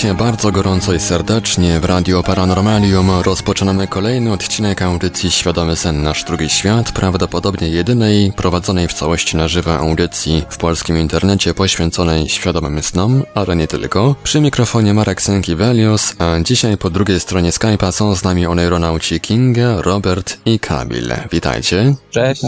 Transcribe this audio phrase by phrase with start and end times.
[0.00, 3.10] Witajcie bardzo gorąco i serdecznie w Radio Paranormalium.
[3.10, 9.48] Rozpoczynamy kolejny odcinek audycji Świadomy Sen Nasz Drugi Świat, prawdopodobnie jedynej prowadzonej w całości na
[9.48, 14.14] żywo audycji w polskim internecie poświęconej świadomym snom, ale nie tylko.
[14.22, 19.82] Przy mikrofonie Marek Senkivelius, a dzisiaj po drugiej stronie Skype'a są z nami oneironauci Kinga,
[19.82, 21.12] Robert i Kamil.
[21.32, 21.94] Witajcie.
[22.10, 22.42] Cześć.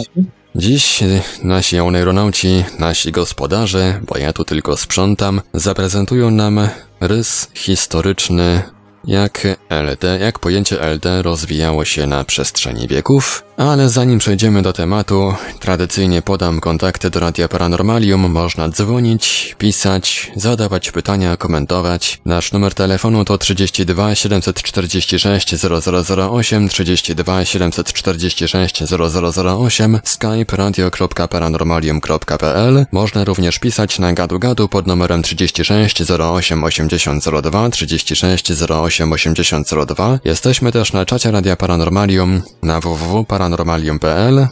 [0.54, 1.00] Dziś
[1.42, 6.68] nasi oneironauci, nasi gospodarze, bo ja tu tylko sprzątam, zaprezentują nam
[7.00, 8.62] rys historyczny
[9.04, 15.34] jak LD, jak pojęcie LD rozwijało się na przestrzeni wieków, ale zanim przejdziemy do tematu,
[15.60, 22.20] tradycyjnie podam kontakty do Radia Paranormalium, można dzwonić, pisać, zadawać pytania, komentować.
[22.24, 32.86] Nasz numer telefonu to 32 746 0008, 32 746 0008, skype radio.paranormalium.pl.
[32.92, 39.70] Można również pisać na gadu gadu pod numerem 36 08 80 02, 36 08 80
[39.86, 40.18] 02.
[40.24, 43.51] Jesteśmy też na czacie Radia Paranormalium na www.paranormalium.pl.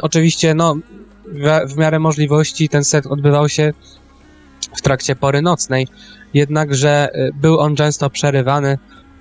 [0.01, 0.75] Oczywiście, no,
[1.67, 3.73] w miarę możliwości ten sen odbywał się
[4.75, 5.87] w trakcie pory nocnej,
[6.33, 7.09] jednakże
[7.41, 8.77] był on często przerywany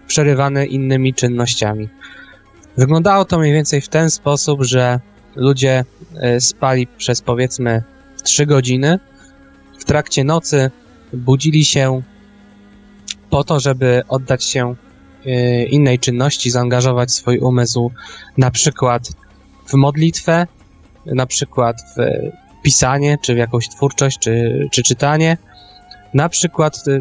[0.07, 1.89] przerywane innymi czynnościami.
[2.77, 5.01] Wyglądało to mniej więcej w ten sposób, że
[5.37, 5.85] ludzie
[6.21, 7.83] e, spali przez powiedzmy
[8.23, 8.99] 3 godziny.
[9.79, 10.71] W trakcie nocy
[11.13, 12.03] budzili się
[13.31, 14.75] po to, żeby oddać się
[15.27, 17.91] e, innej czynności, zaangażować swój umysł
[18.39, 19.09] na przykład
[19.67, 20.47] w modlitwę,
[21.07, 22.03] na przykład w
[22.63, 25.37] pisanie, czy w jakąś twórczość, czy, czy czytanie.
[26.15, 27.01] Na przykład e,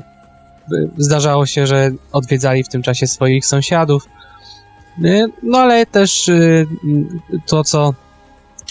[0.97, 4.07] zdarzało się, że odwiedzali w tym czasie swoich sąsiadów.
[4.99, 6.67] Y, no ale też y,
[7.45, 7.93] to, co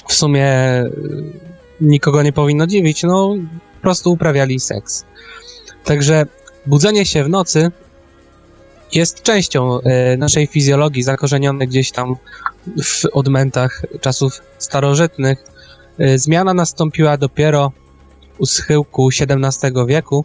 [0.08, 0.46] w sumie
[0.82, 0.92] y,
[1.80, 3.34] nikogo nie powinno dziwić, no
[3.74, 5.04] po prostu uprawiali seks.
[5.84, 6.26] Także
[6.66, 7.70] budzenie się w nocy
[8.92, 9.78] jest częścią
[10.18, 12.16] naszej fizjologii, zakorzenione gdzieś tam
[12.82, 15.44] w odmętach czasów starożytnych.
[16.16, 17.72] Zmiana nastąpiła dopiero
[18.38, 20.24] u schyłku XVII wieku,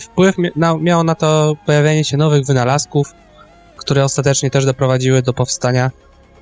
[0.00, 0.36] wpływ
[0.80, 3.14] miało na to pojawienie się nowych wynalazków,
[3.88, 5.90] które ostatecznie też doprowadziły do powstania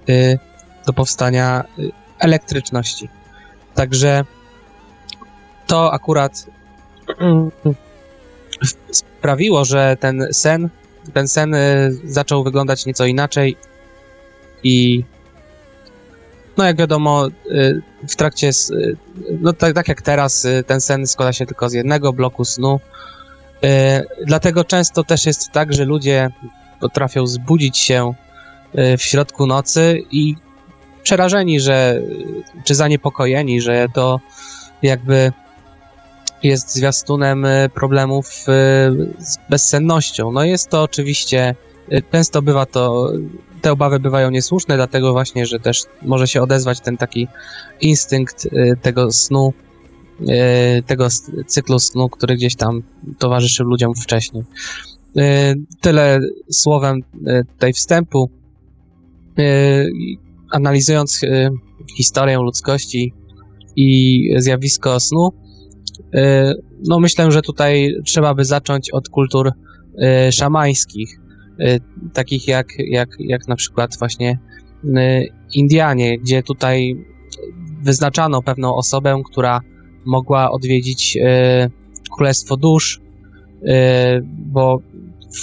[0.08, 0.38] y,
[0.86, 3.08] do powstania y, elektryczności.
[3.74, 4.24] Także
[5.66, 6.46] to akurat
[8.90, 10.68] sprawiło, że ten sen,
[11.12, 13.56] ten sen y, zaczął wyglądać nieco inaczej
[14.62, 15.04] i
[16.56, 17.28] no jak wiadomo,
[18.08, 18.50] w trakcie,
[19.40, 22.80] no tak, tak jak teraz, ten sen składa się tylko z jednego bloku snu,
[24.26, 26.30] Dlatego często też jest tak, że ludzie
[26.80, 28.14] potrafią zbudzić się
[28.74, 30.34] w środku nocy i
[31.02, 32.02] przerażeni, że,
[32.64, 34.20] czy zaniepokojeni, że to
[34.82, 35.32] jakby
[36.42, 38.26] jest zwiastunem problemów
[39.18, 40.32] z bezsennością.
[40.32, 41.54] No jest to oczywiście,
[42.12, 43.12] często bywa to,
[43.62, 47.28] te obawy bywają niesłuszne, dlatego właśnie, że też może się odezwać ten taki
[47.80, 48.48] instynkt
[48.82, 49.52] tego snu,
[50.86, 51.08] tego
[51.46, 52.82] cyklu snu, który gdzieś tam
[53.18, 54.44] towarzyszył ludziom wcześniej.
[55.80, 56.20] Tyle
[56.50, 57.00] słowem
[57.52, 58.30] tutaj wstępu.
[60.50, 61.50] Analizując y,
[61.96, 63.12] historię ludzkości
[63.76, 65.28] i zjawisko snu,
[66.88, 69.52] no myślę, że tutaj trzeba by zacząć od kultur
[70.30, 71.20] szamańskich,
[72.12, 74.38] takich jak, jak, jak na przykład właśnie
[75.54, 77.04] Indianie, gdzie tutaj
[77.82, 79.60] wyznaczano pewną osobę, która
[80.04, 81.18] mogła odwiedzić
[82.16, 83.00] Królestwo Dusz,
[84.28, 84.80] bo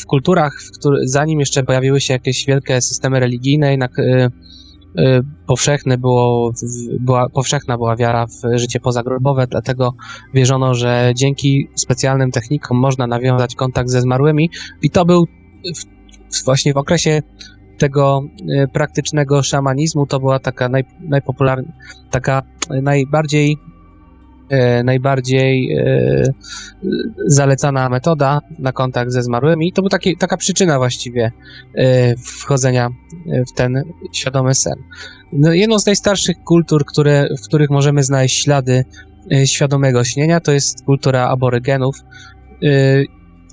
[0.01, 3.91] w kulturach, w który, zanim jeszcze pojawiły się jakieś wielkie systemy religijne, jednak
[4.99, 6.51] Y, powszechne było,
[6.99, 9.93] była, powszechna była wiara w życie pozagrobowe, dlatego
[10.33, 14.49] wierzono, że dzięki specjalnym technikom można nawiązać kontakt ze zmarłymi.
[14.81, 15.25] I to był
[15.75, 17.21] w, właśnie w okresie
[17.77, 20.05] tego y, praktycznego szamanizmu.
[20.05, 21.73] To była taka naj, najpopularna,
[22.11, 22.41] taka
[22.81, 23.72] najbardziej E,
[24.83, 26.23] najbardziej e,
[27.27, 29.67] zalecana metoda na kontakt ze zmarłymi.
[29.67, 31.31] I to była taka przyczyna właściwie
[31.75, 32.89] e, wchodzenia
[33.47, 34.75] w ten świadomy sen.
[35.33, 38.85] No, jedną z najstarszych kultur, które, w których możemy znaleźć ślady
[39.45, 41.95] świadomego śnienia, to jest kultura aborygenów.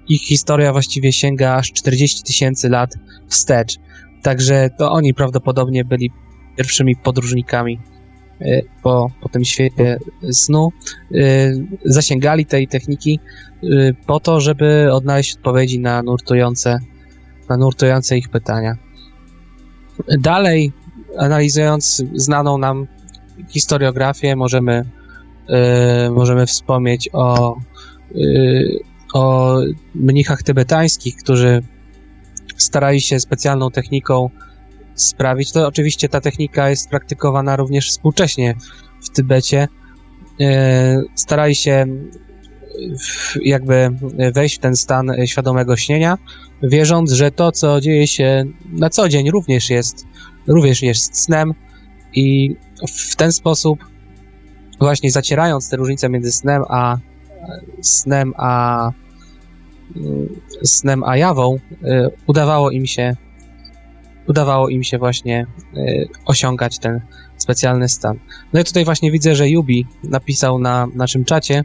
[0.09, 2.95] Ich historia właściwie sięga aż 40 tysięcy lat
[3.29, 3.77] wstecz.
[4.23, 6.11] Także to oni prawdopodobnie byli
[6.57, 7.79] pierwszymi podróżnikami
[8.83, 9.99] po, po tym świecie
[10.33, 10.73] snu,
[11.15, 13.21] y, zasięgali tej techniki
[13.65, 16.79] y, po to, żeby odnaleźć odpowiedzi na nurtujące,
[17.49, 18.77] na nurtujące ich pytania.
[20.19, 20.73] Dalej,
[21.19, 22.87] analizując znaną nam
[23.49, 24.85] historiografię, możemy,
[26.11, 27.57] możemy wspomnieć o,
[29.15, 29.57] o
[29.95, 31.63] mnichach tybetańskich, którzy
[32.57, 34.31] starali się specjalną techniką
[35.07, 35.53] sprawić.
[35.53, 38.55] To oczywiście ta technika jest praktykowana również współcześnie
[39.05, 39.69] w Tybecie.
[40.41, 41.87] E, starali się
[43.43, 43.91] jakby
[44.35, 46.19] wejść w ten stan świadomego śnienia,
[46.63, 50.07] wierząc, że to, co dzieje się na co dzień, również jest,
[50.47, 51.55] również jest snem
[52.15, 52.57] i
[52.89, 53.85] w ten sposób
[54.81, 56.97] właśnie zacierając te różnice między snem a
[57.81, 58.93] snem a
[60.65, 63.17] snem a jawą, e, udawało im się
[64.31, 65.47] udawało im się właśnie
[65.77, 67.01] y, osiągać ten
[67.37, 68.19] specjalny stan.
[68.53, 71.65] No i tutaj właśnie widzę, że Yubi napisał na naszym czacie,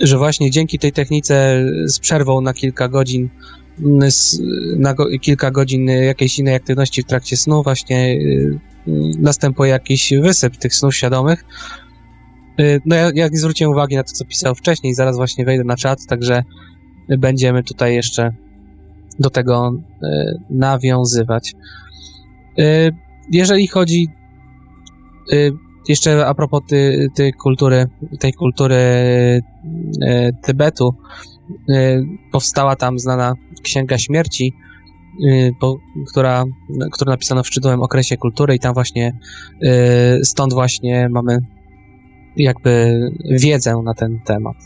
[0.00, 3.28] że właśnie dzięki tej technice z przerwą na kilka godzin
[3.78, 4.08] mm,
[4.76, 8.58] na go, kilka godzin jakiejś innej aktywności w trakcie snu właśnie y,
[9.18, 11.44] następuje jakiś wysyp tych snów świadomych.
[12.60, 15.64] Y, no ja, ja nie zwróciłem uwagi na to, co pisał wcześniej, zaraz właśnie wejdę
[15.64, 16.44] na czat, także
[17.18, 18.45] będziemy tutaj jeszcze
[19.20, 21.52] do tego e, nawiązywać.
[22.58, 22.90] E,
[23.32, 24.08] jeżeli chodzi
[25.32, 25.36] e,
[25.88, 27.86] jeszcze a propos tej, tej kultury,
[28.20, 28.76] tej kultury
[30.42, 30.94] Tybetu,
[32.32, 34.52] powstała tam znana Księga Śmierci,
[36.10, 36.44] która,
[36.92, 39.12] którą napisano w szczytowym okresie kultury i tam właśnie
[40.22, 41.38] stąd właśnie mamy
[42.36, 43.00] jakby
[43.30, 44.56] wiedzę na ten temat.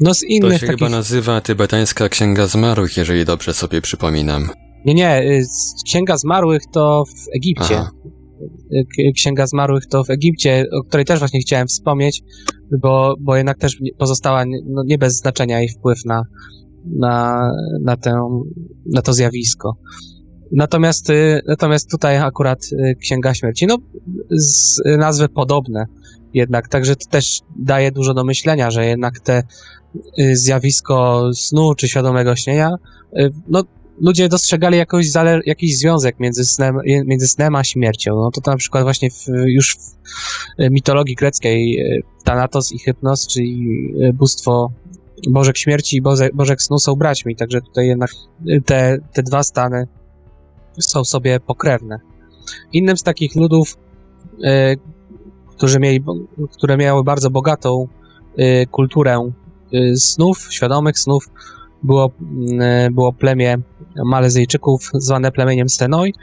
[0.00, 0.78] No z innych to się takich...
[0.78, 4.48] chyba nazywa Tybetańska Księga Zmarłych, jeżeli dobrze sobie przypominam.
[4.84, 5.44] Nie, nie, y,
[5.84, 7.76] Księga Zmarłych to w Egipcie.
[7.76, 7.90] Aha.
[8.98, 12.22] Y, Księga Zmarłych to w Egipcie, o której też właśnie chciałem wspomnieć,
[12.82, 16.22] bo, bo jednak też pozostała no, nie bez znaczenia jej wpływ na,
[16.84, 17.50] na,
[17.82, 18.40] na, tę,
[18.92, 19.76] na to zjawisko.
[20.52, 22.58] Natomiast, y, natomiast tutaj akurat
[23.00, 23.76] Księga Śmierci, no
[24.30, 25.86] z nazwy podobne
[26.34, 29.42] jednak, także to też daje dużo do myślenia, że jednak te
[30.18, 32.70] y, zjawisko snu czy świadomego śnienia,
[33.18, 33.62] y, no
[34.00, 35.06] ludzie dostrzegali jakoś
[35.46, 38.14] jakiś związek między snem, między snem a śmiercią.
[38.14, 39.96] No to na przykład właśnie w, już w
[40.70, 43.68] mitologii greckiej y, Thanatos i Hypnos, czyli
[44.14, 44.72] bóstwo
[45.28, 46.02] Bożek Śmierci i
[46.34, 48.10] Bożek Snu są braćmi, także tutaj jednak
[48.66, 49.86] te, te dwa stany
[50.80, 51.98] są sobie pokrewne.
[52.72, 53.76] Innym z takich ludów,
[55.80, 56.04] mieli,
[56.52, 57.88] które miały bardzo bogatą
[58.38, 59.30] y, kulturę
[59.74, 61.30] y, snów, świadomych snów,
[61.82, 62.10] było,
[62.86, 63.56] y, było plemię
[64.04, 66.14] Malezyjczyków zwane plemieniem Stenoi.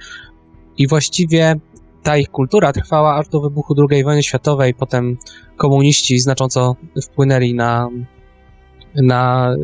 [0.77, 1.55] I właściwie
[2.03, 5.17] ta ich kultura trwała aż do wybuchu II wojny światowej, potem
[5.57, 7.89] komuniści znacząco wpłynęli na,
[8.95, 9.55] na,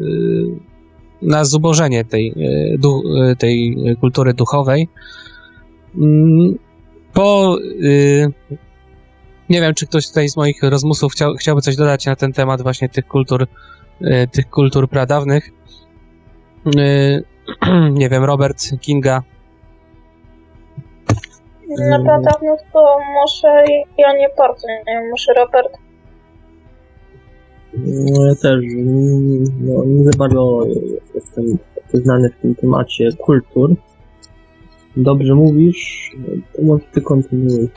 [1.22, 2.34] na zubożenie tej,
[3.38, 4.90] tej kultury duchowej.
[5.98, 6.58] Mm,
[7.14, 7.58] po
[9.50, 12.62] nie wiem, czy ktoś tutaj z moich rozmówców chciał, chciałby coś dodać na ten temat
[12.62, 13.48] właśnie tych kultur,
[14.32, 15.50] tych kultur pradawnych.
[17.92, 19.24] Nie wiem, Robert Kinga.
[21.90, 23.64] Na pradawnych to może
[23.98, 25.78] ja nie bardzo, nie wiem, może Robert.
[27.74, 28.66] No ja też
[29.60, 30.64] no, nie za bardzo
[31.16, 31.58] jestem
[31.94, 33.76] znany w tym temacie kultur.
[34.98, 36.12] Dobrze mówisz,
[36.56, 37.70] to może ty kontynuuj.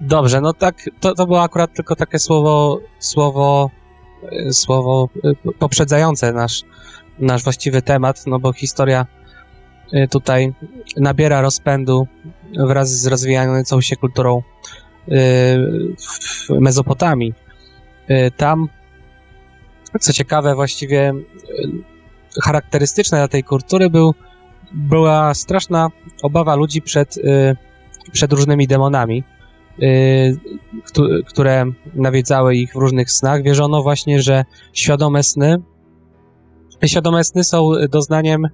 [0.00, 3.70] Dobrze, no tak, to, to było akurat tylko takie słowo, słowo,
[4.52, 5.08] słowo
[5.58, 6.62] poprzedzające nasz,
[7.18, 9.06] nasz właściwy temat, no bo historia
[9.92, 10.54] y, tutaj
[10.96, 12.06] nabiera rozpędu
[12.68, 14.42] wraz z rozwijającą się kulturą
[16.48, 17.34] w Mezopotamii.
[18.36, 18.68] Tam,
[20.00, 21.12] co ciekawe, właściwie
[22.44, 24.14] charakterystyczne dla tej kultury był,
[24.72, 25.88] była straszna
[26.22, 27.18] obawa ludzi przed,
[28.12, 29.24] przed różnymi demonami,
[31.26, 31.64] które
[31.94, 33.42] nawiedzały ich w różnych snach.
[33.42, 35.62] Wierzono właśnie, że świadome sny
[36.86, 38.48] świadome sny są doznaniem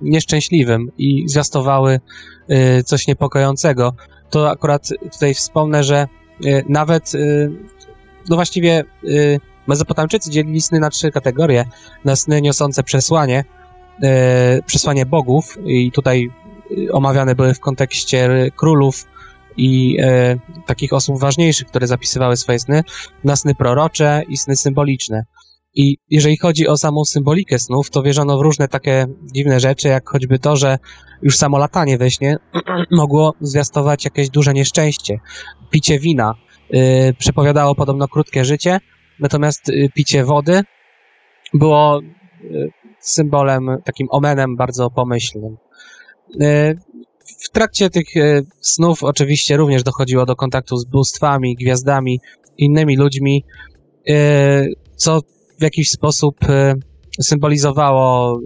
[0.00, 2.00] nieszczęśliwym i zwiastowały
[2.78, 3.94] y, coś niepokojącego.
[4.30, 6.08] To akurat tutaj wspomnę, że
[6.46, 7.50] y, nawet, y,
[8.28, 8.84] no właściwie
[9.66, 11.64] Mezopotamczycy dzielili sny na trzy kategorie.
[12.04, 13.44] Na sny niosące przesłanie,
[14.66, 16.30] przesłanie bogów i tutaj
[16.92, 19.06] omawiane były w kontekście królów
[19.56, 19.96] i
[20.66, 22.82] takich osób ważniejszych, które zapisywały swoje sny,
[23.24, 25.24] na sny prorocze i sny symboliczne.
[25.74, 30.08] I jeżeli chodzi o samą symbolikę snów, to wierzono w różne takie dziwne rzeczy, jak
[30.08, 30.78] choćby to, że
[31.22, 32.36] już samo latanie we śnie
[32.90, 35.18] mogło zwiastować jakieś duże nieszczęście.
[35.70, 36.34] Picie wina
[36.70, 36.80] yy,
[37.18, 38.78] przepowiadało podobno krótkie życie,
[39.20, 40.60] natomiast yy, picie wody
[41.54, 42.00] było
[42.42, 45.56] yy, symbolem, takim omenem bardzo pomyślnym.
[47.42, 52.20] W trakcie tych y, snów oczywiście również dochodziło do kontaktu z bóstwami, gwiazdami,
[52.58, 53.44] innymi ludźmi,
[54.08, 55.20] y, co
[55.62, 56.74] w jakiś sposób e,
[57.20, 58.40] symbolizowało e,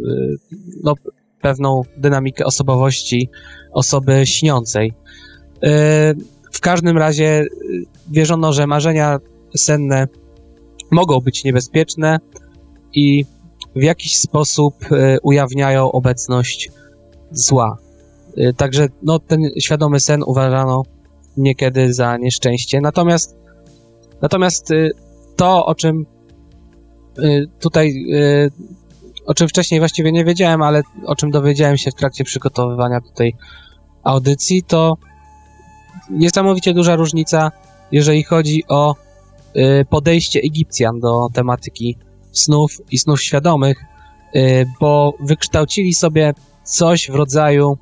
[0.85, 0.95] no,
[1.41, 3.31] pewną dynamikę osobowości
[3.73, 4.93] osoby śniącej.
[5.63, 6.15] E,
[6.53, 7.45] w każdym razie
[8.11, 9.19] wierzono, że marzenia
[9.57, 10.07] senne
[10.91, 12.19] mogą być niebezpieczne
[12.95, 13.25] i
[13.77, 14.75] w jakiś sposób
[15.23, 16.71] ujawniają obecność
[17.31, 17.79] zła.
[18.57, 20.83] Także no, ten świadomy sen uważano
[21.37, 22.81] niekiedy za nieszczęście.
[22.81, 23.37] Natomiast,
[24.23, 24.69] natomiast
[25.37, 26.07] to, o czym
[27.19, 28.51] Y, tutaj, y,
[29.27, 33.35] o czym wcześniej właściwie nie wiedziałem, ale o czym dowiedziałem się w trakcie przygotowywania tutaj
[34.05, 34.97] audycji, to
[36.11, 37.53] niesamowicie duża różnica,
[37.93, 38.95] jeżeli chodzi o
[39.57, 41.97] y, podejście Egipcjan do tematyki
[42.33, 43.85] snów i snów świadomych,
[44.81, 47.79] bo wykształcili sobie coś w rodzaju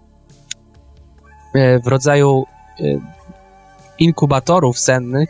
[1.85, 2.45] w rodzaju
[3.99, 5.29] inkubatorów sennych,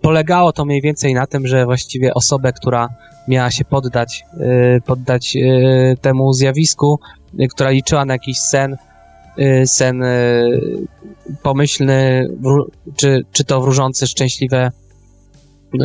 [0.00, 2.88] polegało to mniej więcej na tym, że właściwie osobę, która
[3.28, 4.24] miała się poddać,
[4.86, 5.36] poddać
[6.00, 7.00] temu zjawisku,
[7.50, 8.76] która liczyła na jakiś sen,
[9.66, 10.02] sen
[11.42, 12.28] pomyślny,
[12.96, 14.70] czy, czy to wróżący szczęśliwe,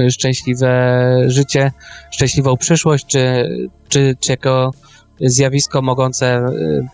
[0.09, 1.71] szczęśliwe życie,
[2.11, 3.49] szczęśliwą przyszłość, czy,
[3.89, 4.71] czy, czy jako
[5.21, 6.45] zjawisko mogące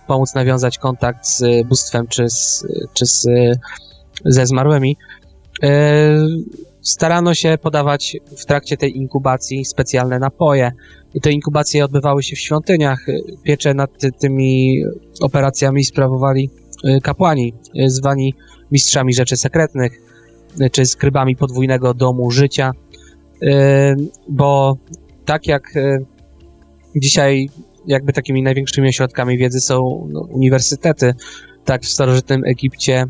[0.07, 3.27] pomóc nawiązać kontakt z bóstwem, czy, z, czy z,
[4.25, 4.97] ze zmarłymi
[6.81, 10.71] starano się podawać w trakcie tej inkubacji specjalne napoje.
[11.13, 13.05] I te inkubacje odbywały się w świątyniach.
[13.43, 14.83] Piecze nad tymi
[15.21, 16.49] operacjami sprawowali
[16.85, 18.33] y, kapłani, y, zwani
[18.71, 20.01] mistrzami rzeczy sekretnych,
[20.61, 22.71] y, czy skrybami podwójnego domu życia,
[24.29, 24.77] bo
[25.25, 25.63] tak jak
[26.95, 27.49] dzisiaj
[27.85, 31.13] jakby takimi największymi ośrodkami wiedzy są no, uniwersytety,
[31.65, 33.05] tak w starożytnym Egipcie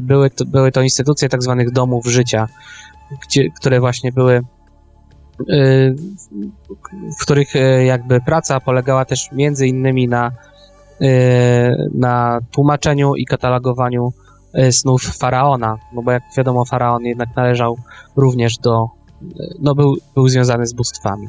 [0.00, 2.48] były to, były to instytucje tak zwanych domów życia,
[3.22, 4.42] gdzie, które właśnie były
[5.50, 5.94] y,
[7.18, 10.32] w których y, jakby praca polegała też między innymi na,
[11.94, 14.12] na tłumaczeniu i katalogowaniu
[14.70, 17.78] snów faraona, no bo jak wiadomo faraon jednak należał
[18.16, 18.86] również do,
[19.58, 21.28] no był, był związany z bóstwami.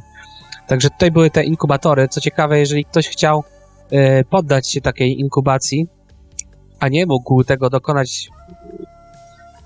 [0.67, 2.07] Także tutaj były te inkubatory.
[2.07, 3.43] Co ciekawe, jeżeli ktoś chciał
[4.29, 5.88] poddać się takiej inkubacji,
[6.79, 8.29] a nie mógł tego dokonać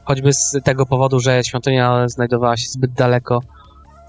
[0.03, 3.41] choćby z tego powodu, że świątynia znajdowała się zbyt daleko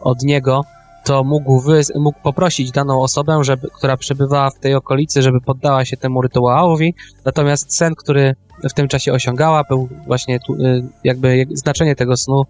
[0.00, 0.64] od niego,
[1.04, 5.84] to mógł, wy, mógł poprosić daną osobę, żeby, która przebywała w tej okolicy, żeby poddała
[5.84, 6.94] się temu rytuałowi,
[7.24, 8.34] natomiast sen, który
[8.70, 12.42] w tym czasie osiągała, był właśnie tu, y, jakby znaczenie tego snu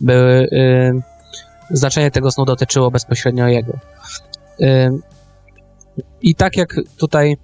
[0.00, 1.13] były, y,
[1.70, 3.78] znaczenie tego snu dotyczyło bezpośrednio jego.
[6.22, 7.36] I tak jak tutaj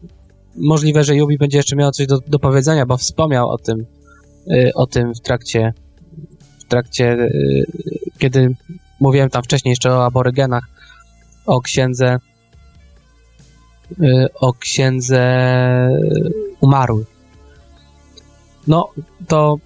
[0.56, 3.86] możliwe, że Yubi będzie jeszcze miał coś do, do powiedzenia, bo wspomniał o tym,
[4.50, 5.74] y, o tym w trakcie,
[6.58, 7.66] w trakcie, y,
[8.18, 8.56] kiedy
[9.00, 10.64] mówiłem tam wcześniej jeszcze o aborygenach,
[11.46, 12.18] o księdze,
[13.90, 15.48] y, o księdze
[16.60, 17.06] umarłych.
[18.66, 18.88] No,
[19.28, 19.56] to,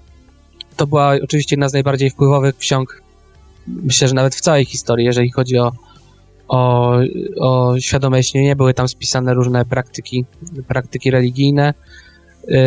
[0.76, 3.02] to była oczywiście jedna z najbardziej wpływowych ksiąg,
[3.66, 5.72] myślę, że nawet w całej historii, jeżeli chodzi o,
[6.48, 6.92] o,
[7.40, 8.56] o świadome śnienie.
[8.56, 10.24] Były tam spisane różne praktyki,
[10.68, 11.74] praktyki religijne.
[12.48, 12.58] Yy,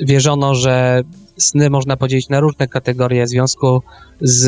[0.00, 1.02] wierzono, że
[1.36, 3.82] sny można podzielić na różne kategorie w związku
[4.20, 4.46] z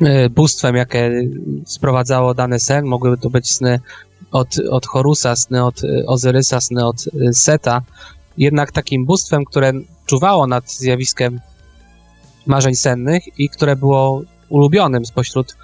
[0.00, 1.22] yy, bóstwem, jakie
[1.66, 2.84] sprowadzało dany sen.
[2.84, 3.80] Mogły to być sny
[4.32, 7.82] od, od Horusa, sny od Ozyrysa, sny od Seta.
[8.38, 9.72] Jednak takim bóstwem, które
[10.06, 11.40] czuwało nad zjawiskiem
[12.46, 15.56] marzeń sennych i które było ulubionym spośród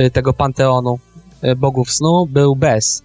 [0.00, 0.98] y, tego panteonu
[1.44, 3.02] y, bogów snu, był Bes.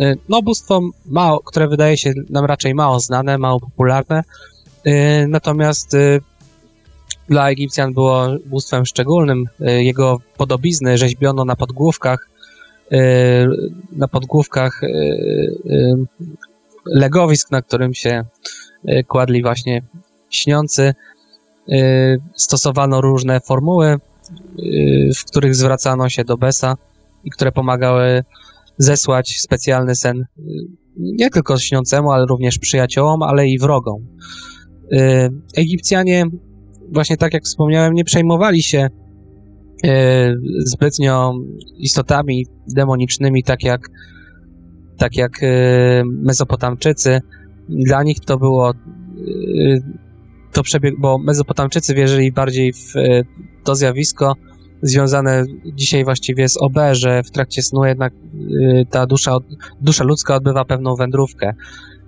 [0.00, 4.22] Y, no, bóstwo, mało, które wydaje się nam raczej mało znane, mało popularne,
[5.28, 5.96] natomiast
[7.28, 9.44] dla Egipcjan było bóstwem szczególnym.
[9.60, 12.28] Jego podobizny rzeźbiono na podgłówkach,
[13.92, 14.80] na podgłówkach
[16.86, 18.24] legowisk, na którym się
[19.08, 19.82] kładli właśnie
[20.30, 20.94] śniący.
[22.36, 23.96] Stosowano różne formuły,
[25.16, 26.76] w których zwracano się do Besa
[27.24, 28.22] i które pomagały
[28.78, 30.26] zesłać specjalny sen
[30.96, 34.06] nie tylko śniącemu, ale również przyjaciołom, ale i wrogom.
[35.56, 36.26] Egipcjanie,
[36.92, 38.88] właśnie tak jak wspomniałem, nie przejmowali się
[40.64, 41.34] zbytnio
[41.78, 43.80] istotami demonicznymi, tak jak,
[44.98, 45.32] tak jak
[46.06, 47.20] Mezopotamczycy.
[47.68, 48.72] Dla nich to było
[50.52, 52.92] to przebieg, bo Mezopotamczycy wierzyli bardziej w
[53.64, 54.36] to zjawisko
[54.82, 58.12] związane dzisiaj właściwie z OB, że w trakcie snu jednak
[58.90, 59.38] ta dusza,
[59.80, 61.54] dusza ludzka odbywa pewną wędrówkę.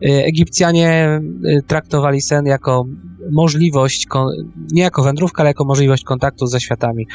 [0.00, 1.20] Egipcjanie
[1.66, 2.84] traktowali sen jako
[3.30, 4.06] możliwość,
[4.72, 7.06] nie jako wędrówkę, ale jako możliwość kontaktu ze światami,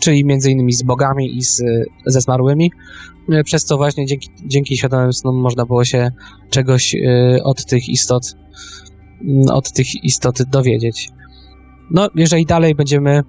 [0.00, 1.62] czyli między innymi z bogami i z,
[2.06, 2.72] ze zmarłymi,
[3.44, 6.10] przez co właśnie dzięki, dzięki świadomym snom można było się
[6.50, 6.96] czegoś
[7.44, 8.34] od tych istot
[9.50, 11.10] od tych istot dowiedzieć.
[11.90, 13.22] No, jeżeli dalej będziemy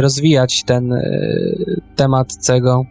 [0.00, 0.94] rozwijać ten
[1.96, 2.84] temat cego.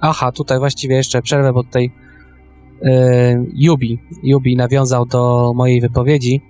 [0.00, 1.90] Aha, tutaj właściwie jeszcze przerwę, bo tutaj
[3.54, 6.40] Yubi, Yubi nawiązał do mojej wypowiedzi.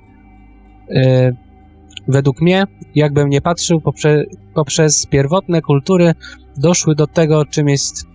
[2.09, 4.25] Według mnie, jakbym nie patrzył, poprze,
[4.55, 6.13] poprzez pierwotne kultury
[6.57, 8.07] doszły do tego, czym jest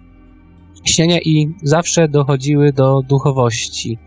[0.83, 3.97] śnienie i zawsze dochodziły do duchowości.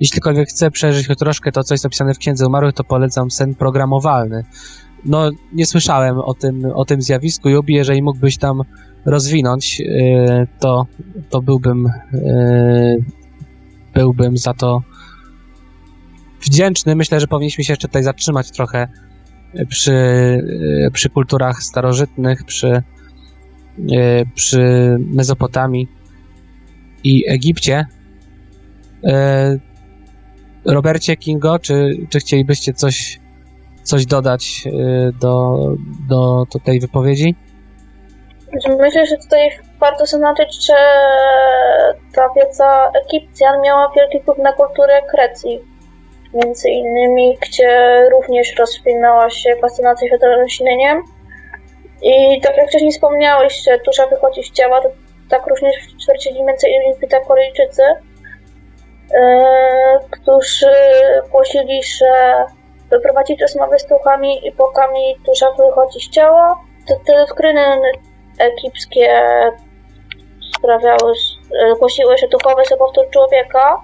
[0.00, 3.54] Jeślikolwiek chcę przeżyć choć troszkę to, co jest opisane w Księdze Umarłych, to polecam sen
[3.54, 4.44] programowalny.
[5.04, 7.48] No, nie słyszałem o tym, o tym zjawisku.
[7.48, 8.62] Jubi, jeżeli mógłbyś tam
[9.04, 10.86] rozwinąć, yy, to,
[11.30, 13.04] to byłbym, yy,
[13.94, 14.82] byłbym za to
[16.42, 16.96] wdzięczny.
[16.96, 18.88] Myślę, że powinniśmy się jeszcze tutaj zatrzymać trochę
[19.68, 22.82] przy, yy, przy kulturach starożytnych, przy,
[24.34, 25.88] przy Mezopotamii
[27.04, 27.86] i Egipcie.
[30.66, 33.20] Robercie Kingo, czy, czy chcielibyście coś,
[33.82, 34.64] coś dodać
[35.20, 35.58] do,
[36.08, 37.34] do, do tej wypowiedzi?
[38.80, 40.74] Myślę, że tutaj warto zaznaczyć, że
[42.14, 45.60] ta wiedza Egipcjan miała wielki wpływ na kulturę Grecji.
[46.34, 51.02] Między innymi, gdzie również rozwinęła się fascynacja światowym śnieniem.
[52.02, 54.88] I tak jak wcześniej wspomniałeś, że dusza wychodzi z ciała, to
[55.30, 57.00] tak również twierdzili m.in.
[57.00, 57.82] Pitagoryjczycy,
[60.10, 60.74] którzy
[61.30, 62.44] głosili, że
[62.90, 66.60] wyprowadzić rozmowy z duchami i bokami dusza wychodzi z ciała.
[66.88, 67.64] Te, te doktryny
[68.38, 69.24] egipskie
[70.58, 71.12] sprawiały,
[71.78, 73.80] głosiły, że duchowy jest powtór człowieka,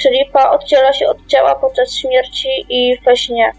[0.00, 3.52] czyli pa oddziela się od ciała podczas śmierci i we śnie.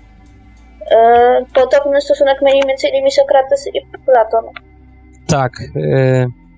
[1.53, 3.11] Podobny stosunek mieli m.in.
[3.11, 4.45] Sokrates i Platon.
[5.27, 5.51] Tak,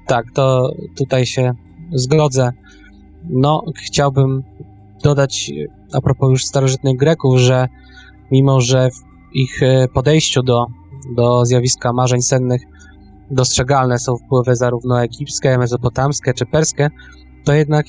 [0.09, 1.51] tak, to tutaj się
[1.91, 2.51] zgodzę.
[3.29, 4.43] No, chciałbym
[5.03, 5.51] dodać
[5.93, 7.67] a propos już starożytnych Greków, że
[8.31, 9.59] mimo, że w ich
[9.93, 10.65] podejściu do,
[11.15, 12.61] do zjawiska marzeń sennych
[13.31, 16.89] dostrzegalne są wpływy zarówno egipskie, mezopotamskie czy perskie,
[17.45, 17.85] to jednak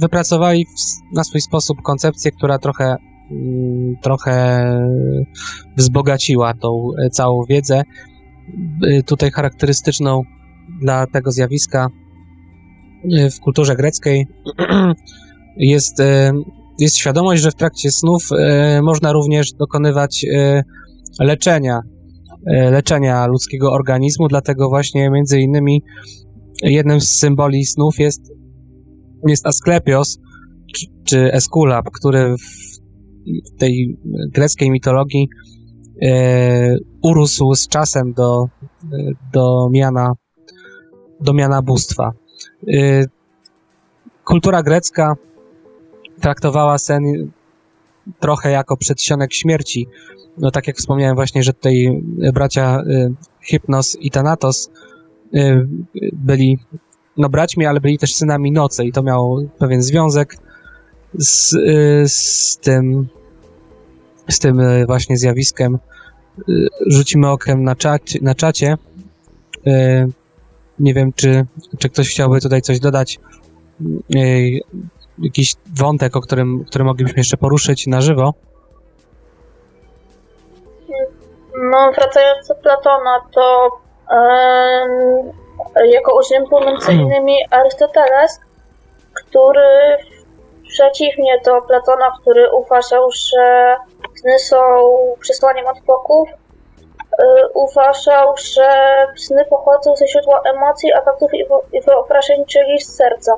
[0.00, 0.66] wypracowali
[1.14, 2.96] na swój sposób koncepcję, która trochę,
[4.02, 4.60] trochę
[5.76, 7.82] wzbogaciła tą całą wiedzę.
[9.06, 10.22] Tutaj charakterystyczną
[10.80, 11.88] dla tego zjawiska
[13.36, 14.26] w kulturze greckiej.
[15.56, 16.02] Jest,
[16.78, 18.28] jest świadomość, że w trakcie snów
[18.82, 20.26] można również dokonywać
[21.20, 21.80] leczenia
[22.46, 25.82] leczenia ludzkiego organizmu, dlatego właśnie między innymi
[26.62, 28.32] jednym z symboli snów jest,
[29.28, 30.18] jest Asklepios,
[30.74, 33.98] czy, czy Eskulap, który w tej
[34.32, 35.28] greckiej mitologii
[36.02, 38.44] e, urósł z czasem do,
[39.32, 40.12] do miana
[41.20, 42.12] do miana bóstwa.
[42.68, 43.04] E,
[44.24, 45.16] kultura grecka
[46.20, 47.30] traktowała sen
[48.20, 49.88] trochę jako przedsionek śmierci.
[50.38, 52.02] No tak jak wspomniałem właśnie, że tutaj
[52.32, 54.70] bracia y, Hypnos i Thanatos
[55.34, 55.66] y,
[56.12, 56.58] byli
[57.16, 60.36] no braćmi, ale byli też synami nocy i to miało pewien związek
[61.14, 63.08] z, y, z tym
[64.28, 65.78] z tym właśnie zjawiskiem.
[66.86, 68.76] Rzucimy okiem na, czacie, na czacie.
[70.80, 71.46] Nie wiem, czy,
[71.78, 73.18] czy ktoś chciałby tutaj coś dodać
[75.18, 78.34] jakiś wątek, o którym, który moglibyśmy jeszcze poruszyć na żywo?
[81.70, 83.70] No, wracając do Platona, to
[85.84, 88.40] jako uczeń był między innymi Arystoteles,
[89.14, 89.96] który
[90.68, 93.76] przeciwnie do Platona, który uważał, że
[94.20, 94.56] sny są
[95.20, 96.28] przesłaniem od boków,
[97.54, 98.68] uważał, że
[99.16, 101.30] sny pochodzą ze źródła emocji, afaktów
[101.72, 103.32] i wyobrażeń, czyli z serca.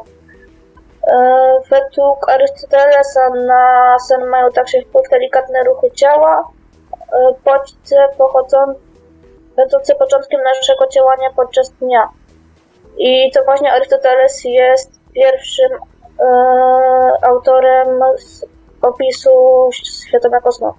[1.07, 6.49] E, według Arystotelesa na sen mają także wpływ delikatne ruchy ciała,
[7.13, 8.09] e, bodźce
[9.57, 12.09] będące początkiem naszego działania podczas dnia.
[12.99, 16.27] I to właśnie Arystoteles jest pierwszym e,
[17.23, 18.01] autorem
[18.83, 20.75] opisu świadomego snu.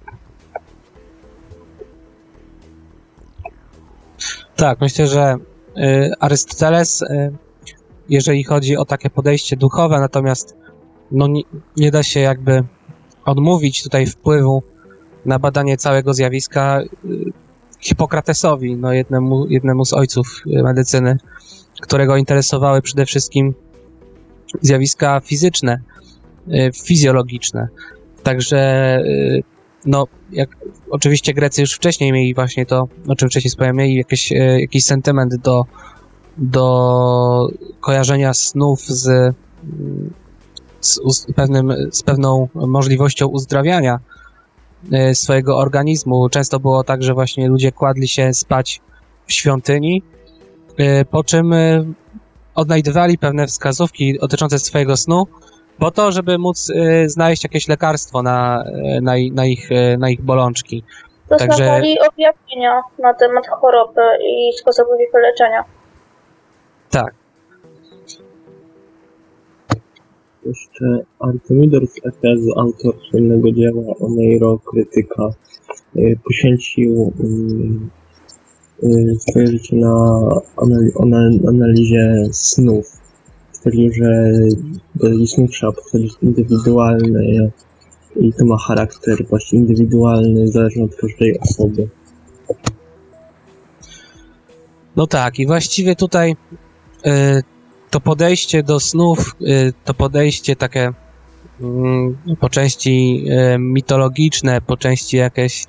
[4.62, 5.36] Tak, myślę, że
[5.78, 7.32] y, Arystoteles y,
[8.08, 10.56] jeżeli chodzi o takie podejście duchowe, natomiast
[11.10, 11.42] no, nie,
[11.76, 12.64] nie da się jakby
[13.24, 14.62] odmówić tutaj wpływu
[15.24, 16.88] na badanie całego zjawiska y,
[17.80, 21.16] Hipokratesowi, no jednemu, jednemu z ojców medycyny,
[21.80, 23.54] którego interesowały przede wszystkim
[24.60, 25.80] zjawiska fizyczne,
[26.48, 27.68] y, fizjologiczne.
[28.22, 29.42] Także, y,
[29.84, 30.56] no, jak
[30.90, 35.36] oczywiście Grecy już wcześniej mieli właśnie to, o czym wcześniej wspomniałem, mieli jakieś, jakiś sentyment
[35.36, 35.64] do
[36.38, 37.48] do
[37.80, 39.34] kojarzenia snów z,
[40.80, 43.98] z, z, pewnym, z pewną możliwością uzdrawiania
[44.92, 46.28] e, swojego organizmu.
[46.28, 48.80] Często było tak, że właśnie ludzie kładli się spać
[49.26, 50.02] w świątyni,
[50.78, 51.84] e, po czym e,
[52.54, 55.26] odnajdywali pewne wskazówki dotyczące swojego snu,
[55.82, 56.68] po to, żeby móc
[57.06, 58.64] znaleźć jakieś lekarstwo na,
[59.02, 59.68] na, na, ich,
[59.98, 60.84] na ich bolączki.
[61.30, 62.08] Dostawali Także...
[62.08, 65.64] objawienia na temat choroby i sposobów ich leczenia.
[66.90, 67.14] Tak.
[70.46, 70.84] Jeszcze
[71.20, 75.28] Artemidor z Efezu, autor słynnego dzieła Oneiro Krytyka,
[75.96, 77.12] y, poświęcił
[78.82, 80.18] y, y, swoje życie na
[81.48, 83.01] analizie snów.
[83.62, 84.32] Stwierdził, że
[84.94, 87.52] do snów trzeba podchodzić indywidualny
[88.16, 91.88] i to ma charakter właśnie indywidualny, zależny od każdej osoby.
[94.96, 96.36] No tak, i właściwie tutaj
[97.06, 97.42] Y,
[97.90, 100.92] to podejście do snów, y, to podejście takie
[101.60, 105.64] mm, po części y, mitologiczne, po części jakieś,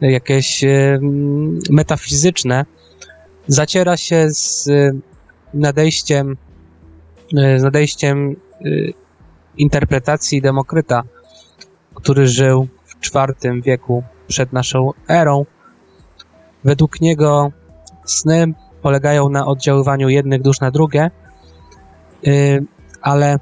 [0.00, 0.64] jakieś
[1.70, 2.64] metafizyczne,
[3.46, 4.68] zaciera się z
[5.54, 6.36] nadejściem,
[7.32, 8.36] z nadejściem
[9.56, 11.02] interpretacji Demokryta,
[11.94, 15.44] który żył w IV wieku przed naszą erą.
[16.64, 17.52] Według niego
[18.04, 18.46] sny
[18.82, 21.10] polegają na oddziaływaniu jednych dusz na drugie,
[22.26, 22.64] y,
[23.02, 23.38] ale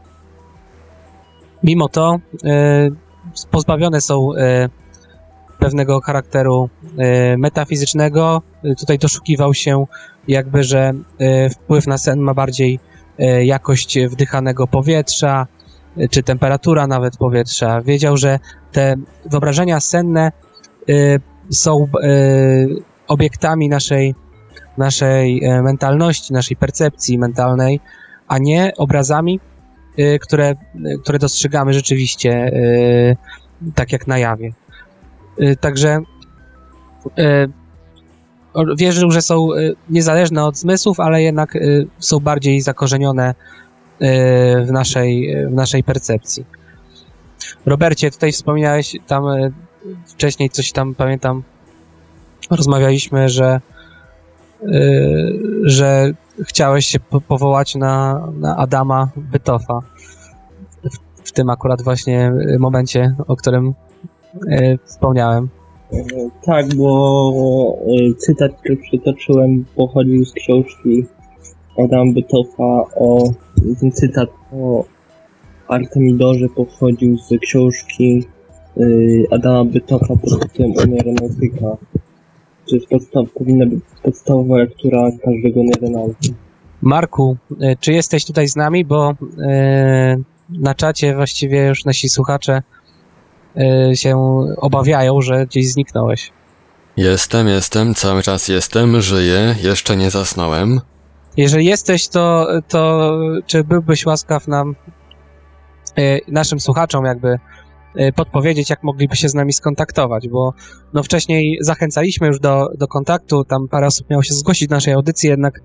[1.62, 2.18] mimo to
[3.50, 4.28] pozbawione są
[5.58, 6.68] pewnego charakteru
[7.38, 8.42] metafizycznego.
[8.78, 9.86] Tutaj doszukiwał się
[10.28, 10.92] jakby, że
[11.52, 12.80] wpływ na sen ma bardziej
[13.42, 15.46] jakość wdychanego powietrza,
[16.10, 17.80] czy temperatura nawet powietrza.
[17.80, 18.38] Wiedział, że
[18.72, 18.94] te
[19.30, 20.32] wyobrażenia senne
[21.50, 21.86] są
[23.08, 24.14] obiektami naszej
[24.78, 27.80] naszej e, mentalności, naszej percepcji mentalnej,
[28.28, 29.40] a nie obrazami,
[29.98, 30.54] e, które, e,
[31.02, 32.50] które dostrzegamy rzeczywiście
[33.74, 34.52] tak jak na jawie.
[35.60, 35.98] Także
[38.76, 39.48] wierzył, że są
[39.90, 41.58] niezależne od zmysłów, ale jednak
[41.98, 43.34] są bardziej zakorzenione
[44.66, 46.44] w naszej, w naszej percepcji.
[47.66, 49.24] Robercie, tutaj wspominałeś tam
[50.06, 51.42] wcześniej coś tam, pamiętam,
[52.50, 53.60] rozmawialiśmy, że
[54.62, 59.80] Y, że chciałeś się powołać na, na Adama Bytofa.
[60.84, 63.74] W, w, tym akurat właśnie momencie, o którym
[64.50, 65.48] y, wspomniałem.
[65.92, 66.04] E,
[66.42, 71.04] Tak, bo e, cytat, który przytoczyłem, pochodził z książki
[71.84, 73.30] Adam Bytofa o
[73.80, 74.84] ten cytat o
[75.68, 78.24] Artemidorze pochodził z książki
[78.78, 81.76] y, Adama Bytofa pod tytułem Aeronautyka.
[82.68, 86.28] To jest podstaw, powinna być podstawowa lektura każdego aeronauty.
[86.82, 88.84] Marku, e, czy jesteś tutaj z nami?
[88.84, 89.14] Bo
[89.46, 90.16] e,
[90.48, 92.62] na czacie właściwie już nasi słuchacze e,
[93.94, 96.32] się obawiają, że gdzieś zniknąłeś.
[96.96, 100.80] Jestem, jestem, cały czas jestem, żyję, jeszcze nie zasnąłem.
[101.36, 103.12] Jeżeli jesteś, to, to
[103.46, 104.74] czy byłbyś łaskaw nam,
[105.98, 107.38] e, naszym słuchaczom jakby
[107.96, 110.54] e, podpowiedzieć, jak mogliby się z nami skontaktować, bo
[110.94, 114.94] no wcześniej zachęcaliśmy już do, do kontaktu, tam parę osób miało się zgłosić do naszej
[114.94, 115.60] audycji, jednak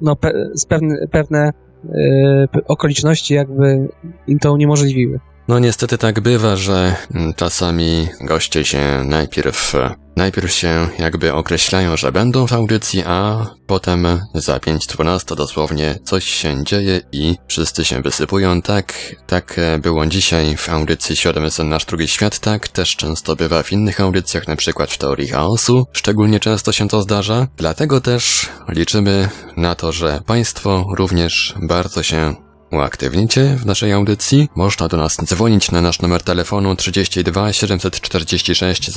[0.00, 1.52] no pe, z pewne, pewne
[1.84, 3.88] e, okoliczności jakby
[4.26, 5.20] im to uniemożliwiły.
[5.48, 6.96] No niestety tak bywa, że
[7.36, 9.74] czasami goście się najpierw,
[10.16, 16.64] najpierw się jakby określają, że będą w audycji, a potem za 5.12 dosłownie coś się
[16.64, 18.62] dzieje i wszyscy się wysypują.
[18.62, 18.94] Tak,
[19.26, 23.72] tak było dzisiaj w audycji Świadomy Sen Nasz Drugi Świat, tak też często bywa w
[23.72, 25.86] innych audycjach, na przykład w Teorii Chaosu.
[25.92, 27.46] Szczególnie często się to zdarza.
[27.56, 32.34] Dlatego też liczymy na to, że Państwo również bardzo się
[32.72, 34.48] uaktywnicie w naszej audycji.
[34.54, 38.90] Można do nas dzwonić na nasz numer telefonu 32 746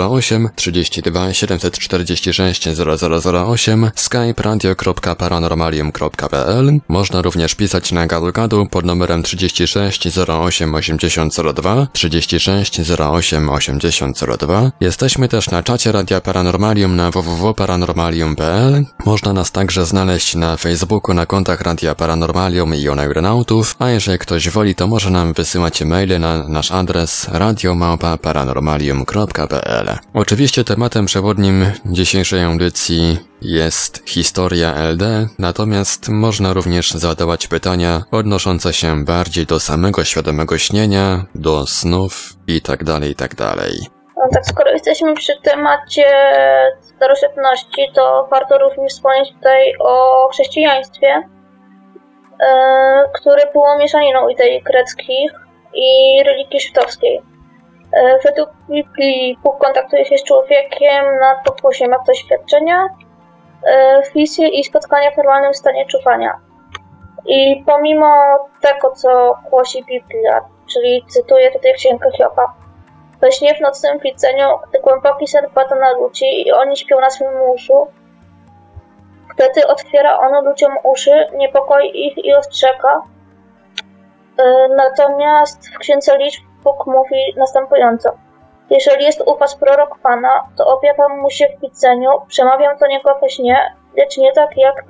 [0.00, 2.68] 0008, 32 746
[3.34, 6.80] 0008, skype radio.paranormalium.pl.
[6.88, 14.72] Można również pisać na gadu pod numerem 36 08 8002, 36 08 8002.
[14.80, 18.84] Jesteśmy też na czacie Radia Paranormalium na www.paranormalium.pl.
[19.06, 22.88] Można nas także znaleźć na Facebooku na kontach Radia Paranormalium i
[23.78, 29.98] A jeżeli ktoś woli, to może nam wysyłać maile na nasz adres radiomałpa-paranormalium.pl.
[30.14, 39.04] Oczywiście tematem przewodnim dzisiejszej audycji jest historia LD, natomiast można również zadawać pytania odnoszące się
[39.04, 43.00] bardziej do samego świadomego śnienia, do snów itd.
[43.08, 43.54] itd.
[44.16, 46.04] No tak, skoro jesteśmy przy temacie
[46.80, 51.22] starożytności, to warto również wspomnieć tutaj o chrześcijaństwie,
[53.14, 55.32] które było mieszaniną idei greckich
[55.74, 57.22] i religii żydowskiej.
[57.92, 62.88] E, według Biblii Bóg kontaktuje się z człowiekiem na pokłosie ma doświadczenia,
[63.66, 66.40] e, wizje i spotkania w normalnym stanie czuwania.
[67.26, 70.40] I pomimo tego, co głosi Biblia,
[70.72, 72.52] czyli cytuję tutaj księgę Hioba,
[73.20, 77.10] we śnie w nocnym widzeniu, gdy głęboki sen pada na ludzi i oni śpią na
[77.10, 77.86] swym łóżu,
[79.38, 83.02] wtedy otwiera ono ludziom uszy, niepokoi ich i ostrzega.
[84.38, 88.10] E, Natomiast w księdze liczb Bóg mówi następująco.
[88.70, 93.18] Jeżeli jest u was prorok Pana, to objawiam mu się w widzeniu, przemawiam do niego
[93.20, 94.84] we śnie, lecz nie tak jak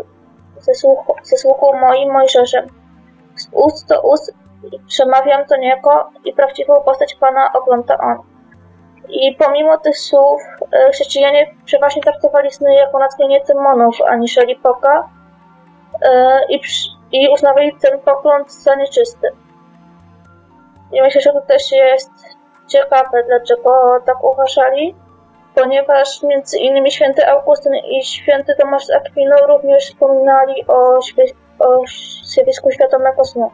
[0.59, 2.67] ze słuchu, ze słuchu moim Mojżeszem.
[3.37, 4.35] Z ust do ust
[4.87, 8.38] przemawiam do niego i prawdziwą postać Pana ogląda on.
[9.11, 10.43] I pomimo tych słów,
[10.73, 15.09] e, chrześcijanie przeważnie traktowali sny jako natchnienie demonów, aniżeli Boga
[16.03, 16.61] e, i,
[17.13, 19.29] i uznawali ten pogląd za nieczysty.
[20.93, 22.11] I myślę, że to też jest
[22.69, 24.95] ciekawe, dlaczego tak uważali,
[25.55, 30.99] ponieważ między innymi święty Augustyn i święty Tomasz z Akwinu również wspominali o,
[31.59, 31.83] o
[32.25, 33.51] zjawisku świadomego snu.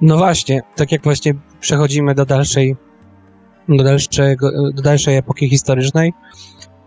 [0.00, 2.76] No właśnie, tak jak właśnie przechodzimy do dalszej,
[3.68, 6.12] do, dalszego, do dalszej epoki historycznej,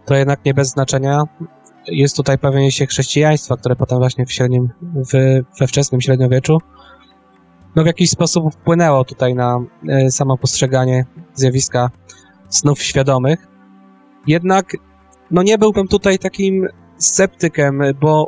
[0.06, 1.24] to jednak nie bez znaczenia
[1.88, 5.12] jest tutaj pojawienie się chrześcijaństwa, które potem właśnie w średnim, w,
[5.60, 6.58] we wczesnym średniowieczu
[7.78, 9.60] no w jakiś sposób wpłynęło tutaj na
[9.90, 11.90] e, samo postrzeganie zjawiska
[12.50, 13.48] snów świadomych.
[14.28, 14.72] Jednak
[15.32, 18.28] no nie byłbym tutaj takim sceptykiem, bo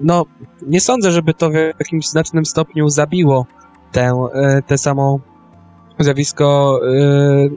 [0.00, 0.24] no
[0.66, 3.46] nie sądzę, żeby to w jakimś znacznym stopniu zabiło
[3.92, 5.20] tę, e, te samo
[6.02, 7.48] zjawisko e,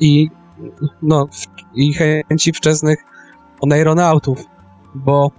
[0.00, 0.30] i
[1.02, 1.28] no,
[1.74, 3.04] i chęci wczesnych
[3.60, 4.44] oneironautów,
[4.94, 5.30] bo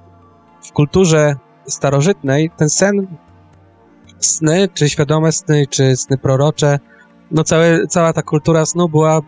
[0.64, 1.36] w kulturze
[1.68, 3.08] starożytnej ten sen,
[4.20, 6.80] sny, czy świadome sny, czy sny prorocze,
[7.32, 9.22] no całe, cała ta kultura snu była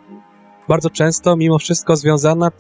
[0.68, 2.52] bardzo często mimo wszystko związana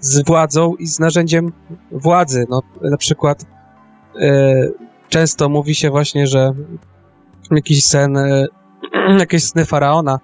[0.00, 1.52] z władzą i z narzędziem
[1.92, 2.46] władzy.
[2.50, 3.44] No, na przykład
[4.20, 4.68] e,
[5.08, 6.52] często mówi się właśnie, że
[7.50, 8.46] jakiś sen, e,
[9.18, 10.20] jakieś sny faraona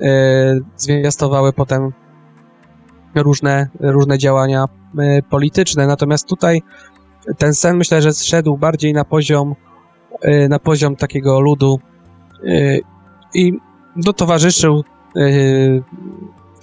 [0.00, 1.92] e, zwiastowały potem
[3.14, 4.64] różne, różne działania
[4.98, 5.86] e, polityczne.
[5.86, 6.62] Natomiast tutaj
[7.38, 9.54] ten sen myślę, że zszedł bardziej na poziom,
[10.20, 11.80] e, na poziom takiego ludu
[12.46, 12.78] e,
[13.34, 13.52] i
[13.96, 14.84] no, towarzyszył
[15.16, 15.20] e,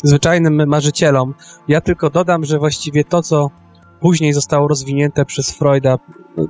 [0.04, 1.34] zwyczajnym marzycielom.
[1.68, 3.50] Ja tylko dodam, że właściwie to, co
[4.00, 5.98] później zostało rozwinięte przez Freuda,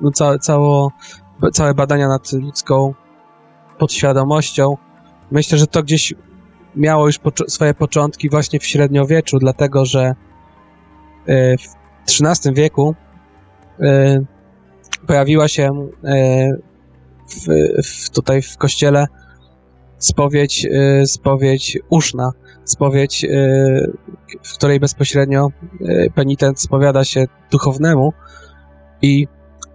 [0.02, 0.92] no, ca, cało,
[1.54, 2.94] całe badania nad ludzką
[3.78, 4.78] podświadomością,
[5.32, 6.14] myślę, że to gdzieś
[6.76, 10.16] miało już swoje początki właśnie w średniowieczu, dlatego że
[11.30, 11.56] y,
[12.08, 12.96] w XIII wieku
[13.80, 14.26] y,
[15.08, 16.62] pojawiła się y,
[17.30, 17.46] w,
[17.88, 19.06] w, tutaj w kościele
[19.98, 20.68] spowiedź,
[21.06, 22.32] spowiedź uszna,
[22.64, 23.26] spowiedź,
[24.44, 25.48] w której bezpośrednio
[26.16, 28.14] penitent spowiada się duchownemu.
[29.02, 29.28] I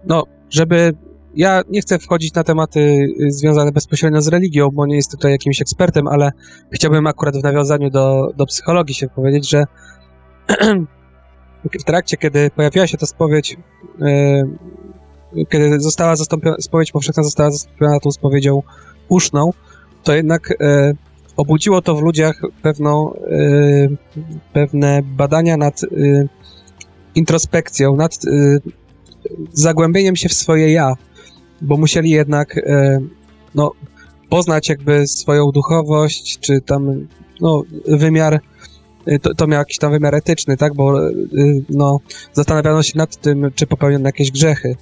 [0.05, 0.93] no, żeby
[1.35, 5.61] ja nie chcę wchodzić na tematy związane bezpośrednio z religią, bo nie jestem tutaj jakimś
[5.61, 6.31] ekspertem, ale
[6.71, 9.63] chciałbym akurat w nawiązaniu do, do psychologii się powiedzieć, że
[11.81, 13.57] w trakcie, kiedy pojawiła się ta spowiedź,
[15.49, 18.61] kiedy została zastąpiona, spowiedź powszechna została zastąpiona tą spowiedzią
[19.09, 19.49] uszną,
[20.03, 20.93] to jednak e,
[21.37, 23.13] obudziło to w ludziach pewną,
[24.53, 25.81] pewne badania nad
[27.15, 28.19] introspekcją, nad
[29.53, 30.93] zagłębieniem się w swoje ja,
[31.61, 32.99] bo musieli jednak e,
[33.55, 33.71] no,
[34.29, 37.07] poznać jakby swoją duchowość, czy tam
[37.41, 38.39] no, wymiar
[39.05, 40.99] e, to, to miał jakiś tam wymiar etyczny, tak, bo
[41.69, 41.99] no,
[42.33, 44.75] zastanawiano się nad tym, czy popełniono jakieś grzechy,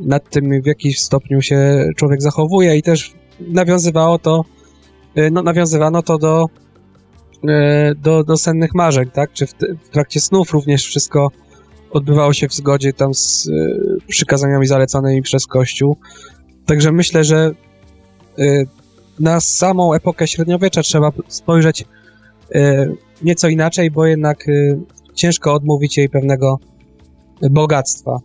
[0.00, 4.44] nad tym, w jakim stopniu się człowiek zachowuje i też nawiązywało to
[5.16, 6.46] E, no, nawiązywano to do,
[7.48, 9.32] e, do, do sennych marzeń, tak?
[9.32, 9.52] Czy w,
[9.84, 11.30] w trakcie snów również wszystko
[11.90, 13.52] odbywało się w zgodzie tam z e,
[14.08, 15.96] przykazaniami zaleconymi przez Kościół.
[16.66, 17.50] Także myślę, że
[19.20, 21.84] na samą epokę średniowiecza trzeba spojrzeć
[23.22, 24.44] nieco inaczej, bo jednak
[25.14, 26.58] ciężko odmówić jej pewnego
[27.50, 28.18] bogactwa.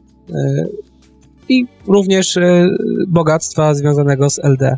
[1.49, 2.39] I również
[3.07, 4.77] bogactwa związanego z LD.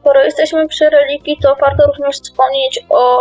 [0.00, 3.18] Skoro jesteśmy przy religii, to warto również wspomnieć o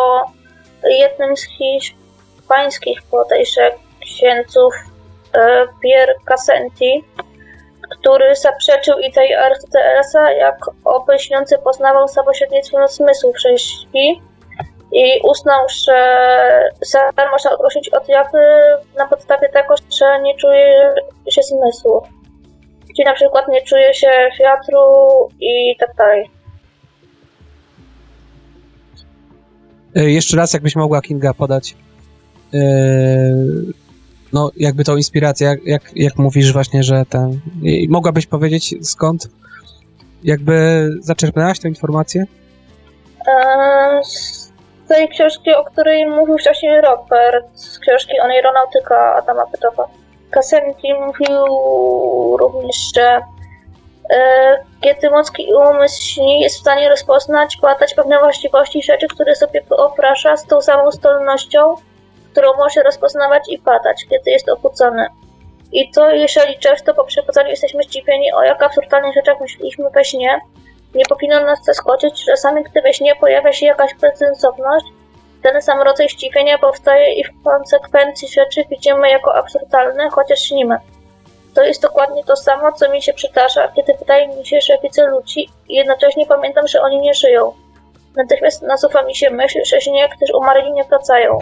[0.84, 4.74] jednym z hiszpańskich podejrzek księców
[5.34, 7.04] e, Pierre Cassenti,
[7.90, 14.22] który zaprzeczył idei Arystotelesa, jak oby śniący poznawał samośrednictwo zmysłów sześcii
[14.92, 15.98] i uznał, że
[16.84, 18.40] sen można odróżnić od jawy
[18.98, 20.94] na podstawie tego, że nie czuje
[21.30, 22.08] się zmysłów.
[22.96, 24.80] Czyli na przykład nie czuje się wiatru
[25.40, 26.30] i tak dalej.
[29.96, 31.76] Jeszcze raz, jakbyś mogła Kinga podać
[32.54, 32.60] e,
[34.34, 37.40] no jakby tą inspirację, jak, jak, jak mówisz właśnie, że ten...
[37.90, 39.28] Mogłabyś powiedzieć skąd
[40.24, 42.26] jakby zaczerpnęłaś tę informację?
[43.28, 44.52] E, z
[44.88, 49.88] tej książki, o której mówił wcześniej Robert, z książki Oneironautyka Adama Pytowa.
[50.32, 51.38] Kasemki mówił
[52.38, 53.41] również, że E,
[54.82, 60.38] kiedy mózg i umysł jest w stanie rozpoznać, badać pewne właściwości rzeczy, które sobie wyobraża
[60.38, 61.76] z tą samą zdolnością,
[62.32, 65.08] którą może rozpoznawać i badać, kiedy jest obudzony.
[65.72, 70.40] I to, jeżeli często po przebudzeniu jesteśmy zdziwieni, o jak absurdalnych rzeczach myśleliśmy we śnie,
[70.96, 74.86] nie powinno nas zaskoczyć, że czasami gdy we śnie pojawia się jakaś bezsensowność,
[75.44, 80.78] ten sam rodzaj zdziwienia powstaje i w konsekwencji rzeczy widzimy jako absurdalne, chociaż śnimy.
[81.56, 85.08] To jest dokładnie to samo, co mi się przydarza, kiedy wydaje mi się, że widzę
[85.08, 87.52] ludzi i jednocześnie pamiętam, że oni nie żyją.
[88.16, 91.40] Natychmiast nasuwa mi się myśl, że śnieg też umarli nie wracają.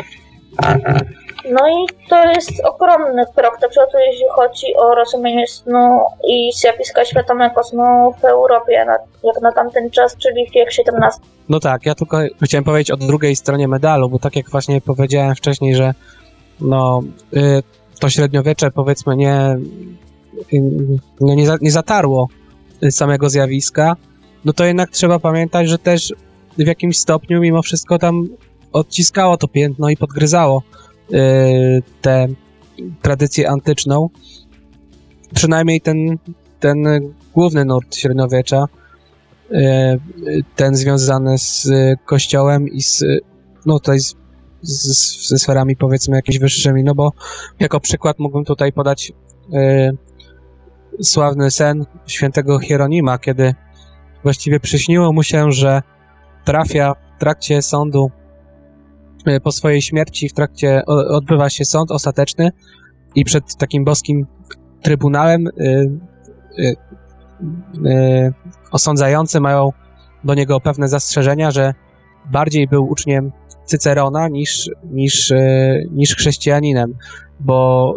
[1.50, 7.06] No i to jest ogromny krok do przodu, jeśli chodzi o rozumienie snu i zjawiska
[7.06, 8.86] świadomego snu w Europie,
[9.24, 11.24] jak na tamten czas, czyli w wiek XVII.
[11.50, 15.36] No tak, ja tylko chciałem powiedzieć o drugiej stronie medalu, bo tak jak właśnie powiedziałem
[15.36, 15.93] wcześniej, że
[16.62, 17.02] no,
[17.34, 17.63] y,
[17.99, 19.57] to średniowiecze powiedzmy nie,
[21.21, 22.27] no nie, nie zatarło
[22.91, 23.95] samego zjawiska,
[24.45, 26.13] no to jednak trzeba pamiętać, że też
[26.58, 28.27] w jakimś stopniu mimo wszystko tam
[28.73, 30.63] odciskało to piętno i podgryzało
[31.10, 31.19] yy,
[32.02, 32.27] tę
[33.02, 34.10] tradycję antyczną.
[35.35, 36.17] Przynajmniej ten,
[36.60, 36.87] ten
[37.33, 38.65] główny nurt średniowiecza,
[39.52, 40.00] yy,
[40.56, 41.67] ten związany z
[42.06, 43.04] kościołem i z,
[43.65, 44.15] no tutaj z
[44.62, 47.12] z, ze sferami powiedzmy jakimiś wyższymi, no bo
[47.60, 49.12] jako przykład mógłbym tutaj podać
[49.53, 53.55] y, sławny sen świętego Hieronima, kiedy
[54.23, 55.81] właściwie przyśniło mu się, że
[56.45, 58.12] trafia w trakcie sądu
[59.27, 62.51] y, po swojej śmierci, w trakcie o, odbywa się sąd ostateczny
[63.15, 64.27] i przed takim boskim
[64.81, 65.99] trybunałem y,
[68.71, 69.71] osądzający mają
[70.23, 71.73] do niego pewne zastrzeżenia, że
[72.31, 73.31] bardziej był uczniem
[73.70, 76.94] Cycerona niż, niż, e, niż chrześcijaninem,
[77.40, 77.94] bo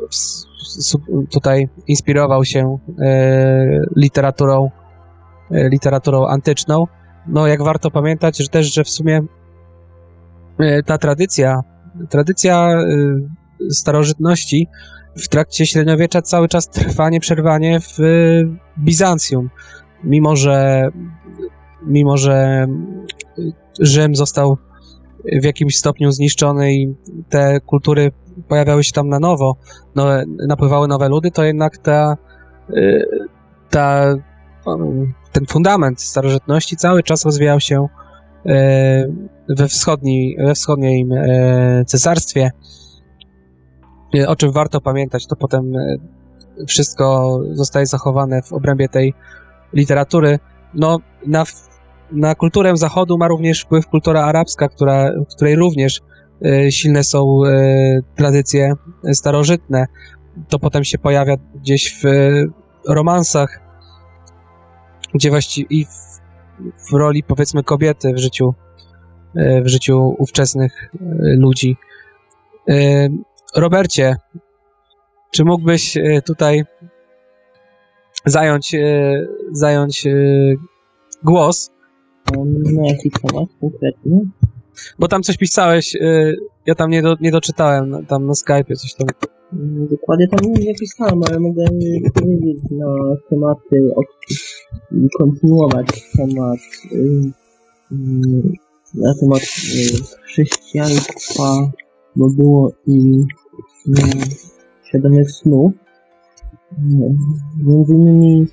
[1.33, 4.71] tutaj inspirował się e, literaturą,
[5.51, 6.87] e, literaturą antyczną
[7.27, 9.21] no jak warto pamiętać, że też, że w sumie
[10.87, 11.61] ta tradycja,
[12.09, 12.79] tradycja
[13.71, 14.69] starożytności
[15.17, 17.99] w trakcie średniowiecza cały czas trwa nieprzerwanie w
[18.79, 19.51] Bizancjum.
[20.05, 20.89] Mimo, że
[21.87, 22.67] mimo, że
[23.81, 24.59] Rzym został
[25.41, 26.95] w jakimś stopniu zniszczony i
[27.29, 28.13] te kultury
[28.49, 29.57] pojawiały się tam na nowo,
[29.95, 32.17] nowe, napływały nowe ludy, to jednak ta,
[33.71, 34.15] ta,
[35.33, 37.87] ten fundament starożytności cały czas rozwijał się
[39.49, 41.11] we, wschodniej, we wschodnim
[41.87, 42.51] cesarstwie.
[44.27, 45.73] O czym warto pamiętać, to potem
[46.69, 49.15] wszystko zostaje zachowane w obrębie tej
[49.73, 50.39] literatury.
[50.75, 51.45] No, na
[52.13, 56.01] na kulturę Zachodu ma również wpływ kultura arabska, która, w której również
[56.45, 58.73] e, silne są e, tradycje
[59.13, 59.87] starożytne.
[60.49, 62.05] To potem się pojawia gdzieś w
[62.89, 63.61] romansach,
[65.15, 65.91] gdzie właściwie i w,
[66.91, 68.55] w roli powiedzmy kobiety w życiu,
[69.37, 70.91] e, w życiu ówczesnych
[71.21, 71.77] ludzi.
[73.57, 74.17] Robercie,
[75.31, 76.65] czy mógłbyś tutaj
[78.27, 78.77] zająć,
[79.53, 80.07] zająć
[81.23, 81.72] głos
[82.85, 84.21] jaki temat konkretnie?
[84.99, 88.95] Bo tam coś pisałeś, y, ja tam nie, do, nie doczytałem, tam na Skype'ie coś
[88.95, 89.09] tam.
[89.53, 91.65] Mm, dokładnie tam nie pisałem, ale mogę
[92.15, 93.93] powiedzieć na tematy,
[95.19, 96.59] kontynuować temat
[96.93, 96.97] y,
[97.93, 97.97] y,
[98.95, 99.41] na temat
[100.25, 101.73] chrześcijaństwa,
[102.17, 103.25] bo było i
[104.89, 105.73] świadomych snów.
[107.59, 108.47] Między innymi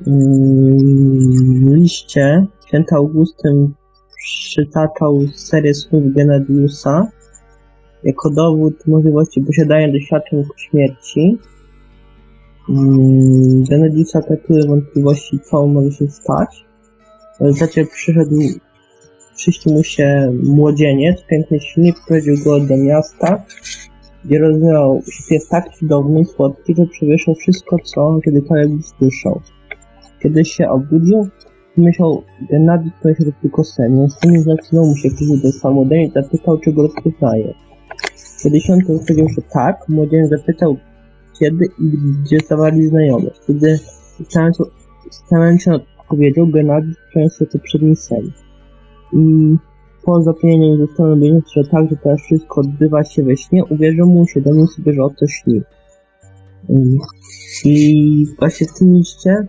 [0.00, 3.74] w liście Święty Augustyn
[4.16, 7.06] przytaczał serię słów Genadiusa
[8.04, 11.38] jako dowód możliwości posiadania doświadczeń po śmierci.
[12.68, 16.64] Mm, Genadiusa traktuje wątpliwości, co może się stać.
[17.38, 18.36] W rezultacie przyszedł,
[19.36, 23.44] przyśnił mu się młodzieniec, piękny silnik, prowadził go do miasta,
[24.24, 29.40] gdzie rozumiał śpiew tak cudowny słodki, że przewyższał wszystko, co kiedykolwiek słyszał.
[30.24, 31.28] Kiedy się obudził,
[31.76, 33.96] Myślał, Gennady to jest tylko sen.
[33.96, 37.54] Następnie zaczynał mu się krzyżyć do samodej i zapytał, czy go rozpoznaje.
[38.42, 40.76] Kiedy się odpowiedział, że tak, młodzieniec zapytał,
[41.40, 41.90] kiedy i
[42.22, 43.40] gdzie stawali znajomość.
[43.46, 43.78] Kiedy
[45.10, 48.30] stałem się odpowiedział, Gennady przeniósł to przed nim sen.
[49.12, 49.56] I
[50.04, 54.26] po zapomnieniu zostałem wiedzieć, że tak, że teraz wszystko odbywa się we śnie, uwierzył mu,
[54.26, 55.62] świadomie sobie, że o co śni.
[57.64, 59.46] I właśnie w tym liście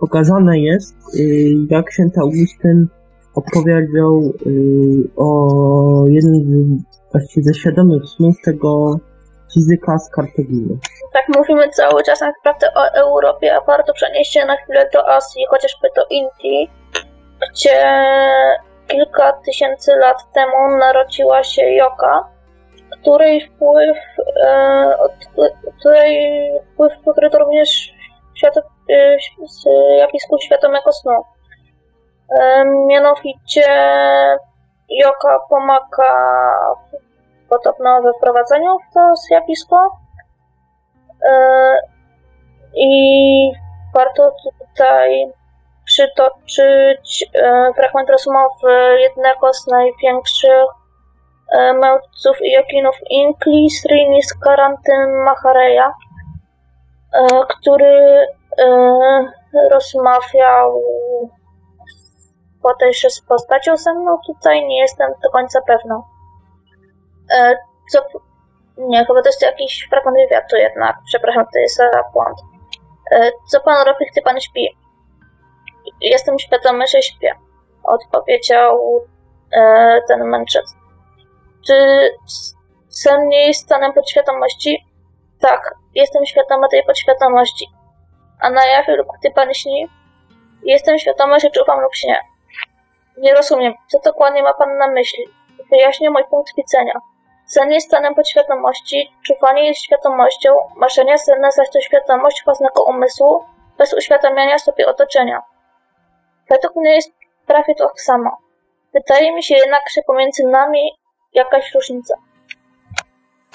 [0.00, 2.86] pokazane jest, y, jak święty Augustyn
[3.34, 6.78] opowiedział y, o jednym
[7.12, 8.98] właściwie ze świadomych snów tego
[9.54, 10.78] fizyka z Kartaginy.
[11.12, 15.08] Tak mówimy cały czas tak naprawdę o Europie, a warto przenieść się na chwilę do
[15.08, 16.70] Azji, chociażby do Indii,
[17.50, 18.04] gdzie
[18.86, 22.24] kilka tysięcy lat temu narodziła się Joka,
[23.02, 23.98] której wpływ,
[24.44, 24.94] e,
[25.78, 27.92] której wpływ pokryto również
[28.34, 28.54] świat,
[29.46, 29.64] z
[29.98, 31.22] japisku świadomego snu.
[32.86, 33.64] Mianowicie
[34.88, 36.14] Joka pomaga
[37.48, 39.90] podobno we wprowadzeniu w to zjawisko
[42.74, 43.52] i
[43.94, 45.32] warto tutaj
[45.84, 47.30] przytoczyć
[47.76, 50.81] fragment rozmowy jednego z największych
[51.58, 55.90] mędrców i jakinów Inkli, Srinis Karantyn Mahareya,
[57.48, 58.26] który
[58.58, 60.82] E, rozmawiał
[62.62, 66.02] bodajże z postacią ze mną tutaj, nie jestem do końca pewna.
[67.34, 67.54] E,
[67.90, 68.02] co,
[68.78, 71.82] nie, chyba to jest jakiś fragment wywiadu jednak, przepraszam, to jest
[72.12, 72.38] błąd.
[73.12, 74.68] E, co pan robi, gdy pan śpi?
[76.00, 77.34] Jestem świadomy, że śpię,
[77.84, 79.00] odpowiedział
[80.08, 80.74] ten mędrzec.
[81.66, 82.08] Czy
[82.88, 84.84] sen nie jest stanem podświadomości?
[85.40, 87.66] Tak, jestem świadoma tej podświadomości
[88.42, 89.88] a na jawie lub gdy pan śni,
[90.62, 92.20] jestem świadoma, że czuwam lub śnie.
[93.18, 95.24] Nie rozumiem, co dokładnie ma pan na myśli.
[95.70, 97.00] Wyjaśnię mój punkt widzenia.
[97.46, 103.44] Sen jest stanem podświadomości, czuwanie jest świadomością, marzenia senne zaś to świadomość własnego umysłu,
[103.78, 105.42] bez uświadamiania sobie otoczenia.
[106.50, 107.12] Według mnie jest
[107.46, 108.30] prawie to samo.
[108.94, 110.90] Wydaje mi się jednak, że pomiędzy nami
[111.34, 112.14] jakaś różnica.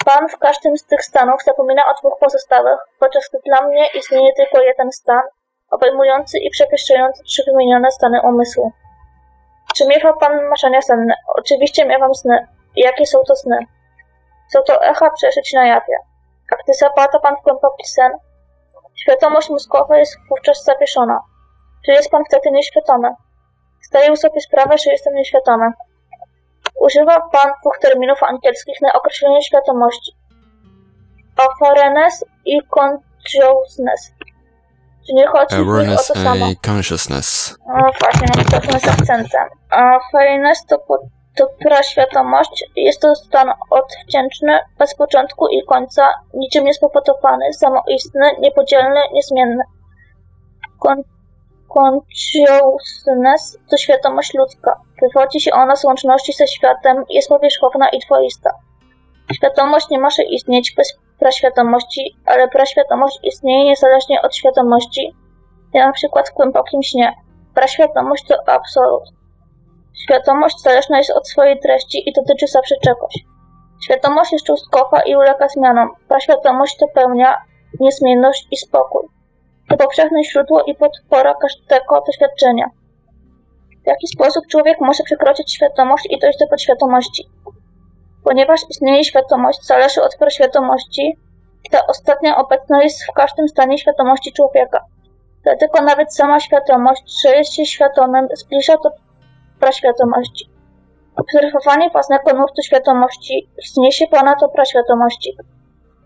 [0.04, 4.32] Pan w każdym z tych stanów zapomina o dwóch pozostałych, podczas gdy dla mnie istnieje
[4.36, 5.22] tylko jeden stan,
[5.70, 8.72] obejmujący i przewyższający trzy wymienione stany umysłu.
[9.76, 11.14] Czy miewa Pan marzenia senne?
[11.28, 12.46] Oczywiście miewam sny.
[12.76, 13.58] Jakie są to sny?
[14.52, 15.96] Są to echa przeżyć na jawie.
[16.52, 18.12] A gdy zapada Pan w głęboki sen,
[18.94, 21.20] świadomość mózgowa jest wówczas zawieszona.
[21.86, 23.08] że jest pan wtedy nieświadomy.
[23.88, 25.66] Zdaję sobie sprawę, że jestem nieświadomy.
[26.80, 30.12] Używa pan dwóch terminów angielskich na określenie świadomości.
[31.36, 34.12] Awareness i consciousness.
[35.06, 36.44] Czy nie chodzi nich o Awareness to samo?
[36.44, 37.58] and consciousness.
[37.66, 39.48] O, właśnie, problem z akcentem.
[39.70, 40.78] A fairness to,
[41.36, 42.64] to praświadomość.
[42.76, 49.64] Jest to stan odwdzięczny, bez początku i końca, niczym niespowodowany, samoistny, niepodzielny, niezmienny.
[51.68, 54.80] Consciousness to świadomość ludzka.
[55.02, 58.50] Wywodzi się ona z łączności ze światem, jest powierzchowna i dwoista.
[59.34, 65.14] Świadomość nie może istnieć bez praświadomości, ale praświadomość istnieje niezależnie od świadomości,
[65.74, 67.12] na przykład w głębokim śnie.
[67.54, 69.02] Praświadomość to absolut.
[70.02, 73.14] Świadomość zależna jest od swojej treści i dotyczy zawsze czegoś.
[73.84, 75.88] Świadomość jest cząstkowa i ulega zmianom.
[76.08, 77.36] Praświadomość to pełnia,
[77.80, 79.17] niezmienność i spokój.
[79.68, 82.70] To powszechne źródło i podpora każdego doświadczenia.
[83.84, 87.28] W jaki sposób człowiek może przekroczyć świadomość i dojść do podświadomości?
[88.24, 91.16] Ponieważ istnieje świadomość, zależy od praświadomości,
[91.70, 94.84] ta ostatnia obecna jest w każdym stanie świadomości człowieka.
[95.42, 98.90] Dlatego nawet sama świadomość, że jest się świadomym, zbliża do
[99.60, 100.50] praświadomości.
[101.16, 105.36] Obserwowanie własnego nurtu świadomości wzniesie ponad do praświadomości.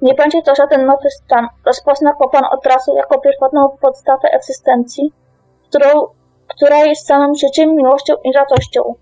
[0.02, 1.48] Nie będzie to żaden nowy stan.
[1.66, 5.12] Rozpozna go pan od razu jako pierwotną podstawę egzystencji,
[5.68, 6.06] którą,
[6.48, 8.94] która jest samym życiem, miłością i radością.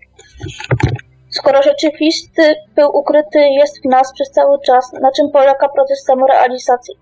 [1.31, 6.95] Skoro rzeczywisty był ukryty jest w nas przez cały czas, na czym polega proces samorealizacji.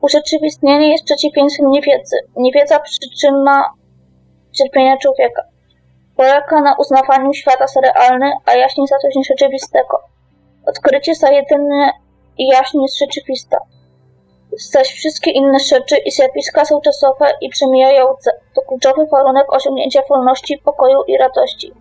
[0.00, 2.16] Urzeczywistnienie jest przeciwieństwem niewiedzy.
[2.36, 3.64] Niewiedza przyczyna
[4.52, 5.42] cierpienia człowieka.
[6.16, 10.00] Polega na uznawaniu świata za realny, a jaźń za coś nierzeczywistego.
[10.66, 11.92] Odkrycie za jedyne
[12.40, 13.58] i jaźń jest rzeczywista.
[14.72, 18.30] Zaś wszystkie inne rzeczy i zjawiska są czasowe i przemijające.
[18.54, 21.72] To kluczowy warunek osiągnięcia wolności, pokoju i radości.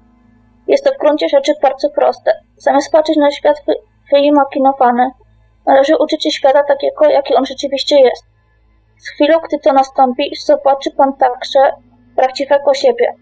[0.67, 2.31] Jest to w gruncie rzeczy bardzo proste.
[2.57, 3.73] Zamiast patrzeć na świat wy
[4.11, 5.11] wyimaginowany,
[5.65, 8.25] należy uczyć się świata takiego, jaki on rzeczywiście jest.
[8.97, 11.59] Z chwilą, gdy to nastąpi, zobaczy pan także
[12.15, 13.13] prawdziwego siebie.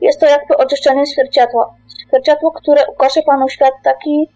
[0.00, 1.74] Jest to jakby oczyszczenie zwierciadła.
[2.08, 4.28] Zwierciadło, które ukaże panu świat taki,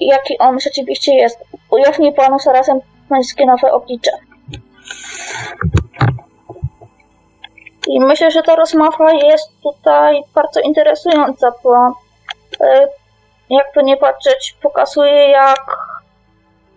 [0.00, 1.38] jaki on rzeczywiście jest.
[1.70, 4.10] Ujawni panu zarazem pańskie nowe oblicze.
[7.88, 11.76] I myślę, że ta rozmowa jest tutaj bardzo interesująca, bo
[12.60, 12.88] e,
[13.50, 15.76] jakby nie patrzeć, pokazuje jak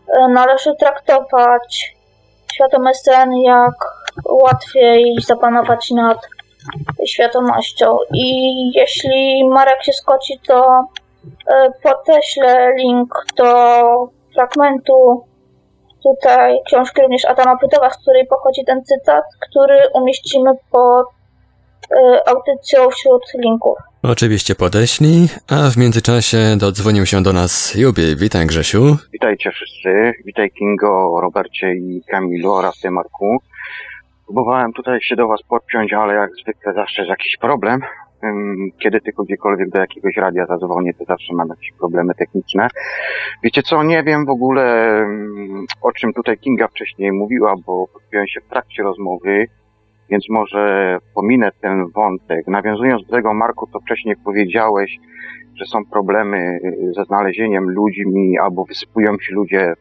[0.08, 1.96] e, należy traktować
[2.54, 3.74] świadome sen, jak
[4.30, 6.18] łatwiej zapanować nad
[7.08, 7.98] świadomością.
[8.14, 10.86] I jeśli Marek się skoci, to
[11.84, 13.54] podeślę link do
[14.34, 15.24] fragmentu
[16.04, 21.08] tutaj książki również Adama Pytowa, z której pochodzi ten cytat, który umieścimy pod
[21.92, 23.78] y, audycją wśród linków.
[24.04, 28.16] Oczywiście podeślij, a w międzyczasie dodzwonił się do nas Jubi.
[28.16, 28.98] Witaj Grzesiu.
[29.14, 30.14] Witajcie wszyscy.
[30.26, 33.38] Witaj Kingo, Robercie i Kamilu oraz ty Marku.
[34.26, 37.82] Próbowałem tutaj się do was podpiąć, ale jak zwykle zawsze jest jakiś problem.
[38.84, 42.68] Kiedy tylko gdziekolwiek do jakiegoś radia zadzwonię, to zawsze mam jakieś problemy techniczne.
[43.44, 44.66] Wiecie co, nie wiem w ogóle
[45.82, 49.48] o czym tutaj Kinga wcześniej mówiła, bo podpiąłem się w trakcie rozmowy,
[50.10, 52.48] więc może pominę ten wątek.
[52.48, 55.00] Nawiązując do tego, Marku, to wcześniej powiedziałeś,
[55.56, 59.74] że są problemy y, ze znalezieniem ludźmi albo wysypują się ludzie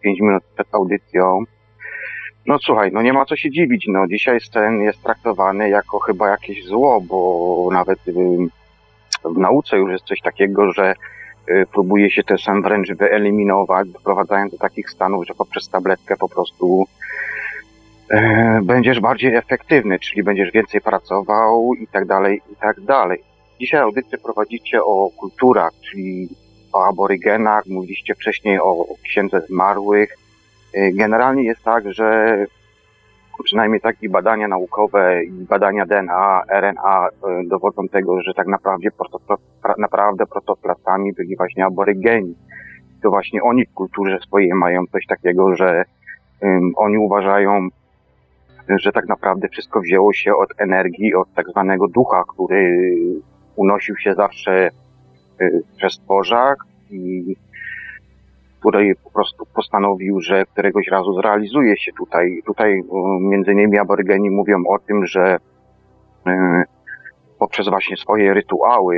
[0.00, 1.44] 5 minut przed audycją.
[2.46, 6.28] No słuchaj, no nie ma co się dziwić, no dzisiaj scen jest traktowany jako chyba
[6.28, 8.12] jakieś zło, bo nawet y,
[9.24, 10.94] w nauce już jest coś takiego, że
[11.48, 16.28] y, próbuje się ten sen wręcz wyeliminować, doprowadzając do takich stanów, że poprzez tabletkę po
[16.28, 16.84] prostu
[18.10, 23.22] e, będziesz bardziej efektywny, czyli będziesz więcej pracował i tak dalej, i tak dalej.
[23.60, 26.28] Dzisiaj audycję prowadzicie o kulturach, czyli
[26.72, 30.23] o aborygenach, mówiliście wcześniej o księdze zmarłych.
[30.74, 32.36] E, Generalnie jest tak, że
[33.44, 38.88] przynajmniej takie badania naukowe i badania DNA, RNA e, dowodzą tego, że tak naprawdę,
[39.78, 42.34] naprawdę protoplasami byli właśnie aborygeni.
[43.02, 45.84] To właśnie oni w kulturze swojej mają coś takiego, że
[46.44, 47.68] ym, oni uważają,
[48.68, 52.90] że tak naprawdę wszystko wzięło się od energii, od tak zwanego ducha, który
[53.56, 54.68] unosił się zawsze
[55.40, 56.58] y, przez stworzak
[56.90, 57.36] i
[58.64, 62.42] który po prostu postanowił, że któregoś razu zrealizuje się tutaj.
[62.46, 62.84] Tutaj y,
[63.20, 65.36] między innymi aborygeni mówią o tym, że
[66.26, 66.30] y,
[67.38, 68.96] poprzez właśnie swoje rytuały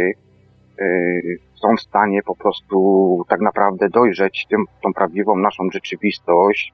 [0.80, 6.72] y, są w stanie po prostu tak naprawdę dojrzeć tym, tą prawdziwą naszą rzeczywistość,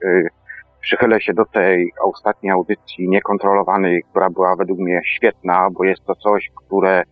[0.80, 6.14] przychylę się do tej ostatniej audycji niekontrolowanej, która była według mnie świetna, bo jest to
[6.14, 7.03] coś, które,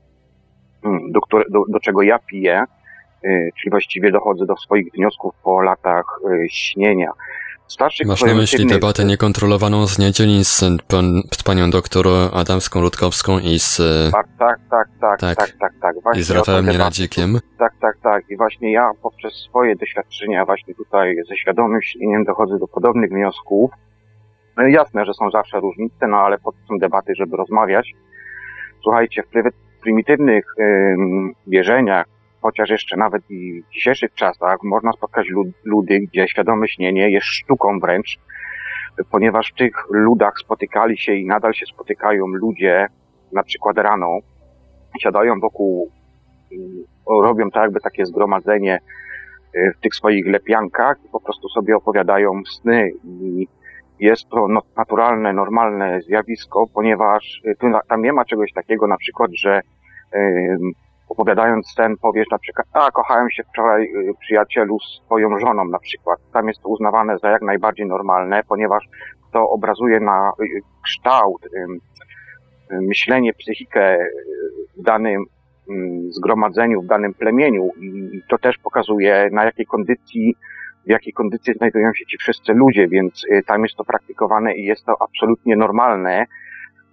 [0.84, 1.20] mm, do,
[1.50, 2.64] do, do czego ja piję,
[3.22, 6.04] czyli właściwie dochodzę do swoich wniosków po latach
[6.44, 7.12] y, śnienia.
[7.68, 13.38] Starszych Masz na myśli debatę niekontrolowaną z niedzieli z, pan, z panią doktor Adamską Rutkowską
[13.38, 13.76] i z...
[14.12, 15.72] Tak, tak, tak, tak, tak, tak, tak.
[15.80, 16.02] tak.
[16.02, 17.38] Właśnie I z Rafałem Nieradzikiem.
[17.58, 18.30] Tak, tak, tak.
[18.30, 23.70] I właśnie ja poprzez swoje doświadczenia właśnie tutaj ze świadomym śnieniem dochodzę do podobnych wniosków.
[24.56, 27.92] No jasne, że są zawsze różnice, no ale po to są debaty, żeby rozmawiać.
[28.82, 32.06] Słuchajcie, w prymitywnych ym, wierzeniach,
[32.42, 35.26] chociaż jeszcze nawet i w dzisiejszych czasach można spotkać
[35.64, 38.18] ludy, gdzie świadome śnienie jest sztuką wręcz,
[39.10, 42.86] ponieważ w tych ludach spotykali się i nadal się spotykają ludzie,
[43.32, 44.18] na przykład rano,
[45.00, 45.90] siadają wokół,
[47.22, 48.78] robią tak jakby takie zgromadzenie
[49.56, 52.90] y, w tych swoich lepiankach i po prostu sobie opowiadają sny.
[53.04, 53.46] I
[54.00, 57.54] jest to no, naturalne, normalne zjawisko, ponieważ y,
[57.88, 59.60] tam nie ma czegoś takiego na przykład, że
[61.10, 65.78] opowiadając ten powiesz na przykład, a kochałem się wczoraj y, przyjacielu z swoją żoną na
[65.78, 66.18] przykład.
[66.32, 68.84] Tam jest to uznawane za jak najbardziej normalne, ponieważ
[69.32, 71.48] to obrazuje na y, kształt,
[72.70, 74.08] myślenie, psychikę y,
[74.76, 75.24] w danym
[76.08, 77.70] zgromadzeniu, w danym plemieniu
[78.12, 80.34] i to też pokazuje na jakiej kondycji
[80.86, 84.84] w jakiej kondycji znajdują się ci wszyscy ludzie, więc tam jest to praktykowane i jest
[84.86, 86.26] to absolutnie normalne.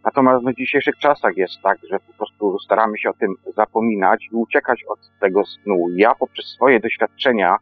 [0.08, 4.36] Natomiast w dzisiejszych czasach jest tak, że po prostu staramy się o tym zapominać i
[4.36, 5.86] uciekać od tego snu.
[5.96, 7.58] Ja poprzez swoje doświadczenia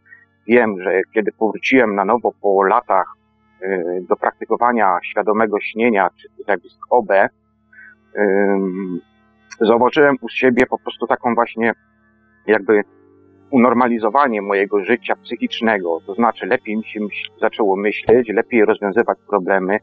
[0.48, 3.14] wiem, że kiedy powróciłem na nowo po latach
[3.62, 7.10] y, do praktykowania świadomego śnienia, czy zjawisk OB,
[9.62, 11.74] zauważyłem u siebie po prostu taką właśnie
[12.48, 12.84] jakby
[13.50, 17.00] unormalizowanie mojego życia psychicznego, to znaczy lepiej mi się
[17.42, 19.80] zaczęło myśleć, lepiej rozwiązywać problemy,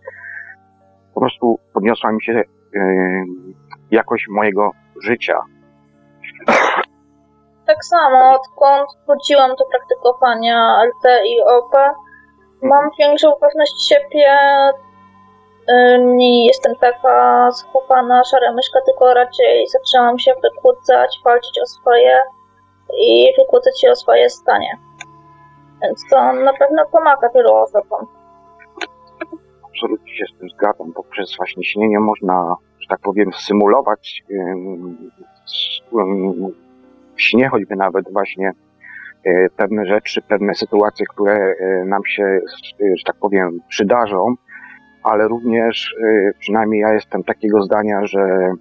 [1.15, 2.43] po prostu podniosła mi się
[3.91, 4.71] jakość mojego
[5.03, 5.39] życia.
[7.67, 11.73] Tak samo, odkąd wróciłam do praktykowania LT i OP,
[12.63, 14.37] mam większą pewność siebie.
[15.99, 22.19] Nie jestem taka schopana, szara myszka, tylko raczej zaczęłam się wykłócać, walczyć o swoje
[22.99, 24.79] i wykłócać się o swoje stanie.
[25.83, 28.07] Więc to na pewno pomaga wielu osobom
[29.83, 30.93] absolutnie się z tym zgadzam.
[30.93, 34.25] Poprzez właśnie śnienie można, że tak powiem, symulować
[37.17, 38.53] w śnie choćby nawet właśnie
[39.25, 42.41] e, pewne rzeczy, pewne sytuacje, które e, nam się, e,
[42.97, 44.35] że tak powiem, przydarzą,
[45.03, 45.95] ale również
[46.39, 48.53] przynajmniej ja jestem takiego zdania, że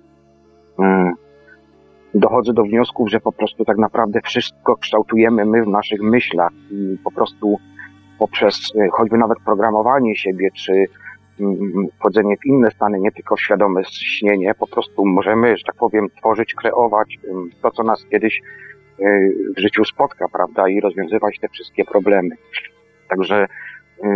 [2.14, 6.98] dochodzę do wniosków, że po prostu tak naprawdę wszystko kształtujemy my w naszych myślach i
[7.04, 7.58] po prostu
[8.20, 8.56] poprzez
[8.92, 10.86] choćby nawet programowanie siebie, czy
[12.00, 16.54] wchodzenie w inne stany, nie tylko świadome śnienie, po prostu możemy, że tak powiem, tworzyć,
[16.54, 17.20] kreować
[17.62, 18.42] to, co nas kiedyś
[19.00, 22.36] y, w życiu spotka, prawda, i rozwiązywać te wszystkie problemy.
[23.10, 23.48] Także
[24.04, 24.08] y,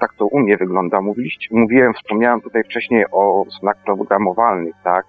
[0.00, 1.00] tak to u mnie wygląda.
[1.00, 5.06] Mówiliście, mówiłem, wspomniałem tutaj wcześniej o snach programowalnych, tak,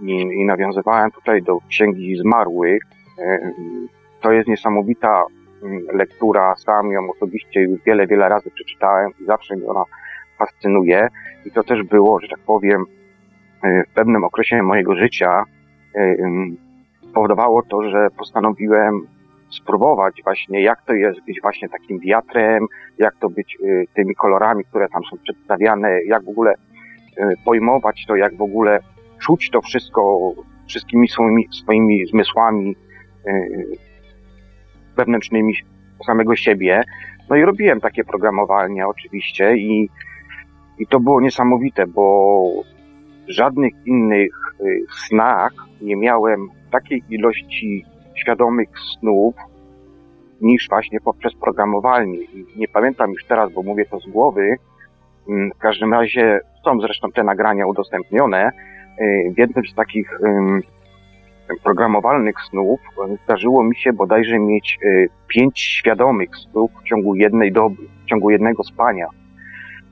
[0.00, 2.82] i, i nawiązywałem tutaj do Księgi Zmarłych.
[3.18, 3.52] Y,
[4.20, 5.24] to jest niesamowita
[5.92, 9.84] lektura, sam ją osobiście już wiele, wiele razy przeczytałem i zawsze mi ona
[10.38, 11.08] fascynuje
[11.44, 12.84] i to też było, że tak powiem,
[13.62, 15.44] e, w pewnym okresie mojego życia
[15.94, 16.16] e,
[17.14, 19.06] powodowało to, że postanowiłem
[19.50, 22.66] spróbować właśnie, jak to jest być właśnie takim wiatrem,
[22.98, 26.54] jak to być e, tymi kolorami, które tam są przedstawiane, jak w ogóle
[27.44, 28.80] pojmować to, jak w ogóle
[29.22, 30.32] czuć to wszystko
[30.68, 32.76] wszystkimi swoimi, swoimi zmysłami
[34.96, 35.54] wewnętrznymi
[36.06, 36.84] samego siebie.
[37.30, 39.88] No i robiłem takie programowanie oczywiście i
[40.78, 42.42] i to było niesamowite, bo
[43.28, 48.68] w żadnych innych y, snach nie miałem takiej ilości świadomych
[48.98, 49.34] snów
[50.40, 52.18] niż właśnie poprzez programowanie.
[52.18, 54.56] I nie pamiętam już teraz, bo mówię to z głowy.
[55.28, 58.50] Mm, w każdym razie są zresztą te nagrania udostępnione.
[59.00, 60.20] Y, w jednym z takich
[61.62, 62.80] programowalnych snów
[63.24, 68.30] zdarzyło mi się bodajże mieć y, pięć świadomych snów w ciągu jednej doby, w ciągu
[68.30, 69.06] jednego spania.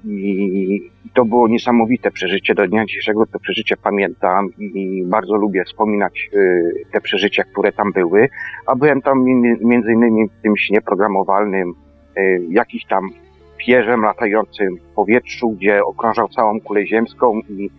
[0.05, 2.55] I to było niesamowite przeżycie.
[2.55, 7.93] Do dnia dzisiejszego to przeżycie pamiętam i bardzo lubię wspominać y, te przeżycia, które tam
[7.93, 8.29] były.
[8.67, 9.25] A byłem tam
[9.61, 11.75] między innymi w tym śnie programowalnym,
[12.19, 13.11] y, jakiś tam
[13.57, 17.71] pierzem latającym w powietrzu, gdzie okrążał całą kulę ziemską i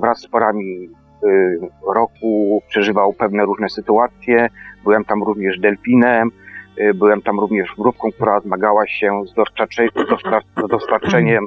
[0.00, 0.88] wraz z porami
[1.24, 1.58] y,
[1.94, 4.48] roku przeżywał pewne różne sytuacje.
[4.84, 6.30] Byłem tam również delfinem,
[6.94, 9.34] byłem tam również mrówką, która zmagała się z,
[10.68, 11.46] dostarczeniem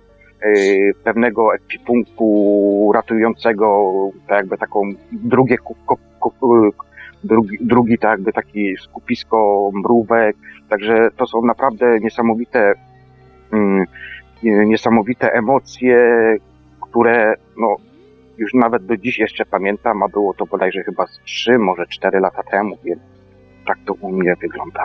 [1.03, 3.91] pewnego ekwipunku ratującego
[4.27, 4.81] tak jakby taką
[5.11, 5.57] drugie
[7.23, 10.35] drugi, drugi tak jakby taki skupisko mrówek,
[10.69, 12.73] także to są naprawdę niesamowite
[13.53, 13.85] mm,
[14.43, 15.97] niesamowite emocje,
[16.81, 17.75] które no,
[18.37, 22.19] już nawet do dziś jeszcze pamiętam, a było to bodajże chyba z 3, może 4
[22.19, 22.99] lata temu, więc
[23.67, 24.81] tak to u mnie wygląda.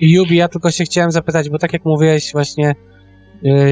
[0.00, 2.74] Jubi, ja tylko się chciałem zapytać, bo tak jak mówiłeś, właśnie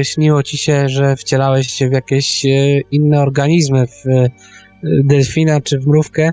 [0.03, 5.79] śniło ci się, że wcielałeś się w jakieś yy, inne organizmy, w yy, delfina czy
[5.79, 6.31] w mrówkę.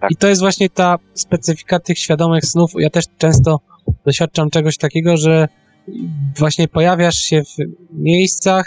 [0.00, 0.10] Tak.
[0.10, 2.70] I to jest właśnie ta specyfika tych świadomych snów.
[2.78, 3.60] Ja też często
[4.06, 5.48] doświadczam czegoś takiego, że
[6.38, 7.56] właśnie pojawiasz się w
[7.92, 8.66] miejscach,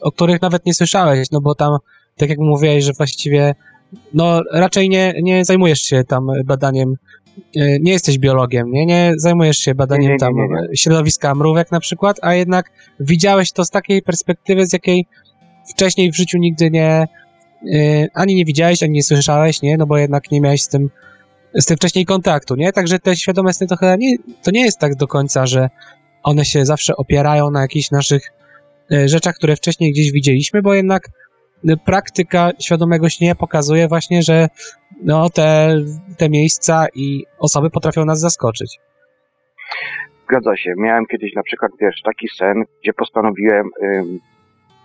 [0.00, 1.76] o których nawet nie słyszałeś, no bo tam,
[2.16, 3.54] tak jak mówiłeś, że właściwie
[4.14, 7.25] no raczej nie, nie zajmujesz się tam badaniem E,
[7.56, 10.34] nie jesteś biologiem, nie, nie zajmujesz się badaniem nie, nie, nie, tam
[10.74, 12.70] środowiska mrówek na przykład, a jednak
[13.00, 15.06] widziałeś to z takiej perspektywy, z jakiej
[15.70, 17.08] wcześniej w życiu nigdy nie e,
[18.14, 20.90] ani nie widziałeś, ani nie słyszałeś, nie, no bo jednak nie miałeś z tym
[21.54, 22.72] z tym wcześniej kontaktu, nie?
[22.72, 25.70] Także te świadome sny to chyba nie, to nie jest tak do końca, że
[26.22, 28.32] one się zawsze opierają na jakichś naszych
[28.92, 31.08] e, rzeczach, które wcześniej gdzieś widzieliśmy, bo jednak
[31.84, 34.48] praktyka świadomego śnienia pokazuje właśnie, że
[35.02, 35.74] no, te,
[36.18, 38.78] te miejsca i osoby potrafią nas zaskoczyć.
[40.28, 40.74] Zgadza się.
[40.76, 43.70] Miałem kiedyś na przykład, wiesz, taki sen, gdzie postanowiłem,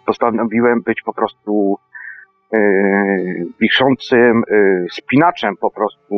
[0.05, 1.77] postanowiłem być po prostu
[2.51, 6.15] yy, wiszącym yy, spinaczem po prostu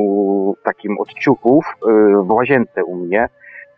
[0.64, 3.30] takim od ciuchów yy, w łazience u mnie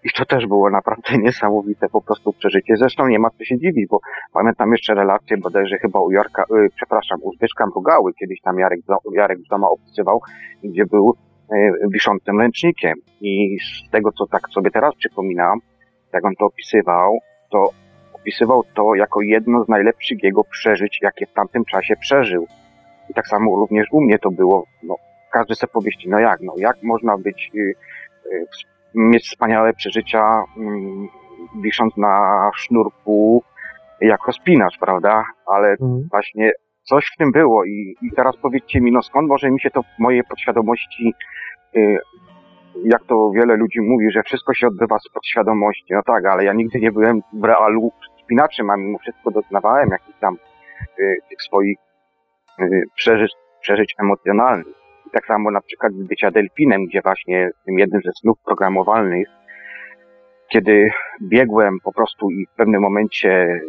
[0.05, 2.73] i to też było naprawdę niesamowite po prostu przeżycie.
[2.77, 3.99] Zresztą nie ma co się dziwić, bo
[4.33, 8.79] pamiętam jeszcze relację bodajże chyba u Jarka, yy, przepraszam, u Zbyszka Mrugały, kiedyś tam Jarek,
[9.13, 10.21] Jarek z doma opisywał,
[10.63, 11.15] gdzie był
[11.51, 12.93] yy, wiszącym ręcznikiem.
[13.21, 15.59] I z tego, co tak sobie teraz przypominam,
[16.13, 17.17] jak on to opisywał,
[17.51, 17.69] to
[18.13, 22.47] opisywał to jako jedno z najlepszych jego przeżyć, jakie w tamtym czasie przeżył.
[23.09, 24.95] I tak samo również u mnie to było, no,
[25.31, 27.73] każdy sobie powieści, no jak, no jak można być yy,
[28.95, 31.07] mieć wspaniałe przeżycia, mm,
[31.61, 33.43] wisząc na sznurku
[34.01, 35.23] jako spinacz, prawda?
[35.47, 36.07] Ale mhm.
[36.11, 36.51] właśnie
[36.83, 39.83] coś w tym było i, i teraz powiedzcie mi, no skąd może mi się to
[39.83, 41.13] w mojej podświadomości,
[41.75, 41.97] y,
[42.83, 45.93] jak to wiele ludzi mówi, że wszystko się odbywa z podświadomości.
[45.93, 47.91] No tak, ale ja nigdy nie byłem w realu
[48.23, 50.37] spinaczem, a mimo wszystko doznawałem jakichś tam
[50.99, 51.77] y, tych swoich
[52.59, 53.31] y, przeżyć,
[53.61, 58.37] przeżyć emocjonalnych tak samo na przykład z bycia delfinem, gdzie właśnie tym jednym ze snów
[58.45, 59.27] programowalnych,
[60.51, 60.89] kiedy
[61.21, 63.61] biegłem po prostu i w pewnym momencie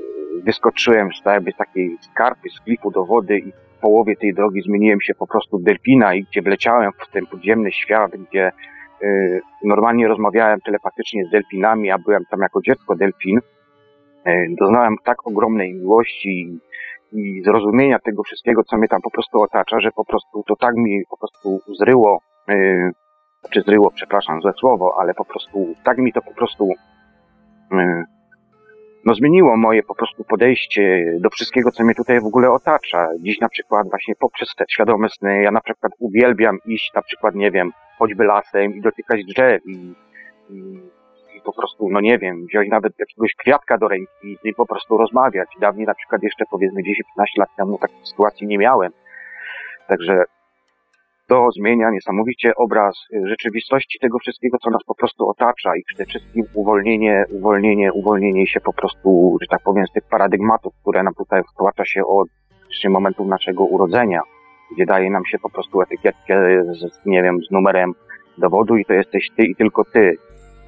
[0.45, 1.23] wyskoczyłem z
[1.59, 5.59] takiej skarpy z klifu do wody i w połowie tej drogi zmieniłem się po prostu
[5.59, 8.53] w delfina i gdzie wleciałem w ten podziemny świat, gdzie
[9.03, 15.27] y, normalnie rozmawiałem telepatycznie z delfinami, a byłem tam jako dziecko delfin, y, doznałem tak
[15.27, 16.59] ogromnej miłości
[17.13, 20.75] i zrozumienia tego wszystkiego, co mnie tam po prostu otacza, że po prostu to tak
[20.77, 22.91] mi po prostu zryło, yy,
[23.51, 26.69] czy zryło, przepraszam, złe słowo, ale po prostu tak mi to po prostu
[27.73, 28.05] yy,
[29.05, 33.09] no zmieniło moje po prostu podejście do wszystkiego, co mnie tutaj w ogóle otacza.
[33.21, 37.35] Dziś na przykład właśnie poprzez te świadome sny, ja na przykład uwielbiam iść na przykład,
[37.35, 39.95] nie wiem, choćby lasem i dotykać drzew i,
[40.51, 40.81] i
[41.47, 45.49] po prostu, no nie wiem, wziąć nawet jakiegoś kwiatka do ręki i po prostu rozmawiać.
[45.61, 46.85] Dawniej na przykład jeszcze powiedzmy 10-15
[47.39, 48.93] lat temu takiej sytuacji nie miałem.
[49.89, 50.25] Także
[51.29, 52.95] to zmienia niesamowicie obraz
[53.25, 58.61] rzeczywistości tego wszystkiego, co nas po prostu otacza i przede wszystkim uwolnienie, uwolnienie, uwolnienie się
[58.61, 62.29] po prostu, że tak powiem, z tych paradygmatów, które nam tutaj wtłacza się od
[62.89, 64.21] momentu naszego urodzenia,
[64.75, 67.93] gdzie daje nam się po prostu etykietkę z, nie wiem, z numerem
[68.39, 70.17] dowodu i to jesteś ty i tylko ty.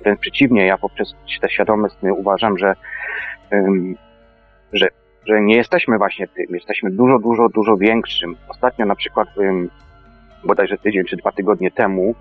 [0.03, 2.74] Wręcz przeciwnie, ja poprzez te świadome sny uważam, że,
[4.72, 4.88] że,
[5.26, 8.36] że nie jesteśmy właśnie tym, jesteśmy dużo, dużo, dużo większym.
[8.49, 9.28] Ostatnio na przykład,
[10.44, 12.14] bodajże tydzień czy dwa tygodnie temu,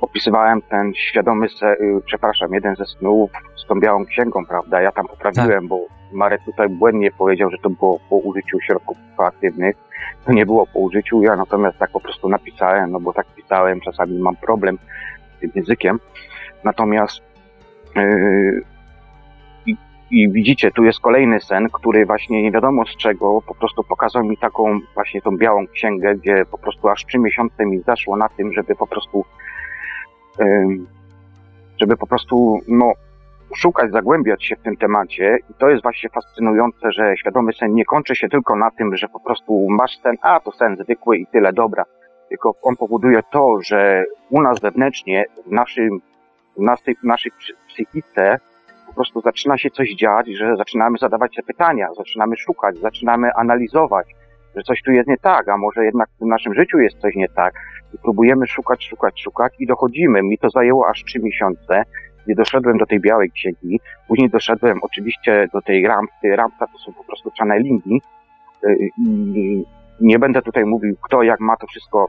[0.00, 4.82] opisywałem ten świadomy, se, y, przepraszam, jeden ze snów z tą białą księgą, prawda?
[4.82, 5.68] Ja tam poprawiłem, tak.
[5.68, 5.80] bo
[6.12, 9.76] Marek tutaj błędnie powiedział, że to było po użyciu środków aktywnych.
[10.26, 13.80] To nie było po użyciu, ja natomiast tak po prostu napisałem, no bo tak pisałem,
[13.80, 14.78] czasami mam problem
[15.40, 15.98] tym językiem.
[16.64, 17.20] Natomiast
[17.96, 18.62] yy,
[20.10, 24.24] i, widzicie, tu jest kolejny sen, który właśnie nie wiadomo z czego po prostu pokazał
[24.24, 28.28] mi taką właśnie tą białą księgę, gdzie po prostu aż trzy miesiące mi zaszło na
[28.28, 29.24] tym, żeby po prostu
[30.38, 30.78] yy,
[31.80, 32.92] żeby po prostu no
[33.56, 37.84] szukać, zagłębiać się w tym temacie i to jest właśnie fascynujące, że świadomy sen nie
[37.84, 41.26] kończy się tylko na tym, że po prostu masz sen, a to sen zwykły i
[41.26, 41.84] tyle, dobra
[42.28, 46.00] tylko on powoduje to, że u nas wewnętrznie, w, naszym,
[46.56, 47.32] w naszej, w naszej
[47.68, 48.38] psychice
[48.98, 54.06] prostu zaczyna się coś dziać, że zaczynamy zadawać te pytania, zaczynamy szukać, zaczynamy analizować,
[54.56, 57.28] że coś tu jest nie tak, a może jednak w naszym życiu jest coś nie
[57.28, 57.54] tak.
[57.94, 60.22] I próbujemy szukać, szukać, szukać i dochodzimy.
[60.22, 61.82] Mi to zajęło aż trzy miesiące,
[62.24, 63.80] gdzie doszedłem do tej białej księgi.
[64.08, 66.36] Później doszedłem oczywiście do tej rampy.
[66.36, 68.00] Rampa to są po prostu channelingi.
[68.64, 69.64] Y, I
[70.00, 72.06] nie będę tutaj mówił, kto jak ma to wszystko,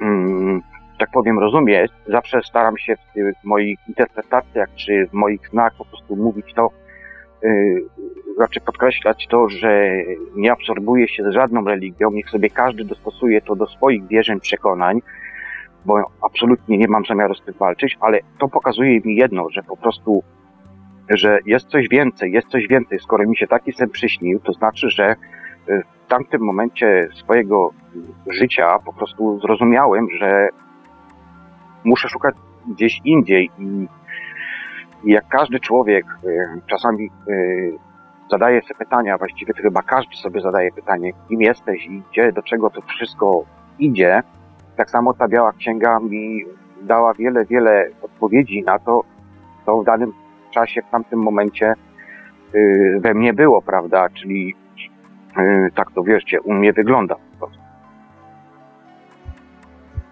[0.00, 0.62] mm,
[0.98, 1.92] tak powiem, rozumieć.
[2.08, 6.70] Zawsze staram się w, moich interpretacjach czy w moich snach po prostu mówić to,
[7.42, 7.84] yy,
[8.40, 9.90] raczej podkreślać to, że
[10.36, 15.00] nie absorbuje się z żadną religią, niech sobie każdy dostosuje to do swoich wierzeń, przekonań,
[15.84, 19.76] bo absolutnie nie mam zamiaru z tym walczyć, ale to pokazuje mi jedno, że po
[19.76, 20.22] prostu,
[21.10, 22.98] że jest coś więcej, jest coś więcej.
[23.00, 25.16] Skoro mi się taki sen przyśnił, to znaczy, że
[25.66, 27.70] w tamtym momencie swojego
[28.26, 30.48] życia po prostu zrozumiałem, że
[31.84, 32.34] muszę szukać
[32.68, 33.86] gdzieś indziej i
[35.04, 36.06] jak każdy człowiek
[36.70, 37.10] czasami
[38.30, 42.42] zadaje sobie pytania, właściwie to chyba każdy sobie zadaje pytanie, kim jesteś i gdzie, do
[42.42, 43.44] czego to wszystko
[43.78, 44.22] idzie,
[44.76, 46.44] tak samo ta biała księga mi
[46.82, 49.04] dała wiele, wiele odpowiedzi na to,
[49.66, 50.12] co w danym
[50.50, 51.74] czasie, w tamtym momencie
[53.00, 54.08] we mnie było, prawda?
[54.08, 54.54] Czyli
[55.74, 57.62] tak to wierzcie, u mnie wygląda po prostu.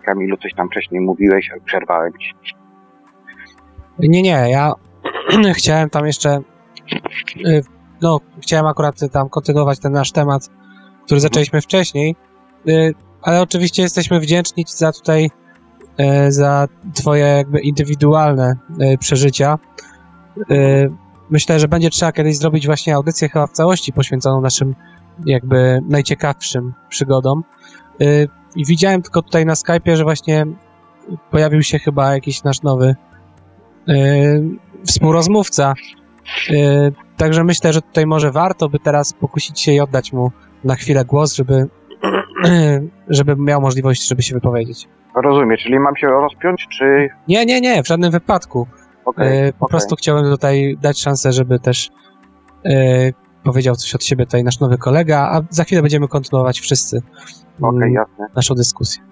[0.05, 2.35] Kamilu, coś tam wcześniej mówiłeś, ale przerwałem ci.
[3.99, 4.73] Nie, nie, ja
[5.59, 6.39] chciałem tam jeszcze,
[8.03, 10.49] no, chciałem akurat tam kontynuować ten nasz temat,
[11.05, 12.17] który zaczęliśmy wcześniej,
[13.23, 15.31] ale oczywiście jesteśmy wdzięczni za tutaj,
[16.29, 18.57] za twoje jakby indywidualne
[19.01, 19.59] przeżycia.
[21.31, 24.75] Myślę, że będzie trzeba kiedyś zrobić właśnie audycję chyba w całości poświęconą naszym
[25.27, 27.45] jakby najciekawszym przygodom.
[28.57, 30.47] I widziałem tylko tutaj na Skype'ie, że właśnie
[31.31, 32.97] pojawił się chyba jakiś nasz nowy
[34.87, 35.75] współrozmówca.
[37.17, 40.31] Także myślę, że tutaj może warto by teraz pokusić się i oddać mu
[40.65, 41.69] na chwilę głos, żeby,
[43.09, 44.89] żeby miał możliwość, żeby się wypowiedzieć.
[45.15, 47.09] Rozumiem, czyli mam się rozpiąć, czy...
[47.29, 48.67] Nie, nie, nie, w żadnym wypadku.
[49.05, 49.71] Okay, po okay.
[49.71, 51.91] prostu chciałem tutaj dać szansę, żeby też
[53.45, 57.03] powiedział coś od siebie tutaj nasz nowy kolega, a za chwilę będziemy kontynuować wszyscy
[57.61, 58.27] okay, jasne.
[58.37, 59.03] naszą dyskusję.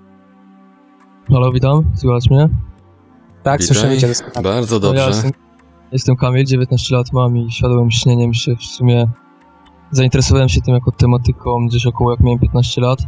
[1.29, 2.49] Halo, witam, słychać mnie?
[3.43, 3.67] Tak, Witaj.
[3.67, 4.43] słyszymy cię doskonale.
[4.43, 5.01] Bardzo dobrze.
[5.01, 5.31] ja jestem,
[5.93, 9.07] jestem Kamil, 19 lat mam i świadomym śnieniem się w sumie
[9.91, 12.99] zainteresowałem się tym jako tematyką gdzieś około jak miałem 15 lat.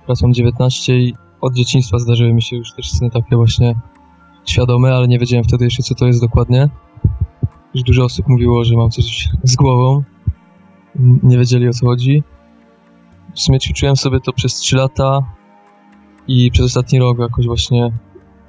[0.00, 3.74] Teraz mam 19 i od dzieciństwa zdarzyły mi się już też sny takie właśnie
[4.44, 6.68] świadome, ale nie wiedziałem wtedy jeszcze co to jest dokładnie.
[7.74, 10.02] Już dużo osób mówiło, że mam coś z głową.
[11.22, 12.22] Nie wiedzieli o co chodzi.
[13.34, 15.18] W sumie ćwiczyłem sobie to przez 3 lata
[16.28, 17.92] i przez ostatni rok jakoś właśnie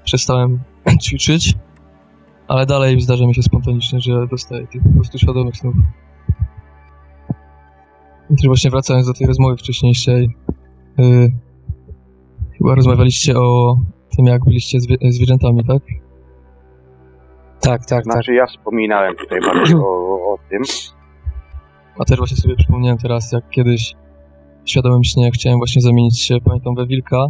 [0.04, 0.60] przestałem
[1.04, 1.54] ćwiczyć,
[2.48, 5.76] ale dalej zdarza mi się spontanicznie, że dostaję tych po prostu świadomych snów.
[8.30, 10.30] I też właśnie wracając do tej rozmowy wcześniejszej,
[10.98, 11.32] yy,
[12.58, 13.78] chyba rozmawialiście o
[14.18, 15.82] tym, jak byliście zwie zwierzętami, tak?
[17.62, 18.04] Tak, tak, tak.
[18.04, 20.62] Znaczy ja wspominałem tutaj bardzo o, o tym.
[22.00, 23.96] A też właśnie sobie przypomniałem teraz, jak kiedyś
[24.64, 27.28] w świadomym śnie chciałem właśnie zamienić się, pamiętam, we wilka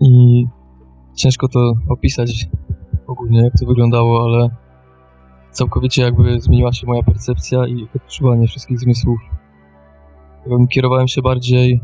[0.00, 0.44] i
[1.14, 2.46] ciężko to opisać
[3.06, 4.50] ogólnie, jak to wyglądało, ale
[5.50, 9.18] całkowicie jakby zmieniła się moja percepcja i odczuwanie wszystkich zmysłów.
[10.70, 11.80] Kierowałem się bardziej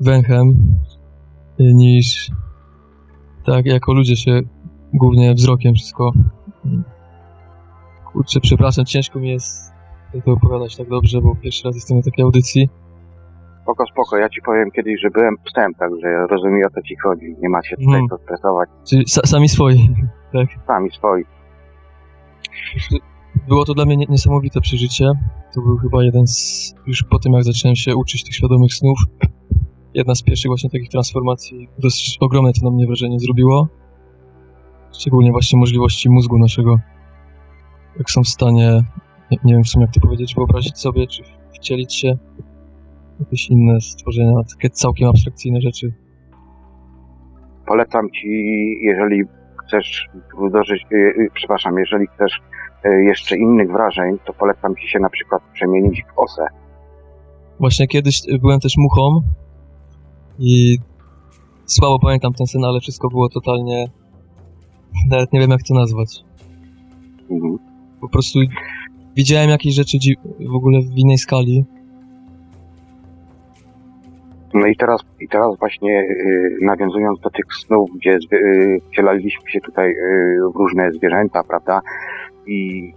[0.00, 0.48] węchem
[1.60, 2.30] y, niż
[3.44, 4.40] tak jako ludzie się
[4.94, 6.12] głównie wzrokiem wszystko.
[8.12, 9.69] Kurczę, przepraszam, ciężko mi jest
[10.24, 12.68] to opowiadać tak dobrze, bo pierwszy raz jestem na takiej audycji.
[13.62, 17.26] Spoko, spoko, ja ci powiem kiedyś, że byłem psem, także rozumiem o co ci chodzi.
[17.42, 18.08] Nie ma się tutaj Mm.
[18.08, 18.68] co stresować.
[18.88, 19.78] Czyli sa sami swoi.
[20.32, 20.48] Tak.
[20.66, 21.22] Sami swoi.
[23.48, 25.10] Było to dla mnie nie- niesamowite przeżycie.
[25.54, 28.98] To był chyba jeden z, już po tym jak zacząłem się uczyć tych świadomych snów,
[29.94, 31.68] jedna z pierwszych właśnie takich transformacji.
[31.78, 33.68] Dosyć ogromne to na mnie wrażenie zrobiło.
[34.92, 36.78] Szczególnie właśnie możliwości mózgu naszego.
[37.98, 38.82] Jak są w stanie,
[39.30, 41.22] nie, nie wiem w sumie jak to powiedzieć, wyobrazić sobie, czy
[41.54, 42.18] wcielić się
[43.16, 45.92] w jakieś inne stworzenia, takie całkiem abstrakcyjne rzeczy.
[47.66, 48.28] Polecam ci,
[48.82, 49.22] jeżeli
[49.66, 50.08] chcesz
[50.52, 52.40] dożyć, y, y, przepraszam, jeżeli chcesz
[52.84, 56.46] y, jeszcze innych wrażeń, to polecam ci się na przykład przemienić w osę.
[57.60, 59.20] Właśnie kiedyś byłem też muchą
[60.38, 60.78] i
[61.66, 63.86] słabo pamiętam ten sen, ale wszystko było totalnie...
[65.10, 66.08] Nawet nie wiem jak to nazwać.
[67.30, 67.58] Mhm.
[68.00, 68.38] Po prostu
[69.16, 69.98] widziałem jakieś rzeczy
[70.50, 71.64] w ogóle w innej skali.
[74.54, 79.50] No i teraz, i teraz właśnie y, nawiązując do tych snów, gdzie zwy- y, wcielaliśmy
[79.50, 79.96] się tutaj y,
[80.54, 81.80] w różne zwierzęta, prawda?
[82.46, 82.92] I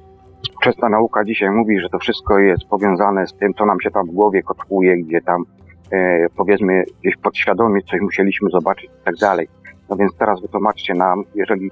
[0.61, 4.07] wczesna nauka dzisiaj mówi, że to wszystko jest powiązane z tym, co nam się tam
[4.07, 5.43] w głowie kotłuje, gdzie tam
[5.91, 9.47] e, powiedzmy gdzieś podświadomie coś musieliśmy zobaczyć i tak dalej.
[9.89, 11.71] No więc teraz wytłumaczcie nam, jeżeli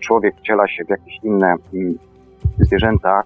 [0.00, 1.98] człowiek wciela się w jakieś inne mm,
[2.58, 3.22] zwierzęta,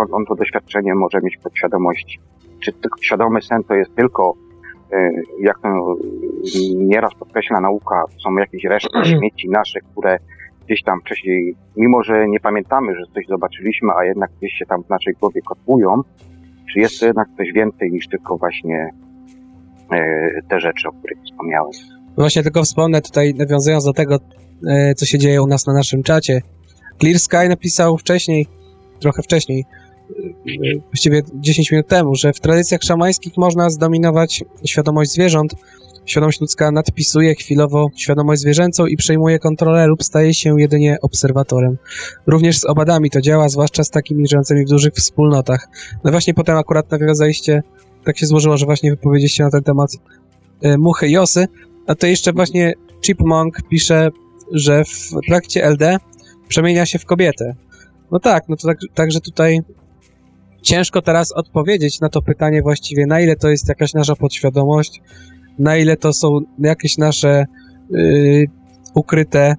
[0.00, 2.18] skąd on to doświadczenie może mieć podświadomości?
[2.64, 4.34] Czy tylko świadomy sen to jest tylko,
[4.92, 5.96] e, jak to
[6.76, 10.18] nieraz podkreśla nauka, są jakieś resztki śmieci nasze, które
[10.66, 14.82] gdzieś tam wcześniej, mimo że nie pamiętamy, że coś zobaczyliśmy, a jednak gdzieś się tam
[14.82, 16.02] w naszej głowie kotłują,
[16.72, 18.90] czy jest to jednak coś więcej niż tylko właśnie
[19.92, 19.98] e,
[20.48, 21.72] te rzeczy, o których wspomniałem?
[22.16, 24.18] Właśnie tylko wspomnę tutaj, nawiązując do tego,
[24.68, 26.40] e, co się dzieje u nas na naszym czacie.
[26.98, 28.46] Clear Sky napisał wcześniej,
[29.00, 29.79] trochę wcześniej, e,
[30.86, 35.54] właściwie 10 minut temu, że w tradycjach szamańskich można zdominować świadomość zwierząt.
[36.06, 41.78] Świadomość ludzka nadpisuje chwilowo świadomość zwierzęcą i przejmuje kontrolę lub staje się jedynie obserwatorem.
[42.26, 45.68] Również z owadami to działa, zwłaszcza z takimi żyjącymi w dużych wspólnotach.
[46.04, 47.62] No właśnie potem akurat nawiązaliście,
[48.04, 49.90] tak się złożyło, że właśnie wypowiedzieliście na ten temat
[50.62, 51.46] e, muchy i osy,
[51.86, 54.08] a to jeszcze właśnie Chipmunk pisze,
[54.52, 55.96] że w trakcie LD
[56.48, 57.54] przemienia się w kobietę.
[58.10, 59.60] No tak, no to tak, także tutaj
[60.62, 65.02] ciężko teraz odpowiedzieć na to pytanie właściwie, na ile to jest jakaś nasza podświadomość,
[65.58, 67.46] na ile to są jakieś nasze
[67.90, 68.46] yy,
[68.94, 69.54] ukryte,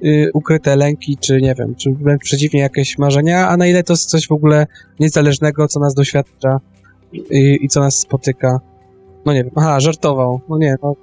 [0.00, 3.92] yy, ukryte lęki, czy nie wiem, czy wręcz przeciwnie jakieś marzenia, a na ile to
[3.92, 4.66] jest coś w ogóle
[5.00, 6.60] niezależnego, co nas doświadcza
[7.12, 8.60] i, i co nas spotyka.
[9.26, 10.94] No nie wiem, aha, żartował, no nie, no.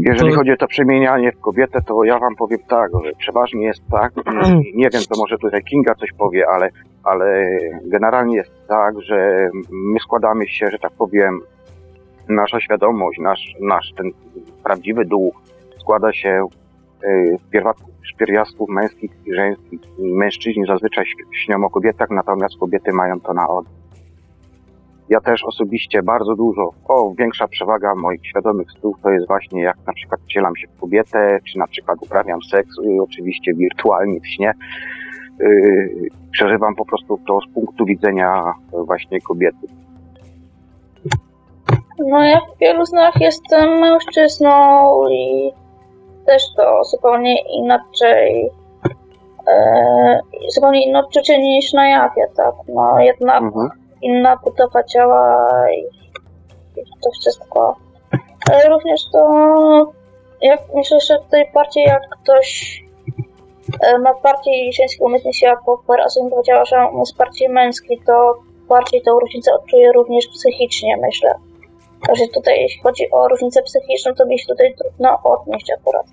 [0.00, 3.66] Jeżeli to- chodzi o to przemienianie w kobietę, to ja wam powiem tak, że przeważnie
[3.66, 4.12] jest tak,
[4.80, 6.68] nie wiem, to może tutaj Kinga coś powie, ale,
[7.04, 7.46] ale
[7.86, 11.40] generalnie jest tak, że my składamy się, że tak powiem,
[12.28, 14.10] nasza świadomość, nasz, nasz ten
[14.64, 15.34] prawdziwy duch
[15.80, 16.46] składa się
[17.04, 17.36] y,
[18.12, 19.80] z pierwiastków męskich i żeńskich.
[19.98, 21.04] Mężczyźni zazwyczaj
[21.44, 23.66] śnią o kobietach, natomiast kobiety mają to na od.
[25.08, 29.76] Ja też osobiście bardzo dużo, o większa przewaga moich świadomych snów to jest właśnie jak
[29.86, 34.26] na przykład wcielam się w kobietę, czy na przykład uprawiam seks, y, oczywiście wirtualnie w
[34.26, 34.54] śnie.
[35.40, 39.66] Y, przeżywam po prostu to z punktu widzenia y, właśnie kobiety.
[41.98, 44.50] No ja w wielu snach jestem mężczyzną
[45.08, 45.52] i
[46.26, 48.50] też to zupełnie inaczej
[49.48, 52.54] e, zupełnie inne odczucie niż na jawie, tak?
[52.68, 53.68] No jednak Mhm.
[54.02, 55.80] inna budowa ciała i,
[56.80, 57.76] i to wszystko.
[58.50, 59.22] Ale również to
[60.42, 62.83] jak myślę, że tutaj bardziej jak ktoś e,
[64.02, 68.00] ma bardziej żeński umysł niż ja, bo parę osób mi powiedziała, że umysł bardziej męski,
[68.06, 68.34] to
[68.68, 71.34] bardziej tą różnicę odczuję również psychicznie, myślę.
[72.06, 76.06] Także tutaj jeśli chodzi o różnicę psychiczną, to mi się tutaj trudno odnieść akurat.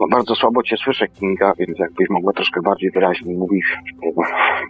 [0.00, 3.64] No, bardzo słabo cię słyszę, Kinga, więc jakbyś mogła troszkę bardziej wyraźnie mówić,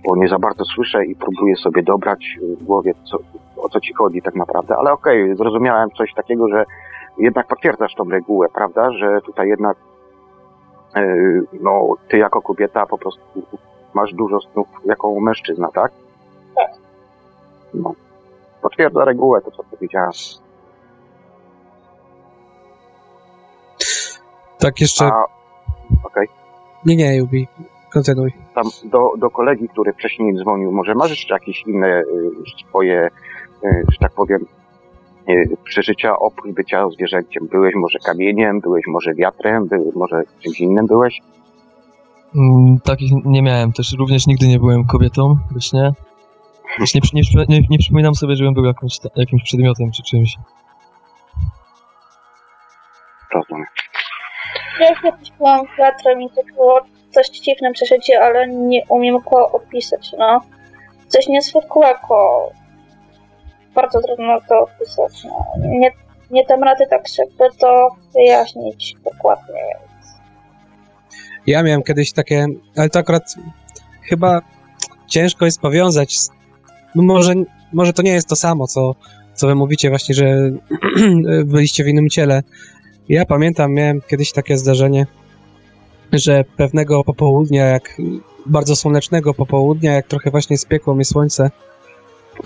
[0.06, 3.18] bo, nie za bardzo słyszę i próbuję sobie dobrać w głowie, co,
[3.56, 4.74] o co ci chodzi tak naprawdę.
[4.78, 6.64] Ale okej, zrozumiałem coś takiego, że
[7.18, 8.92] jednak potwierdzasz tą regułę, prawda?
[8.92, 9.76] Że tutaj jednak
[10.96, 13.20] yy, no, ty jako kobieta po prostu
[13.94, 15.92] masz dużo snów jako mężczyzna, tak?
[16.56, 16.70] Tak.
[17.74, 17.94] No.
[18.62, 20.10] Potwierdza regułę, to co powiedziałem.
[24.58, 25.24] Tak jeszcze, A,
[26.04, 26.28] okej.
[26.86, 27.48] nie, nie, Jubi,
[27.92, 28.32] kontynuuj.
[28.54, 32.04] tam do, do kolegi, który wcześniej dzwonił, może masz jeszcze jakieś inne y,
[32.68, 33.10] swoje,
[33.64, 34.46] y, że tak powiem, y,
[35.64, 37.48] przeżycia oprócz bycia zwierzęciem?
[37.48, 41.20] Byłeś może kamieniem, byłeś może wiatrem, by, może czymś innym byłeś?
[42.34, 43.72] Mm, Takich nie miałem.
[43.72, 45.92] Też również nigdy nie byłem kobietą we śnie.
[46.78, 50.36] Też nie, nie, nie, nie przypominam sobie, żebym był jakimś, jakimś przedmiotem czy czymś.
[53.34, 53.66] Rozumiem.
[54.80, 60.12] Ja kiedyś byłam wiatrem i to było coś dziwne przeżycie, ale nie umiem go opisać,
[60.18, 60.40] no.
[61.08, 62.50] Coś niezwykłego.
[63.76, 65.44] Bardzo trudno to opisać, no.
[65.68, 65.90] Nie,
[66.30, 69.62] nie dam rady tak jakby to wyjaśnić dokładnie.
[71.46, 72.46] Ja miałem kiedyś takie,
[72.76, 73.34] ale to akurat
[74.08, 74.40] chyba
[75.06, 76.16] ciężko jest powiązać.
[76.94, 77.32] No może,
[77.72, 78.94] może to nie jest to samo, co,
[79.34, 80.50] co wy mówicie właśnie, że
[81.44, 82.42] byliście w innym ciele.
[83.08, 85.06] Ja pamiętam, miałem kiedyś takie zdarzenie,
[86.12, 87.96] że pewnego popołudnia, jak
[88.46, 91.50] bardzo słonecznego popołudnia, jak trochę właśnie spiekło mnie słońce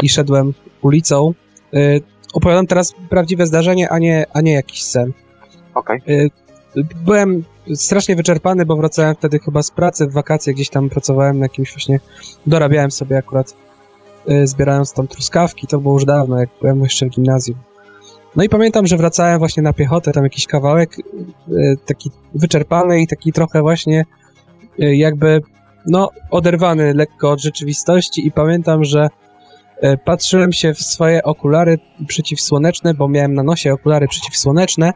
[0.03, 1.35] i szedłem ulicą,
[1.75, 2.01] y,
[2.33, 5.13] opowiadam teraz prawdziwe zdarzenie, a nie, a nie jakiś sen.
[5.75, 6.01] Okej.
[6.09, 6.31] Y,
[7.05, 11.45] Byłem strasznie wyczerpany, bo wracałem wtedy chyba z pracy w wakacje, gdzieś tam pracowałem na
[11.45, 12.01] jakimś właśnie,
[12.47, 13.55] dorabiałem sobie akurat,
[14.31, 17.59] y, zbierając tam truskawki, to było już dawno, jak byłem jeszcze w gimnazjum.
[18.37, 23.07] No i pamiętam, że wracałem właśnie na piechotę, tam jakiś kawałek, y, taki wyczerpany i
[23.07, 24.05] taki trochę właśnie
[24.79, 25.41] jakby
[25.87, 29.09] no oderwany lekko od rzeczywistości i pamiętam, że
[30.05, 34.93] patrzyłem się w swoje okulary przeciwsłoneczne, bo miałem na nosie okulary przeciwsłoneczne,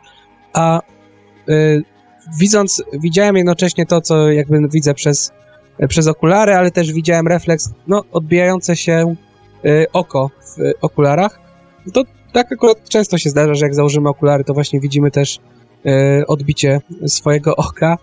[0.52, 0.80] a
[1.48, 1.82] y,
[2.38, 5.32] widząc, widziałem jednocześnie to, co jakby widzę przez,
[5.88, 9.14] przez okulary, ale też widziałem refleks, no, odbijające się
[9.64, 11.40] y, oko w y, okularach.
[11.92, 15.38] To tak akurat często się zdarza, że jak założymy okulary, to właśnie widzimy też
[16.28, 17.98] odbicie swojego oka.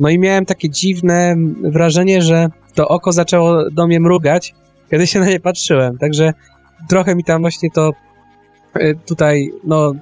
[0.00, 4.54] No i miałem takie dziwne wrażenie, że to oko zaczęło do mnie mrugać,
[4.90, 5.98] kiedy się na nie patrzyłem.
[5.98, 6.32] Także
[6.88, 7.92] trochę mi tam właśnie to
[8.76, 9.94] y, tutaj, no, y,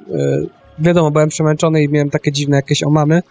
[0.79, 3.23] wiadomo, byłem przemęczony i miałem takie dziwne jakieś omamy.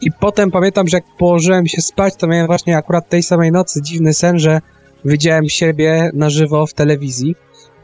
[0.00, 3.82] I potem pamiętam, że jak położyłem się spać, to miałem właśnie akurat tej samej nocy
[3.82, 4.60] dziwny sen, że
[5.04, 7.36] widziałem siebie na żywo w telewizji.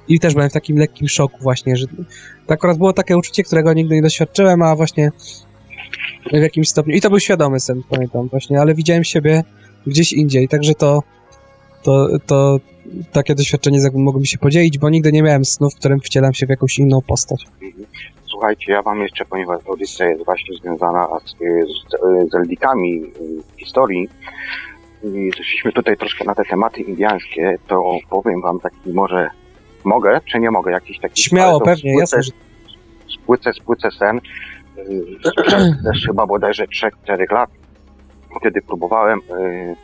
[0.09, 1.87] I też byłem w takim lekkim szoku właśnie, że
[2.47, 5.11] to akurat było takie uczucie, którego nigdy nie doświadczyłem, a właśnie
[6.33, 6.95] w jakimś stopniu.
[6.95, 9.45] I to był świadomy sen, pamiętam właśnie, ale widziałem siebie
[9.87, 11.03] gdzieś indziej, także to,
[11.83, 12.59] to, to
[13.13, 16.47] takie doświadczenie mogło mi się podzielić, bo nigdy nie miałem snu, w którym wcielam się
[16.47, 17.47] w jakąś inną postać.
[18.31, 23.03] Słuchajcie, ja wam jeszcze, ponieważ audycja jest właśnie związana z, z, z eldikami
[23.59, 24.09] historii,
[25.05, 29.31] i zeszliśmy tutaj troszkę na te tematy indiańskie, to powiem wam taki może,
[29.85, 31.23] mogę, czy nie mogę, jakiś taki...
[31.23, 32.33] Śmiało, pewnie, spłycę, jasne.
[33.23, 34.21] Spłycę, spłycę sen,
[35.85, 36.65] też chyba bodajże
[37.07, 37.51] 3-4 lat,
[38.43, 39.77] kiedy próbowałem, yy,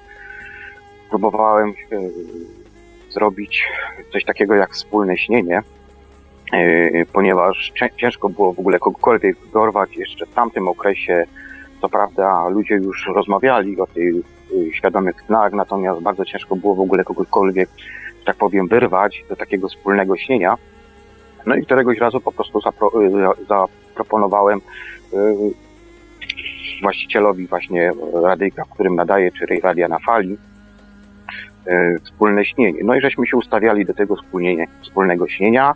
[1.11, 2.11] próbowałem yy,
[3.11, 3.64] zrobić
[4.12, 5.62] coś takiego jak wspólne śnienie,
[6.52, 11.24] yy, ponieważ ciężko było w ogóle kogokolwiek dorwać jeszcze w tamtym okresie.
[11.80, 14.14] Co prawda ludzie już rozmawiali o tych
[14.72, 17.68] świadomych snach, natomiast bardzo ciężko było w ogóle kogokolwiek,
[18.24, 20.57] tak powiem, wyrwać do takiego wspólnego śnienia.
[21.46, 22.90] No i któregoś razu po prostu zapro,
[23.48, 24.61] zaproponowałem
[26.82, 27.92] właścicielowi właśnie
[28.22, 30.36] radyjka, w którym nadaje, czy radia na fali,
[32.04, 32.80] wspólne śnienie.
[32.84, 34.16] No i żeśmy się ustawiali do tego
[34.82, 35.74] wspólnego śnienia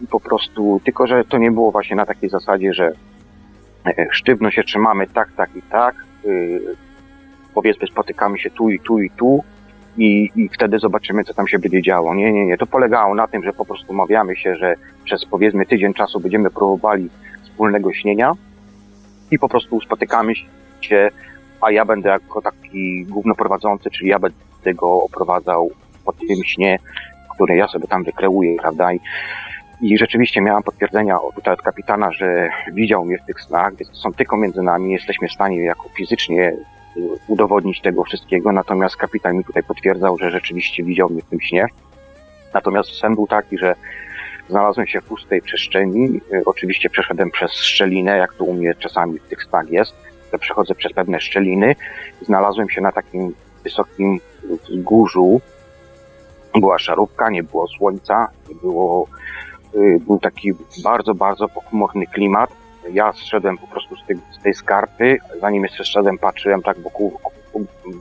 [0.00, 2.92] i po prostu, tylko że to nie było właśnie na takiej zasadzie, że
[4.10, 5.94] sztywno się trzymamy tak, tak i tak,
[7.54, 9.44] powiedzmy spotykamy się tu i tu i tu
[9.98, 12.14] i, i wtedy zobaczymy, co tam się będzie działo.
[12.14, 12.58] Nie, nie, nie.
[12.58, 14.74] To polegało na tym, że po prostu umawiamy się, że
[15.04, 17.10] przez powiedzmy tydzień czasu będziemy próbowali
[17.42, 18.32] wspólnego śnienia
[19.30, 20.32] i po prostu spotykamy
[20.80, 21.10] się,
[21.60, 24.36] a ja będę jako taki głównoprowadzący, czyli ja będę
[24.74, 25.70] go oprowadzał
[26.04, 26.78] po tym śnie,
[27.34, 28.92] który ja sobie tam wykreuję, prawda?
[28.92, 29.00] I,
[29.80, 34.12] i rzeczywiście miałam potwierdzenia tutaj od kapitana, że widział mnie w tych snach, więc są
[34.12, 36.56] tylko między nami, jesteśmy w stanie jako fizycznie
[37.28, 41.66] udowodnić tego wszystkiego, natomiast kapitan mi tutaj potwierdzał, że rzeczywiście widział mnie w tym śnie.
[42.54, 43.74] Natomiast sen był taki, że
[44.48, 49.28] znalazłem się w pustej przestrzeni, oczywiście przeszedłem przez szczelinę, jak to u mnie czasami w
[49.28, 49.94] tych snach jest,
[50.30, 51.76] to przechodzę przez pewne szczeliny,
[52.22, 54.20] znalazłem się na takim wysokim
[54.68, 55.40] wzgórzu,
[56.60, 58.28] była szarówka, nie było słońca,
[58.62, 59.06] było,
[60.00, 60.52] był taki
[60.84, 62.50] bardzo, bardzo pochmurny klimat,
[62.92, 67.18] ja zszedłem po prostu z tej, z tej skarpy, zanim jeszcze zszedłem, patrzyłem tak wokół,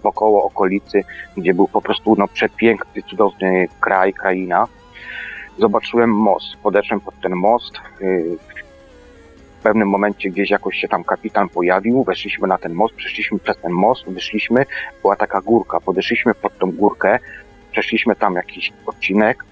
[0.04, 1.04] wokoło okolicy,
[1.38, 4.68] gdzie był po prostu no, przepiękny, cudowny kraj, kraina.
[5.60, 7.74] Zobaczyłem most, podeszłem pod ten most.
[9.66, 13.72] Pewnym momencie gdzieś jakoś się tam kapitan pojawił, weszliśmy na ten most, przeszliśmy przez ten
[13.72, 14.66] most, wyszliśmy,
[15.02, 17.20] była taka górka, podeszliśmy pod tą górkę,
[17.72, 19.46] przeszliśmy tam jakiś odcinek,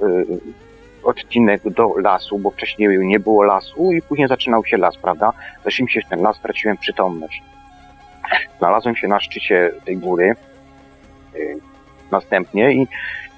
[1.03, 5.33] odcinek do lasu, bo wcześniej nie było lasu i później zaczynał się las, prawda?
[5.63, 7.43] Weszliśmy się w ten las, straciłem przytomność.
[8.59, 10.35] Znalazłem się na szczycie tej góry
[11.33, 11.57] yy,
[12.11, 12.87] następnie i,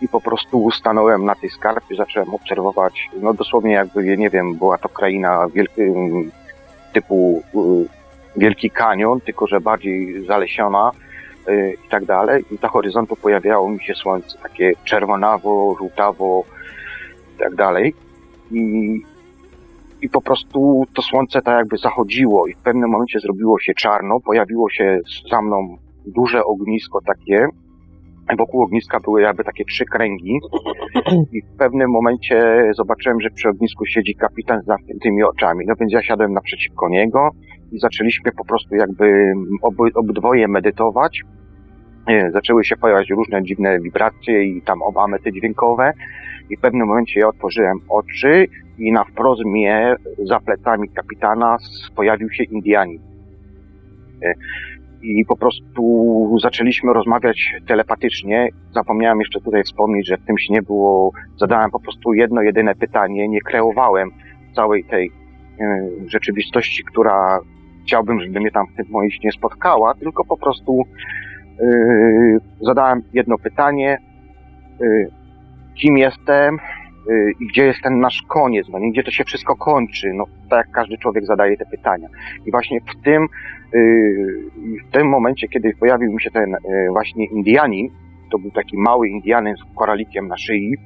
[0.02, 4.78] i po prostu stanąłem na tej skarpie, zacząłem obserwować, no dosłownie jakby, nie wiem, była
[4.78, 5.82] to kraina wielki,
[6.96, 7.88] typu yy,
[8.38, 10.92] Wielki Kanion, tylko że bardziej zalesiona,
[11.48, 12.44] yy, i tak dalej.
[12.52, 16.44] I na horyzontu pojawiało mi się słońce, takie czerwonawo, żółtawo,
[17.36, 17.96] i tak dalej.
[18.52, 18.62] I,
[20.02, 24.20] I po prostu to słońce tak jakby zachodziło i w pewnym momencie zrobiło się czarno,
[24.20, 25.00] pojawiło się
[25.32, 27.48] za mną duże ognisko takie,
[28.38, 30.40] wokół ogniska były jakby takie trzy kręgi
[31.34, 35.66] i w pewnym momencie zobaczyłem, że przy ognisku siedzi kapitan z zamkniętymi oczami.
[35.68, 37.30] No więc ja siadłem naprzeciwko niego
[37.72, 41.22] i zaczęliśmy po prostu jakby ob, obydwoje medytować.
[42.30, 45.94] Zaczęły się pojawiać różne dziwne wibracje i tam obamety dźwiękowe
[46.50, 48.48] i w pewnym momencie ja otworzyłem oczy
[48.78, 51.58] i na wprost mnie za plecami kapitana
[51.96, 53.00] pojawił się Indianin.
[55.06, 58.50] E, I po prostu zaczęliśmy rozmawiać telepatycznie.
[58.72, 63.28] Zapomniałem jeszcze tutaj wspomnieć, że w tym śnie było, zadałem po prostu jedno, jedyne pytanie.
[63.28, 64.12] Nie kreowałem
[64.56, 65.12] całej tej
[65.60, 67.40] e, rzeczywistości, która
[67.84, 70.84] chciałbym, żeby mnie tam w tym moim śnie spotkała, tylko po prostu
[71.60, 73.98] Yy, zadałem jedno pytanie,
[74.80, 75.10] yy,
[75.76, 76.58] kim jestem
[77.40, 80.66] i gdzie jest ten nasz koniec, no nie, gdzie to się wszystko kończy, no tak
[80.66, 82.08] jak każdy człowiek zadaje te pytania.
[82.46, 83.28] I właśnie w tym,
[83.74, 87.90] yy, w tym momencie, kiedy pojawił mi się ten yy, właśnie Indianin,
[88.32, 90.78] to był taki mały Indianin z koralikiem na szyi,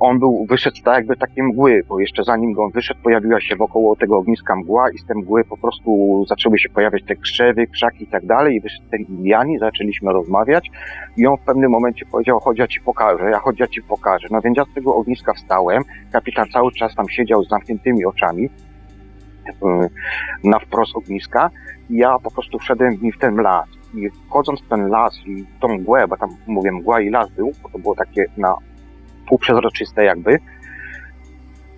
[0.00, 3.96] on był, wyszedł tak jakby takie mgły, bo jeszcze zanim on wyszedł, pojawiła się wokoło
[3.96, 8.04] tego ogniska mgła i z tej mgły po prostu zaczęły się pojawiać te krzewy, krzaki
[8.04, 10.70] i tak dalej i wyszedł ten Indianin, zaczęliśmy rozmawiać
[11.16, 14.28] i on w pewnym momencie powiedział, chodź ja ci pokażę, ja chodź ja ci pokażę.
[14.30, 15.82] No więc ja z tego ogniska wstałem,
[16.12, 19.88] kapitan cały czas tam siedział z zamkniętymi oczami, yy,
[20.44, 21.50] na wprost ogniska
[21.90, 25.44] i ja po prostu wszedłem w w ten las i wchodząc w ten las i
[25.60, 28.54] tą mgłę, bo tam mówię mgła i las był, bo to było takie na
[29.28, 30.38] półprzezroczyste jakby.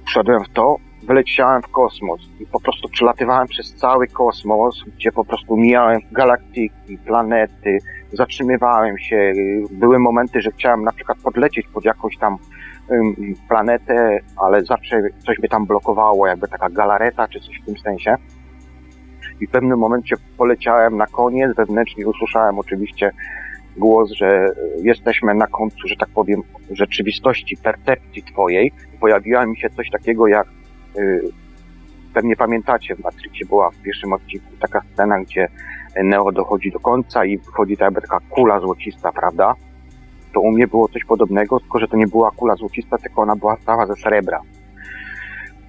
[0.06, 5.24] Wszedłem w to, wyleciałem w kosmos i po prostu przelatywałem przez cały kosmos, gdzie po
[5.24, 7.78] prostu mijałem galaktyki, planety,
[8.12, 9.32] zatrzymywałem się.
[9.70, 12.36] Były momenty, że chciałem na przykład podlecieć pod jakąś tam
[12.89, 13.14] um,
[13.48, 18.16] planetę, ale zawsze coś mnie tam blokowało, jakby taka galareta czy coś w tym sensie.
[19.40, 23.10] I w pewnym momencie poleciałem na koniec, wewnętrznie usłyszałem oczywiście
[23.78, 24.48] głos, że
[24.82, 28.73] jesteśmy na końcu, że tak powiem, rzeczywistości, percepcji twojej.
[29.01, 30.47] Pojawiła mi się coś takiego jak,
[30.97, 31.23] yy,
[32.15, 35.48] pewnie pamiętacie, w Matrixie była w pierwszym odcinku taka scena, gdzie
[36.05, 39.55] Neo dochodzi do końca i wchodzi ta taka kula złocista, prawda?
[40.35, 43.36] To u mnie było coś podobnego, tylko że to nie była kula złocista, tylko ona
[43.36, 44.40] była cała ze srebra.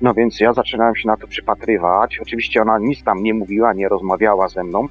[0.02, 2.20] No więc ja zaczynałem się na to przypatrywać.
[2.22, 4.88] Oczywiście ona nic tam nie mówiła, nie rozmawiała ze mną,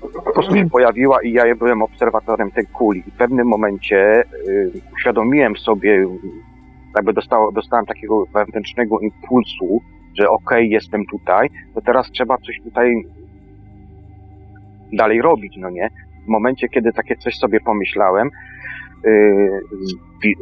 [0.00, 3.02] po prostu się pojawiła i ja byłem obserwatorem tej kuli.
[3.06, 6.06] I w pewnym momencie y, uświadomiłem sobie,
[6.96, 9.80] jakby dostał, dostałem takiego wewnętrznego impulsu,
[10.18, 12.94] że okej, okay, jestem tutaj, to teraz trzeba coś tutaj
[14.92, 15.88] dalej robić, no nie?
[16.24, 18.30] W momencie, kiedy takie coś sobie pomyślałem,
[19.06, 20.32] y,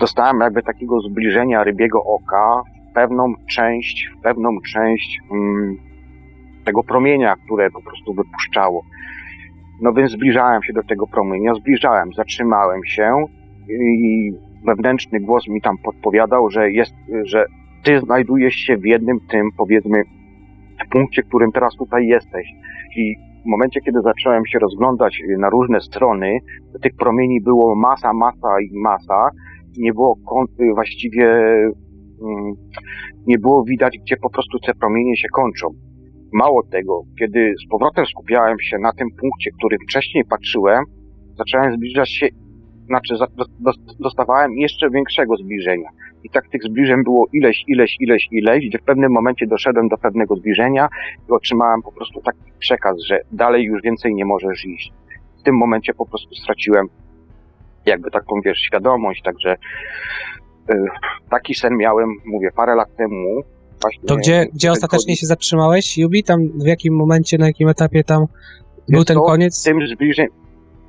[0.00, 5.87] dostałem jakby takiego zbliżenia rybiego oka w pewną część, w pewną część mm,
[6.68, 8.82] tego promienia, które po prostu wypuszczało.
[9.82, 13.24] No więc zbliżałem się do tego promienia, zbliżałem, zatrzymałem się
[13.68, 14.32] i
[14.66, 17.46] wewnętrzny głos mi tam podpowiadał, że jest, że
[17.84, 20.02] ty znajdujesz się w jednym tym, powiedzmy,
[20.86, 22.46] w punkcie, którym teraz tutaj jesteś.
[22.96, 23.14] I
[23.44, 26.38] w momencie, kiedy zacząłem się rozglądać na różne strony,
[26.82, 29.30] tych promieni było masa, masa i masa.
[29.78, 30.16] Nie było
[30.74, 31.26] właściwie,
[32.22, 32.54] mm,
[33.26, 35.87] nie było widać, gdzie po prostu te promienie się kończą.
[36.32, 40.84] Mało tego, kiedy z powrotem skupiałem się na tym punkcie, którym wcześniej patrzyłem,
[41.38, 42.28] zacząłem zbliżać się,
[42.86, 43.14] znaczy
[44.00, 45.88] dostawałem jeszcze większego zbliżenia.
[46.24, 49.96] I tak tych zbliżeń było ileś, ileś, ileś, ileś, gdzie w pewnym momencie doszedłem do
[49.96, 50.88] pewnego zbliżenia
[51.28, 54.92] i otrzymałem po prostu taki przekaz, że dalej już więcej nie możesz iść.
[55.40, 56.88] W tym momencie po prostu straciłem
[57.86, 59.56] jakby taką, wiesz, świadomość, także
[60.68, 60.86] yy,
[61.30, 63.42] taki sen miałem, mówię, parę lat temu,
[63.80, 66.24] Właśnie to gdzie, gdzie ostatecznie się zatrzymałeś, Jubi?
[66.24, 68.26] Tam w jakim momencie, na jakim etapie tam
[68.88, 69.62] był ten koniec?
[69.62, 70.26] Tym zbliżeń,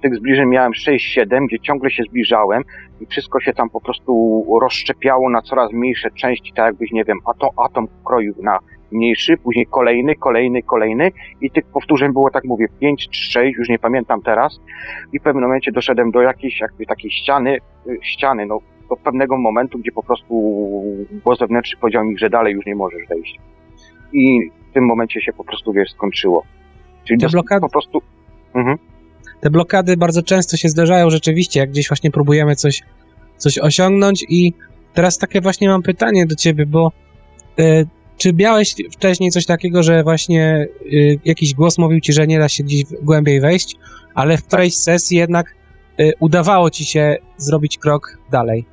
[0.01, 2.63] tych zbliżeń miałem 6-7, gdzie ciągle się zbliżałem
[3.01, 7.17] i wszystko się tam po prostu rozszczepiało na coraz mniejsze części, tak jakbyś, nie wiem,
[7.25, 8.59] atom, atom kroił na
[8.91, 11.11] mniejszy, później kolejny, kolejny, kolejny
[11.41, 14.59] i tych powtórzeń było, tak mówię, 5 czy 6, już nie pamiętam teraz
[15.13, 17.57] i w pewnym momencie doszedłem do jakiejś jakby takiej ściany,
[17.87, 18.59] y, ściany, no
[18.89, 20.33] do pewnego momentu, gdzie po prostu
[21.23, 23.39] głos zewnętrzny powiedział mi, że dalej już nie możesz wejść.
[24.13, 24.39] I
[24.69, 26.43] w tym momencie się po prostu, wiesz, skończyło.
[27.07, 27.61] Czyli Te blokady...
[27.61, 28.01] po prostu...
[28.55, 28.77] Mhm.
[29.41, 32.81] Te blokady bardzo często się zdarzają rzeczywiście, jak gdzieś właśnie próbujemy coś,
[33.37, 34.53] coś osiągnąć i
[34.93, 36.91] teraz takie właśnie mam pytanie do ciebie, bo
[37.59, 37.87] y,
[38.17, 42.49] czy miałeś wcześniej coś takiego, że właśnie y, jakiś głos mówił ci, że nie da
[42.49, 43.75] się gdzieś głębiej wejść,
[44.15, 45.55] ale w którejś sesji jednak
[45.99, 48.65] y, udawało ci się zrobić krok dalej?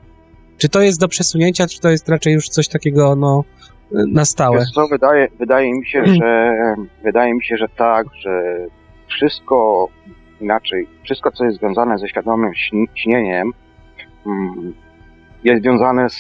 [0.59, 3.45] Czy to jest do przesunięcia, czy to jest raczej już coś takiego, no,
[4.13, 4.59] na stałe?
[4.59, 6.55] Wiesz co, wydaje, wydaje mi się, że
[7.05, 8.57] wydaje mi się, że tak, że
[9.09, 9.89] wszystko
[10.41, 12.51] inaczej, wszystko, co jest związane ze świadomym
[12.95, 13.53] śnieniem,
[14.27, 14.75] mm,
[15.45, 16.17] jest związane z,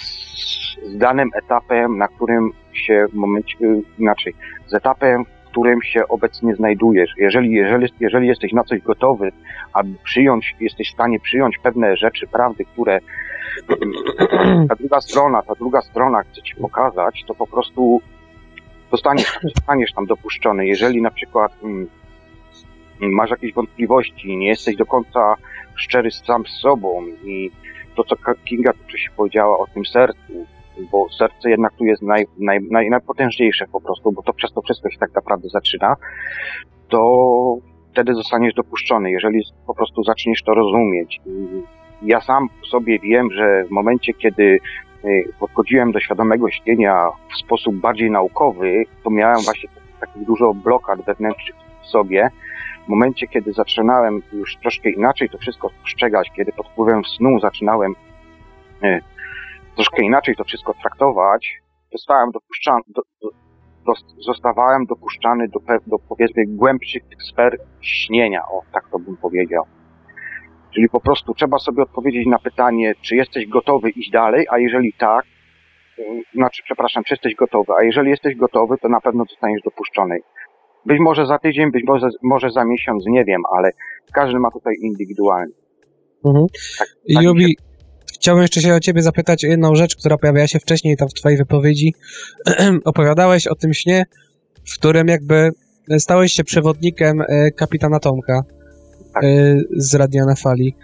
[0.87, 3.57] z danym etapem, na którym się w momencie,
[3.99, 4.35] inaczej,
[4.67, 7.11] z etapem, w którym się obecnie znajdujesz.
[7.19, 9.33] Jeżeli, jeżeli, jeżeli jesteś na coś gotowy,
[9.73, 13.01] aby przyjąć, jesteś w stanie przyjąć pewne rzeczy, prawdy, które
[14.69, 18.01] ta druga strona, ta druga strona chce ci pokazać, to po prostu
[18.91, 20.67] zostaniesz, zostaniesz tam dopuszczony.
[20.67, 21.89] Jeżeli na przykład mm,
[23.01, 25.35] masz jakieś wątpliwości, nie jesteś do końca
[25.75, 27.51] szczery sam z sobą i
[27.97, 30.47] to, co Kinga tu się powiedziała o tym sercu,
[30.93, 34.63] bo serce jednak tu jest naj, naj, naj, najpotężniejsze po prostu, bo to przez to
[34.63, 35.97] wszystko się tak naprawdę zaczyna,
[36.89, 37.57] to
[37.93, 41.21] wtedy zostaniesz dopuszczony, jeżeli po prostu zaczniesz to rozumieć.
[42.07, 44.59] Ja sam sobie wiem, że w momencie, kiedy
[45.05, 49.69] y, podchodziłem do świadomego śnienia w sposób bardziej naukowy, to miałem właśnie
[50.01, 52.31] takich dużo blokad wewnętrznych w sobie.
[52.87, 57.95] W momencie, kiedy zaczynałem już troszkę inaczej to wszystko postrzegać, kiedy pod wpływem snu zaczynałem
[58.85, 59.01] y,
[59.75, 61.49] troszkę inaczej to wszystko traktować,
[61.93, 63.29] zostałem dopuszczany, do, do,
[63.87, 63.93] do,
[64.23, 69.67] zostawałem dopuszczany do, do powiedzmy głębszych sfer śnienia, o tak to bym powiedział.
[70.77, 74.93] Czyli po prostu trzeba sobie odpowiedzieć na pytanie, czy jesteś gotowy iść dalej, a jeżeli
[74.99, 75.25] tak,
[75.99, 76.03] y,
[76.35, 80.19] znaczy, przepraszam, czy jesteś gotowy, a jeżeli jesteś gotowy, to na pewno zostaniesz dopuszczony.
[80.87, 83.71] Być może za tydzień, być może, może za miesiąc, nie wiem, ale
[84.15, 85.55] każdy ma tutaj indywidualnie.
[86.25, 86.47] Mhm.
[86.79, 87.55] Tak, tak Jubi, się-
[88.15, 91.15] chciałbym jeszcze się o ciebie zapytać o jedną rzecz, która pojawiała się wcześniej tam w
[91.15, 91.95] twojej wypowiedzi.
[92.85, 94.05] Opowiadałeś o tym śnie,
[94.73, 95.51] w którym jakby
[95.99, 98.43] stałeś się przewodnikiem e, kapitana Tomka
[99.21, 99.25] Tak.
[99.25, 100.75] e, z Radia na Fali.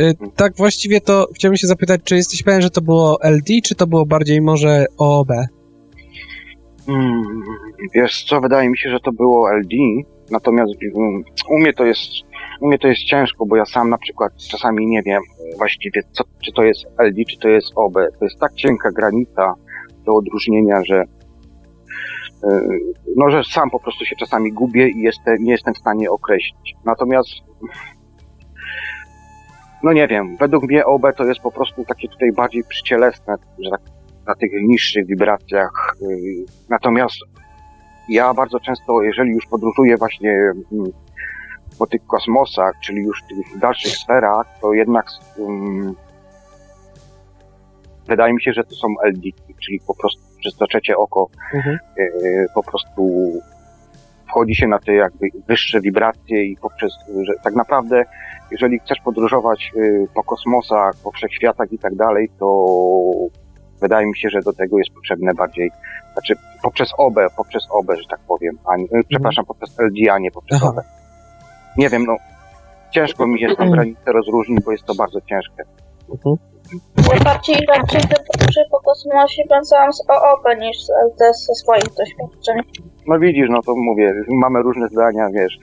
[0.00, 3.74] E, tak właściwie to chciałbym się zapytać, czy jesteś pewien, że to było LD, czy
[3.74, 5.28] to było bardziej może OOB?
[6.88, 7.22] Mm,
[7.94, 9.76] wiesz co, wydaje mi się, że to było LD,
[10.30, 12.10] natomiast mm, u mnie to jest,
[12.60, 15.22] u mnie to jest ciężko, bo ja sam na przykład czasami nie wiem
[15.58, 17.94] właściwie, co, czy to jest LD, czy to jest OB.
[17.94, 19.54] To jest tak cienka granica
[20.06, 21.04] do odróżnienia, że
[23.16, 26.74] no, że sam po prostu się czasami gubię i jestem, nie jestem w stanie określić.
[26.84, 27.30] Natomiast
[29.82, 33.70] no nie wiem, według mnie OB to jest po prostu takie tutaj bardziej przycielesne, że
[33.70, 33.80] tak
[34.26, 35.96] na tych niższych wibracjach.
[36.00, 37.16] Yy, Natomiast
[38.08, 40.30] ja bardzo często, jeżeli już podróżuję właśnie
[40.72, 40.86] mm,
[41.78, 45.06] po tych kosmosach, czyli już w tych dalszych sferach, to jednak
[45.36, 45.94] um,
[48.06, 49.22] wydaje mi się, że to są LD,
[49.64, 51.78] czyli po prostu przez to trzecie oko Mhm.
[51.96, 53.32] yy, po prostu
[54.28, 56.92] wchodzi się na te jakby wyższe wibracje i poprzez,
[57.22, 58.04] że tak naprawdę
[58.50, 62.66] jeżeli chcesz podróżować yy, po kosmosach, po wszechświatach i tak dalej, to
[63.80, 65.70] wydaje mi się, że do tego jest potrzebne bardziej,
[66.12, 70.30] znaczy poprzez OB, poprzez OB, że tak powiem, a yy, przepraszam, poprzez LD, a nie
[70.30, 70.72] poprzez Aha.
[70.76, 70.84] OB.
[71.76, 72.16] Nie wiem, no
[72.90, 75.62] ciężko mi jest tę granicę rozróżnić, bo jest to bardzo ciężkie.
[76.10, 76.36] Mhm.
[77.10, 82.56] Najbardziej bardziej do podróży po kosmosie pensowałam z OOP niż z ze swoich doświadczeń.
[83.06, 85.58] No widzisz, no to mówię, mamy różne zdania, wiesz.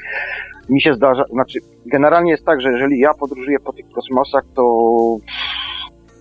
[0.70, 4.64] Mi się zdarza, znaczy, generalnie jest tak, że jeżeli ja podróżuję po tych kosmosach, to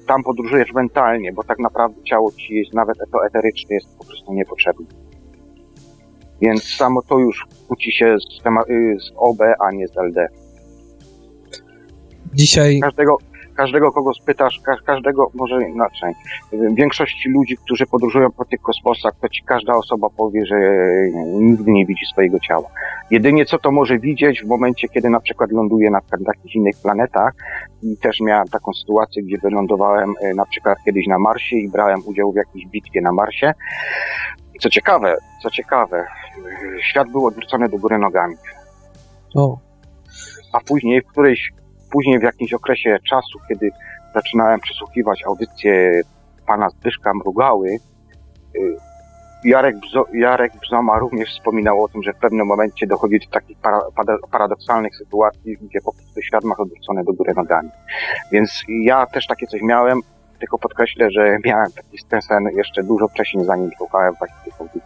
[0.07, 4.33] tam podróżujesz mentalnie, bo tak naprawdę ciało ci jest, nawet to eteryczne jest po prostu
[4.33, 4.87] niepotrzebne.
[6.41, 10.29] Więc samo to już kłóci się z, y, z OB, a nie z LD.
[12.35, 13.17] Dzisiaj Każdego,
[13.63, 16.15] każdego kogo spytasz, ka- każdego, może inaczej,
[16.75, 20.57] większości ludzi, którzy podróżują po tych kosmosach, to ci każda osoba powie, że
[21.25, 22.69] nigdy nie widzi swojego ciała.
[23.11, 27.33] Jedynie co to może widzieć w momencie, kiedy na przykład ląduje na jakichś innych planetach
[27.83, 32.01] i też miałem taką sytuację, gdzie wylądowałem e, na przykład kiedyś na Marsie i brałem
[32.07, 33.53] udział w jakiejś bitwie na Marsie.
[34.55, 38.35] I co ciekawe, co ciekawe, e, świat był odwrócony do góry nogami
[39.35, 39.59] o,
[40.53, 41.51] a później w którejś,
[41.93, 43.71] później w jakimś okresie czasu, kiedy
[44.15, 46.01] zaczynałem przesłuchiwać audycje
[46.47, 47.69] pana Zbyszka Mrugały,
[48.57, 48.77] y,
[49.45, 53.59] Jarek, Bzo, Jarek Bzoma również wspominał o tym, że w pewnym momencie dochodzi do takich
[53.59, 53.81] para,
[54.31, 57.69] paradoksalnych sytuacji, gdzie po prostu świat ma odwrócony do góry nogami.
[58.33, 60.01] Więc ja też takie coś miałem,
[60.39, 61.99] tylko podkreślę, że miałem taki
[62.29, 64.83] sen jeszcze dużo wcześniej, zanim słuchałem właśnie tych audycji.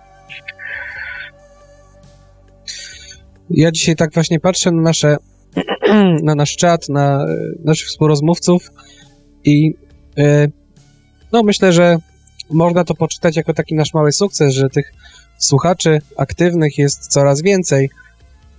[3.51, 5.17] Ja dzisiaj tak właśnie patrzę na nasze,
[6.23, 7.27] na nasz czat, na e,
[7.65, 8.73] naszych współrozmówców
[9.45, 9.75] i
[10.19, 10.49] e,
[11.33, 11.97] no myślę, że
[12.51, 14.93] można to poczytać jako taki nasz mały sukces, że tych
[15.39, 17.91] słuchaczy aktywnych jest coraz więcej.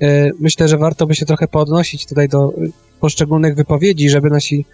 [0.01, 2.53] E, Myślę, że warto by się trochę podnosić tutaj do
[2.99, 4.65] poszczególnych wypowiedzi, żeby nasi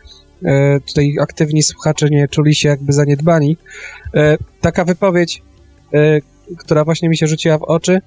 [0.87, 3.57] tutaj aktywni słuchacze nie czuli się jakby zaniedbani.
[4.61, 5.41] Taka wypowiedź,
[6.57, 8.01] która właśnie mi się rzuciła w oczy,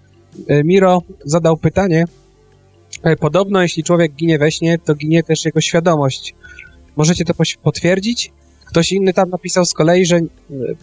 [0.65, 2.05] Miro zadał pytanie.
[3.03, 6.35] E, Podobno, jeśli człowiek ginie we śnie, to ginie też jego świadomość.
[6.97, 8.33] Możecie to potwierdzić?
[8.65, 10.23] Ktoś inny tam napisał z kolei, że e,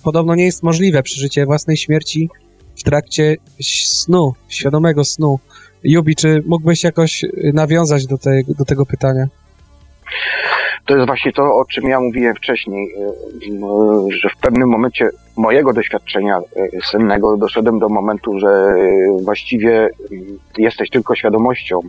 [0.03, 2.29] podobno nie jest możliwe przeżycie własnej śmierci
[2.75, 5.39] w trakcie snu, świadomego snu.
[5.83, 9.27] Jubi, czy mógłbyś jakoś e, nawiązać do, te, do tego pytania?
[10.85, 15.09] To jest właśnie to, o czym ja mówiłem wcześniej, y, y, że w pewnym momencie
[15.37, 18.75] mojego doświadczenia y, sennego doszedłem do momentu, że
[19.23, 19.89] właściwie
[20.57, 21.79] jesteś tylko świadomością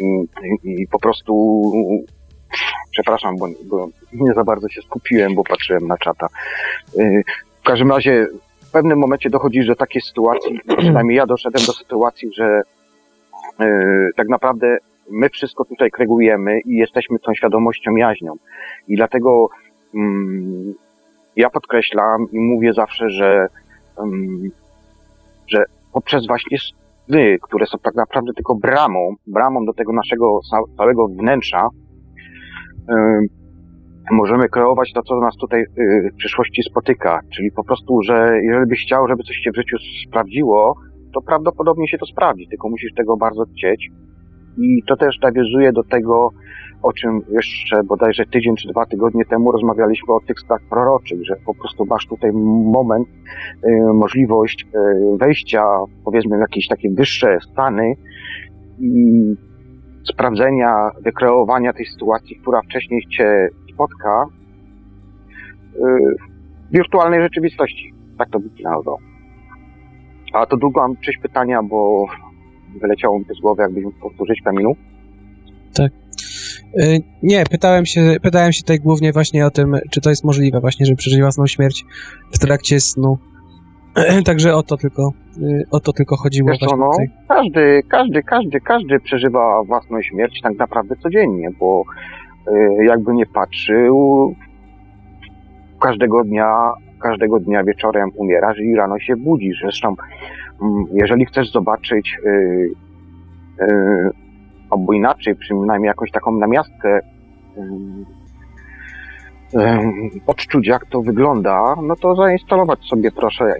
[0.00, 0.26] i,
[0.64, 1.62] i po prostu
[2.90, 6.26] przepraszam, bo, bo nie za bardzo się skupiłem, bo patrzyłem na czata.
[7.60, 8.26] W każdym razie
[8.60, 12.62] w pewnym momencie dochodzisz do takiej sytuacji, przynajmniej ja doszedłem do sytuacji, że
[14.16, 14.78] tak naprawdę
[15.10, 18.32] my wszystko tutaj kregujemy i jesteśmy tą świadomością jaźnią.
[18.88, 19.48] I dlatego
[19.94, 20.74] mm,
[21.36, 23.46] ja podkreślam i mówię zawsze, że,
[23.98, 24.50] mm,
[25.48, 30.40] że poprzez właśnie sny, które są tak naprawdę tylko bramą, bramą do tego naszego
[30.76, 31.68] całego wnętrza,
[32.88, 33.28] yy,
[34.10, 37.20] możemy kreować to, co nas tutaj yy, w przyszłości spotyka.
[37.34, 39.76] Czyli po prostu, że jeżeli byś chciał, żeby coś się w życiu
[40.08, 40.76] sprawdziło,
[41.14, 43.90] to prawdopodobnie się to sprawdzi, tylko musisz tego bardzo chcieć.
[44.58, 46.30] I to też nawiązuje do tego,
[46.82, 51.36] o czym jeszcze bodajże tydzień czy dwa tygodnie temu rozmawialiśmy o tych stach proroczych, że
[51.46, 52.30] po prostu masz tutaj
[52.72, 55.64] moment, y, możliwość y, wejścia,
[56.04, 57.94] powiedzmy, w jakieś takie wyższe stany
[58.78, 58.90] i
[60.12, 64.24] sprawdzenia, wykreowania tej sytuacji, która wcześniej cię spotka
[65.74, 65.80] y,
[66.70, 67.94] w wirtualnej rzeczywistości.
[68.18, 68.98] Tak to wyglądało.
[70.32, 72.06] A to długo mam część pytania, bo
[72.80, 74.76] wyleciało mi to z głowy, jakbyś mógł powtórzyć, Kamilu?
[75.74, 75.92] Tak.
[76.78, 80.60] Y, nie, pytałem się, pytałem się tutaj głównie właśnie o tym, czy to jest możliwe
[80.60, 81.84] właśnie, żeby przeżyć własną śmierć
[82.32, 83.18] w trakcie snu.
[84.26, 86.50] Także o to tylko, y, o to tylko chodziło.
[86.50, 86.90] Wiesz co, no,
[87.28, 91.84] każdy, każdy, każdy, każdy przeżywa własną śmierć tak naprawdę codziennie, bo
[92.48, 94.34] y, jakby nie patrzył,
[95.80, 99.58] każdego dnia, każdego dnia wieczorem umierasz i rano się budzisz.
[99.62, 99.94] Zresztą,
[100.92, 102.18] jeżeli chcesz zobaczyć
[104.70, 107.00] albo inaczej, przynajmniej jakąś taką namiastkę
[110.26, 113.54] odczuć, jak to wygląda, no to zainstalować sobie proszę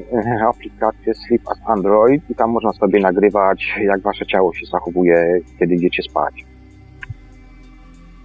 [0.49, 5.75] aplikację Sleep as Android i tam można sobie nagrywać, jak wasze ciało się zachowuje, kiedy
[5.75, 6.45] idziecie spać.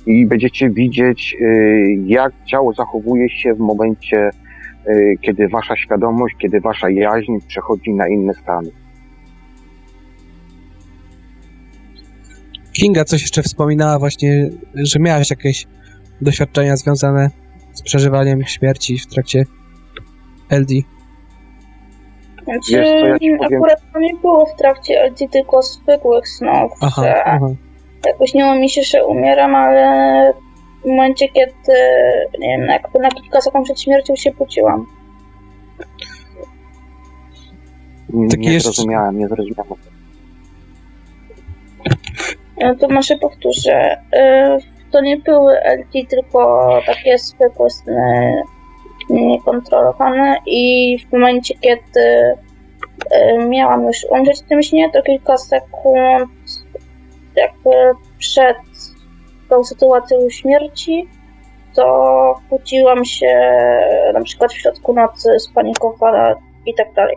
[0.05, 1.37] I będziecie widzieć,
[2.05, 4.29] jak ciało zachowuje się w momencie,
[5.21, 8.69] kiedy wasza świadomość, kiedy wasza jaźń przechodzi na inne stany.
[12.73, 15.67] Kinga coś jeszcze wspominała właśnie, że miałaś jakieś
[16.21, 17.29] doświadczenia związane
[17.73, 19.45] z przeżywaniem śmierci w trakcie
[20.49, 20.73] LD.
[22.43, 27.47] Znaczy, ja akurat to nie było w trakcie LD, tylko zwykłych snów, aha, aha.
[28.05, 30.33] jakoś nie mi się, że umieram, ale
[30.83, 31.73] w momencie, kiedy
[32.39, 34.85] nie wiem, jakby na kilka sekund przed śmiercią się budziłam.
[38.29, 38.71] Taki nie jeszcze...
[38.71, 39.73] zrozumiałem, nie zrozumiałem.
[42.57, 44.01] No to może powtórzę.
[44.15, 48.41] Y, to nie były LT, tylko takie zwykłe sny
[49.09, 56.29] niekontrolowane i w momencie, kiedy y, miałam już umrzeć w tym śnie, to kilka sekund
[57.35, 57.69] jakby
[58.17, 58.57] przed
[59.49, 61.07] tą sytuacją śmierci,
[61.75, 63.49] to budziłam się
[64.13, 66.35] na przykład w środku nocy, spanikowana
[66.65, 67.15] i tak dalej.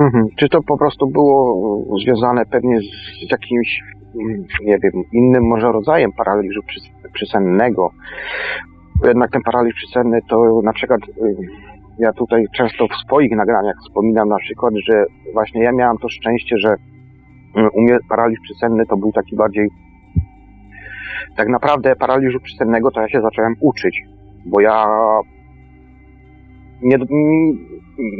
[0.00, 0.28] Mhm.
[0.36, 1.56] Czy to po prostu było
[2.04, 2.80] związane pewnie
[3.28, 3.82] z jakimś,
[4.20, 6.60] mm, nie wiem, innym może rodzajem paraliżu
[7.12, 7.90] przysennego?
[9.04, 11.36] Jednak ten paraliż przysenny to na przykład y,
[11.98, 16.56] ja tutaj często w swoich nagraniach wspominam na przykład, że właśnie ja miałam to szczęście,
[16.58, 16.76] że
[17.74, 19.68] u mnie paraliż przysenny to był taki bardziej
[21.36, 24.02] tak naprawdę paraliżu przysennego to ja się zacząłem uczyć,
[24.46, 24.86] bo ja
[26.82, 26.96] nie,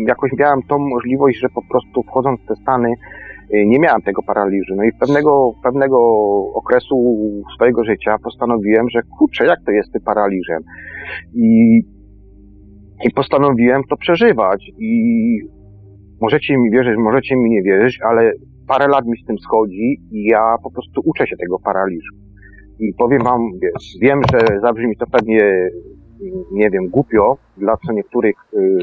[0.07, 2.89] jakoś miałem tą możliwość, że po prostu wchodząc w te stany
[3.55, 4.74] y, nie miałem tego paraliżu.
[4.77, 5.98] No i pewnego, pewnego
[6.55, 7.16] okresu
[7.55, 10.62] swojego życia postanowiłem, że kurczę, jak to jest tym paraliżem?
[11.35, 11.81] I,
[13.05, 14.70] I postanowiłem to przeżywać.
[14.78, 14.93] I
[16.20, 18.32] możecie mi wierzyć, możecie mi nie wierzyć, ale
[18.70, 22.14] parę lat mi z tym schodzi i ja po prostu uczę się tego paraliżu.
[22.80, 23.51] I powiem wam,
[24.01, 25.70] wiem, że zabrzmi to pewnie,
[26.52, 28.78] nie wiem, głupio dla co niektórych y,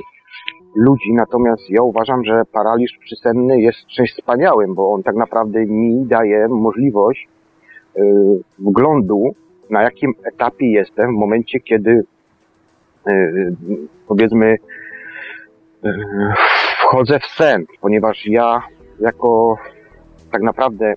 [0.75, 6.05] ludzi, natomiast ja uważam, że paraliż przysenny jest czymś wspaniałym, bo on tak naprawdę mi
[6.05, 7.27] daje możliwość
[7.97, 8.01] y,
[8.59, 9.23] wglądu,
[9.69, 12.03] na jakim etapie jestem w momencie, kiedy
[13.11, 13.55] y,
[14.07, 14.57] powiedzmy
[15.85, 15.89] y,
[16.81, 18.61] wchodzę w sen, ponieważ ja
[18.99, 19.57] jako
[20.31, 20.93] tak naprawdę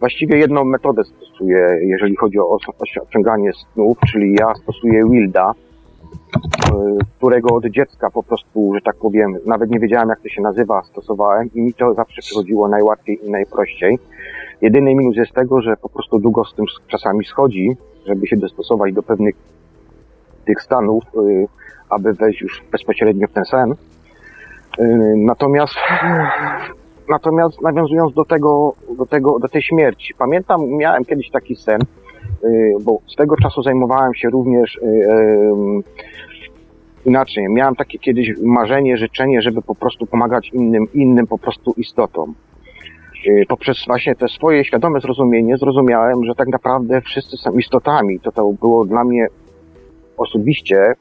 [0.00, 2.58] właściwie jedną metodę stosuję, jeżeli chodzi o
[3.08, 5.52] osiąganie snów, czyli ja stosuję Wilda,
[7.16, 10.82] którego od dziecka po prostu, że tak powiem, nawet nie wiedziałem jak to się nazywa,
[10.82, 13.98] stosowałem i mi to zawsze przychodziło najłatwiej i najprościej.
[14.60, 17.76] Jedyny minus jest tego, że po prostu długo z tym czasami schodzi,
[18.06, 19.34] żeby się dostosować do pewnych
[20.44, 21.46] tych stanów, y,
[21.90, 23.72] aby wejść już bezpośrednio w ten sen.
[23.72, 23.74] Y,
[25.16, 25.74] natomiast
[27.12, 31.80] natomiast nawiązując do tego, do tego, do tej śmierci, pamiętam, miałem kiedyś taki sen,
[32.44, 34.78] y, bo z tego czasu zajmowałem się również
[37.04, 37.48] inaczej.
[37.48, 42.34] Miałem takie kiedyś marzenie, życzenie, żeby po prostu pomagać innym, innym po prostu istotom.
[43.26, 48.20] Y, Poprzez właśnie te swoje świadome zrozumienie zrozumiałem, że tak naprawdę wszyscy są istotami.
[48.20, 49.26] To to było dla mnie
[50.16, 50.94] osobiście y,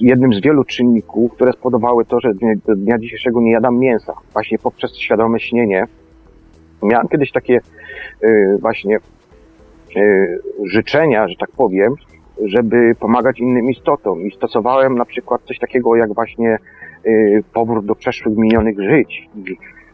[0.00, 2.30] jednym z wielu czynników, które spowodowały to, że
[2.66, 4.14] do dnia dzisiejszego nie jadam mięsa.
[4.32, 5.84] Właśnie poprzez świadome śnienie.
[6.82, 7.60] Miałem kiedyś takie
[8.24, 8.98] y, właśnie
[9.96, 11.94] y, życzenia, że tak powiem,
[12.44, 14.26] żeby pomagać innym istotom.
[14.26, 16.58] I stosowałem na przykład coś takiego jak właśnie
[17.06, 19.28] y, powrót do przeszłych minionych żyć.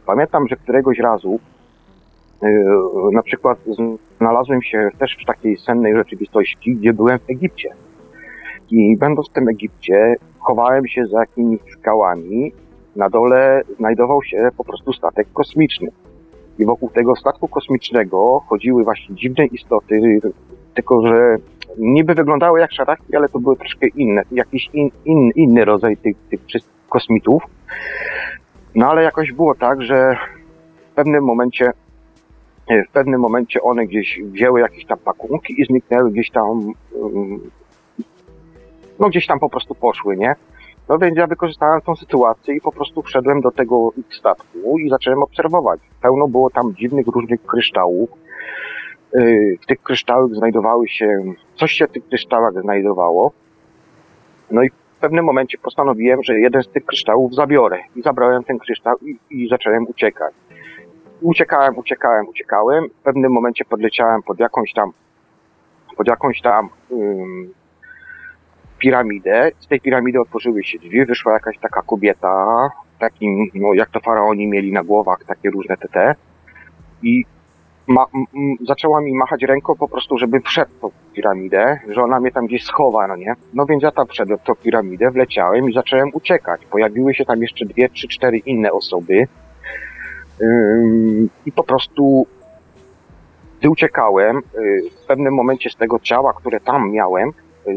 [0.06, 1.40] Pamiętam, że któregoś razu
[2.42, 2.46] y,
[3.12, 3.58] na przykład
[4.18, 7.70] znalazłem się też w takiej sennej rzeczywistości, gdzie byłem w Egipcie.
[8.76, 12.52] I będąc w tym Egipcie, chowałem się za jakimiś skałami.
[12.96, 15.88] Na dole znajdował się po prostu statek kosmiczny.
[16.58, 20.20] I wokół tego statku kosmicznego chodziły właśnie dziwne istoty,
[20.74, 21.36] tylko że
[21.78, 26.16] niby wyglądały jak szaraki, ale to były troszkę inne, jakiś in, in, inny rodzaj tych,
[26.30, 26.40] tych
[26.88, 27.42] kosmitów.
[28.74, 30.16] No ale jakoś było tak, że
[30.90, 31.72] w pewnym momencie
[32.88, 37.40] w pewnym momencie one gdzieś wzięły jakieś tam pakunki i zniknęły gdzieś tam um,
[38.98, 40.34] no gdzieś tam po prostu poszły, nie?
[40.88, 45.22] No więc ja wykorzystałem tą sytuację i po prostu wszedłem do tego statku i zacząłem
[45.22, 45.80] obserwować.
[46.02, 48.10] Pełno było tam dziwnych różnych kryształów.
[49.14, 51.22] Yy, W tych kryształach znajdowały się,
[51.54, 53.32] coś się w tych kryształach znajdowało.
[54.50, 57.78] No i w pewnym momencie postanowiłem, że jeden z tych kryształów zabiorę.
[57.96, 60.34] I zabrałem ten kryształ i, i zacząłem uciekać.
[61.20, 62.88] Uciekałem, uciekałem, uciekałem.
[62.88, 64.90] W pewnym momencie podleciałem pod jakąś tam,
[65.96, 67.54] pod jakąś tam ym,
[68.78, 69.50] piramidę.
[69.60, 72.68] Z tej piramidy otworzyły się drzwi, wyszła jakaś taka kobieta,
[72.98, 76.14] takim, no jak to faraoni mieli na głowach, takie różne TT.
[77.02, 77.24] I
[77.86, 82.02] ma, m, m, zaczęła mi machać ręką po prostu, żeby wszedł w tą piramidę, że
[82.02, 83.34] ona mnie tam gdzieś schowa, no nie?
[83.54, 86.60] No więc ja tam wszedłem w tą piramidę, wleciałem i zacząłem uciekać.
[86.70, 89.26] Pojawiły się tam jeszcze dwie, trzy, cztery inne osoby.
[90.42, 92.26] Ym, I po prostu
[93.64, 97.32] gdy uciekałem, y, w pewnym momencie z tego ciała, które tam miałem,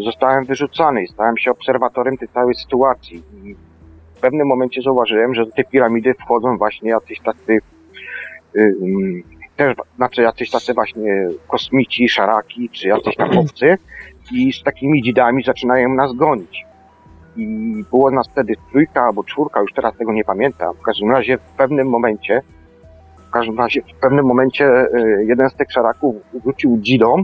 [0.05, 3.23] zostałem wyrzucany i stałem się obserwatorem tej całej sytuacji.
[3.43, 3.55] I
[4.15, 7.59] w pewnym momencie zauważyłem, że do tej piramidy wchodzą właśnie jacyś tacy,
[8.57, 9.23] ym,
[9.55, 13.77] też, znaczy jacyś tacy właśnie kosmici, szaraki, czy jacyś tam obcy
[14.31, 16.65] i z takimi dzidami zaczynają nas gonić.
[17.35, 17.47] I
[17.91, 20.73] było nas wtedy trójka albo czwórka, już teraz tego nie pamiętam.
[20.75, 22.41] W każdym razie w pewnym momencie,
[23.27, 26.15] w każdym razie w pewnym momencie y, jeden z tych szaraków
[26.45, 27.23] rzucił dzidą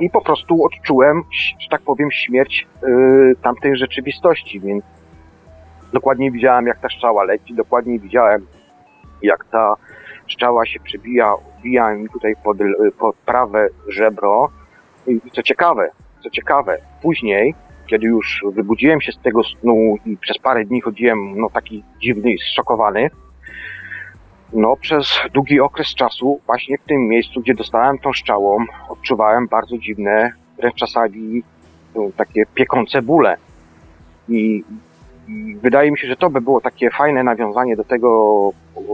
[0.00, 1.22] i po prostu odczułem,
[1.60, 4.84] że tak powiem, śmierć y, tamtej rzeczywistości, więc
[5.92, 8.46] dokładnie widziałem, jak ta strzała leci, dokładnie widziałem,
[9.22, 9.74] jak ta
[10.32, 12.56] strzała się przebija, wbija mi tutaj pod,
[12.98, 14.48] pod prawe żebro.
[15.06, 15.90] I co ciekawe,
[16.22, 17.54] co ciekawe, później,
[17.86, 22.32] kiedy już wybudziłem się z tego snu i przez parę dni chodziłem, no taki dziwny
[22.32, 23.10] i zszokowany,
[24.52, 28.58] no przez długi okres czasu, właśnie w tym miejscu, gdzie dostałem tą strzałą,
[28.88, 31.42] odczuwałem bardzo dziwne, wręcz czasami
[31.94, 33.36] no, takie piekące bóle.
[34.28, 34.64] I,
[35.28, 38.08] I wydaje mi się, że to by było takie fajne nawiązanie do tego,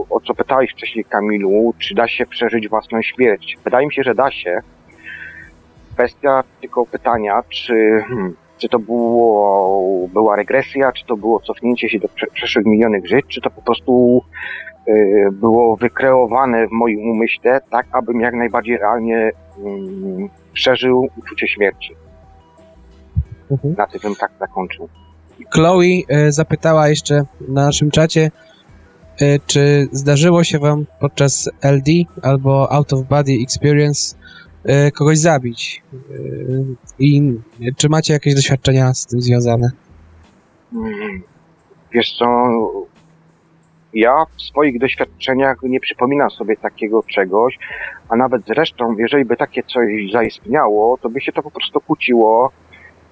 [0.09, 3.57] o- co pytałeś wcześniej, Kamilu, czy da się przeżyć własną śmierć.
[3.63, 4.59] Wydaje mi się, że da się.
[5.93, 11.99] Kwestia tylko pytania, czy, hmm, czy to było, była regresja, czy to było cofnięcie się
[11.99, 14.21] do prze- przeszłych milionych żyć, czy to po prostu
[15.31, 21.95] było wykreowane w moim umyśle, tak abym jak najbardziej realnie mm, przeżył uczucie śmierci.
[23.51, 23.75] Mhm.
[23.77, 24.89] Na tym bym tak zakończył.
[25.49, 28.31] Chloe e, zapytała jeszcze na naszym czacie,
[29.21, 31.91] e, czy zdarzyło się wam podczas LD
[32.21, 34.15] albo Out of Body Experience
[34.63, 35.83] e, kogoś zabić?
[36.99, 37.33] I
[37.77, 39.71] czy macie jakieś doświadczenia z tym związane?
[40.73, 41.21] Mm,
[41.93, 42.25] Wiesz co,
[43.93, 47.57] ja w swoich doświadczeniach nie przypominam sobie takiego czegoś,
[48.09, 52.51] a nawet zresztą, jeżeli by takie coś zaistniało, to by się to po prostu kłóciło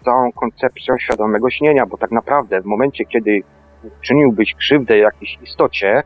[0.01, 3.41] z całą koncepcją świadomego śnienia, bo tak naprawdę w momencie, kiedy
[4.01, 6.03] czyniłbyś krzywdę jakiejś istocie,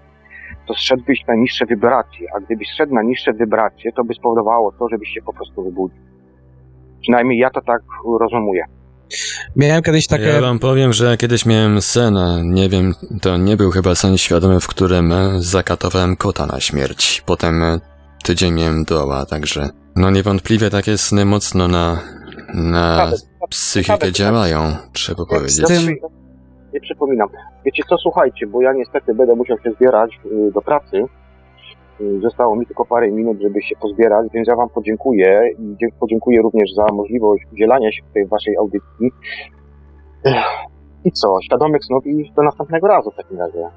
[0.67, 4.89] to zszedłbyś na niższe wibracje, a gdybyś szedł na niższe wibracje, to by spowodowało to,
[4.89, 6.03] żebyś się po prostu wybudził.
[7.01, 7.81] Przynajmniej ja to tak
[8.19, 8.65] rozumuję.
[9.55, 10.23] Miałem kiedyś takie...
[10.23, 14.17] Ja wam powiem, że kiedyś miałem sen, a nie wiem, to nie był chyba sen
[14.17, 17.23] świadomy, w którym e, zakatowałem kota na śmierć.
[17.25, 17.79] Potem e,
[18.23, 21.99] tydzień miałem doła, także no niewątpliwie takie sny mocno na,
[22.53, 23.17] na Ciekawe,
[23.49, 25.65] psychikę ciekawe, działają, trzeba powiedzieć.
[26.73, 27.27] Nie przypominam.
[27.65, 31.03] Wiecie co, słuchajcie, bo ja niestety będę musiał się zbierać y, do pracy.
[32.01, 36.41] Y, Zostało mi tylko parę minut, żeby się pozbierać, więc ja Wam podziękuję i podziękuję
[36.41, 39.11] również za możliwość udzielania się tej Waszej audycji.
[41.05, 43.67] I co, świadomych snów i do następnego razu w takim razie.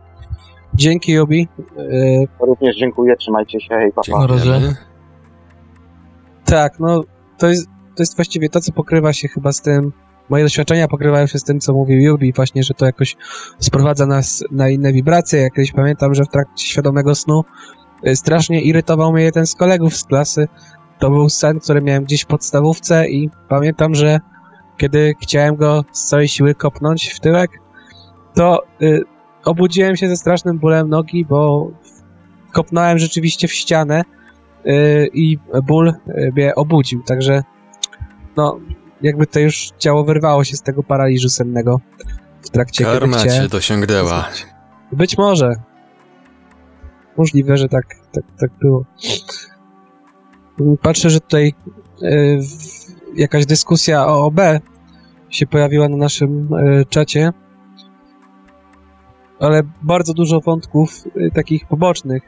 [0.75, 1.49] Dzięki, Jobi.
[1.79, 4.03] Y, Również dziękuję, trzymajcie się, hej, papa.
[6.45, 7.03] Tak, no
[7.39, 9.93] to jest, to jest właściwie to, co pokrywa się chyba z tym.
[10.29, 13.17] Moje doświadczenia pokrywają się z tym, co mówił Jubi, właśnie, że to jakoś
[13.59, 15.41] sprowadza nas na inne wibracje.
[15.41, 17.43] Jak kiedyś pamiętam, że w trakcie świadomego snu
[18.15, 20.49] strasznie irytował mnie jeden z kolegów z klasy.
[20.99, 24.21] To był sen, który miałem gdzieś w podstawówce i pamiętam, że
[24.77, 27.51] kiedy chciałem go z całej siły kopnąć w tyłek,
[28.35, 29.03] to y,
[29.45, 31.71] obudziłem się ze strasznym bólem nogi, bo
[32.53, 34.03] kopnąłem rzeczywiście w ścianę
[34.67, 37.43] y, i ból y, mnie obudził, także
[38.37, 38.61] no,
[39.03, 41.81] jakby to już ciało wyrwało się z tego paraliżu sennego
[42.43, 44.29] w trakcie, Karma kiedy cię dosięgnęła.
[44.93, 45.55] Być może.
[47.19, 48.85] Możliwe, że tak, tak, tak było.
[50.83, 51.55] Patrzę, że tutaj
[52.41, 54.41] w- jakaś dyskusja o OB
[55.31, 57.33] się pojawiła na naszym y, czacie,
[59.41, 62.23] ale bardzo dużo wątków y, takich pobocznych.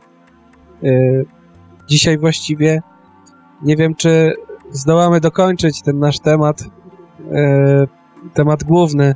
[1.89, 2.83] Dzisiaj właściwie
[3.63, 4.35] nie wiem, czy
[4.71, 6.65] zdołamy dokończyć ten nasz temat,
[8.35, 9.15] temat główny.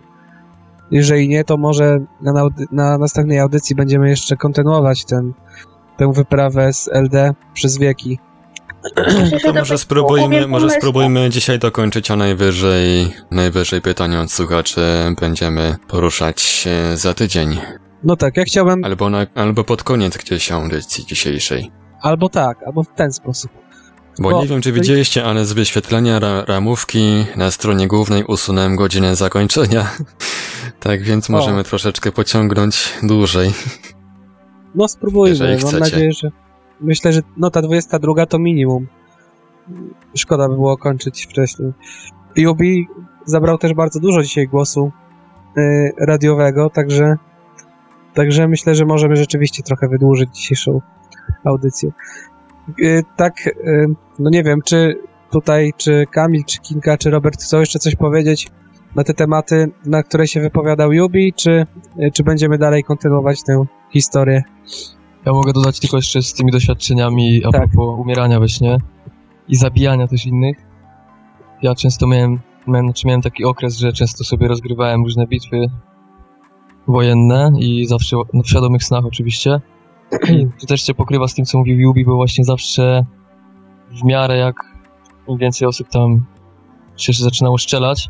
[0.92, 5.32] Jeżeli nie, to może na, na następnej audycji będziemy jeszcze kontynuować ten,
[5.96, 8.18] tę wyprawę z LD przez wieki.
[9.42, 14.80] To może spróbujmy, może spróbujmy dzisiaj dokończyć, a najwyżej, najwyżej pytania od słuchaczy
[15.20, 17.58] będziemy poruszać za tydzień.
[18.04, 21.70] No tak, ja chciałbym Albo, na, albo pod koniec gdzieś audycji dzisiejszej.
[22.02, 23.50] albo tak, albo w ten sposób.
[24.18, 28.76] Bo Bo- nie wiem, czy widzieliście, ale z wyświetlenia ra ramówki na stronie głównej usunąłem
[28.76, 29.90] godzinę zakończenia.
[30.80, 33.50] tak więc możemy troszeczkę pociągnąć dłużej.
[34.74, 36.28] No spróbujmy, mam nadzieję, że...
[36.80, 38.86] Myślę, że no ta 22 to minimum.
[40.16, 41.72] Szkoda by było kończyć wcześniej.
[42.36, 42.88] Jubi
[43.26, 44.92] zabrał też bardzo dużo dzisiaj głosu
[45.58, 47.16] y, radiowego, także
[48.14, 50.80] także myślę, że możemy rzeczywiście trochę wydłużyć dzisiejszą
[51.44, 51.90] audycję.
[52.80, 53.86] Y, tak, y,
[54.18, 54.98] no nie wiem, czy
[55.30, 58.48] tutaj, czy Kamil, czy Kinka, czy Robert chcą jeszcze coś powiedzieć
[58.94, 61.66] na te tematy, na które się wypowiadał Jubi, czy,
[62.00, 64.42] y, czy będziemy dalej kontynuować tę historię?
[65.26, 67.60] Ja mogę dodać tylko jeszcze z tymi doświadczeniami a Tak.
[67.70, 68.78] propos umierania we śnie
[69.48, 70.56] i zabijania też innych.
[71.62, 75.66] Ja często miałem, miałem, znaczy miałem taki okres, że często sobie rozgrywałem różne bitwy
[76.88, 79.60] wojenne i zawsze no, w świadomych snach oczywiście.
[80.60, 83.04] To też się pokrywa z tym, co mówił Yubi, bo właśnie zawsze
[83.90, 84.56] w miarę jak
[85.28, 86.26] im więcej osób tam
[86.96, 88.08] się zaczynało strzelać,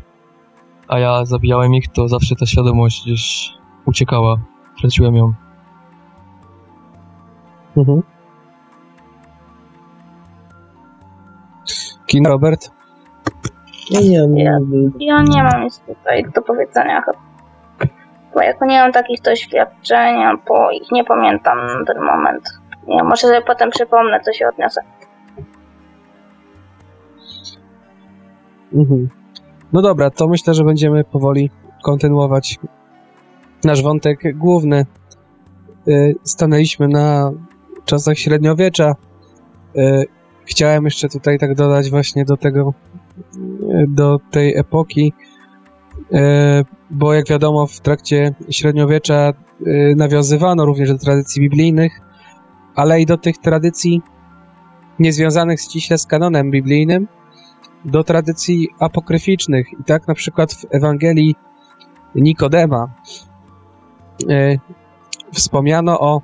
[0.87, 3.53] a ja zabijałem ich, to zawsze ta świadomość gdzieś
[3.85, 4.37] uciekała.
[4.81, 5.33] Traciłem ją.
[7.77, 8.03] Mhm.
[12.07, 12.71] Kin Robert?
[13.91, 14.59] Nie wiem, Ja-
[14.99, 17.32] Ja nie mam nic tutaj do powiedzenia chyba.
[18.33, 20.15] Bo jako nie mam takich doświadczeń,
[20.47, 22.43] bo ich nie pamiętam na ten moment.
[22.87, 24.81] Ja może sobie potem przypomnę, co się odniosę.
[28.73, 29.09] Mhm.
[29.73, 31.49] No dobra, to myślę, że będziemy powoli
[31.83, 32.59] kontynuować
[33.63, 34.85] nasz wątek główny.
[35.87, 37.31] Y, Stanęliśmy na
[37.85, 38.95] czasach średniowiecza.
[39.77, 40.05] Y,
[40.45, 42.73] Chciałem jeszcze tutaj tak dodać właśnie do tego,
[43.37, 45.13] y, do tej epoki,
[46.91, 52.01] bo jak wiadomo w trakcie średniowiecza y, nawiązywano również do tradycji biblijnych,
[52.75, 54.01] ale i do tych tradycji
[54.99, 57.07] niezwiązanych ściśle z kanonem biblijnym,
[57.85, 59.67] do tradycji apokryficznych.
[59.79, 61.35] I tak na przykład w Ewangelii
[62.15, 62.93] Nikodema
[64.29, 64.57] e,
[65.33, 66.21] wspomniano o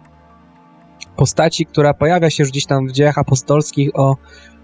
[1.15, 4.15] postaci, która pojawia się już gdzieś tam w dziejach apostolskich, o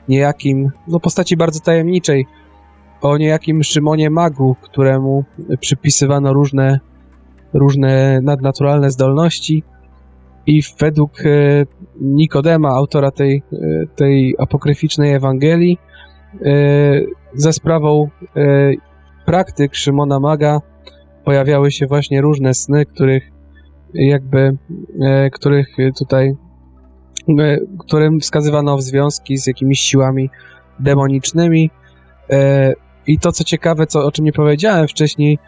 [0.10, 2.26] niejakim, no postaci bardzo tajemniczej,
[3.06, 5.24] o niejakim Szymonie Magu, któremu
[5.60, 6.80] przypisywano różne,
[7.54, 9.64] różne nadnaturalne zdolności.
[10.48, 11.66] I według e,
[12.02, 13.58] Nikodema, autora tej, e,
[13.96, 15.78] tej apokryficznej Ewangelii,
[16.42, 16.52] e,
[17.34, 18.72] za sprawą e,
[19.26, 20.60] praktyk Szymona Maga
[21.26, 23.32] pojawiały się właśnie różne sny, których
[23.94, 24.58] jakby,
[25.32, 25.68] których
[25.98, 26.36] tutaj,
[27.80, 30.30] którym wskazywano w związki z jakimiś siłami
[30.80, 31.70] demonicznymi.
[33.08, 35.40] I to, co ciekawe, co, o czym nie powiedziałem wcześniej,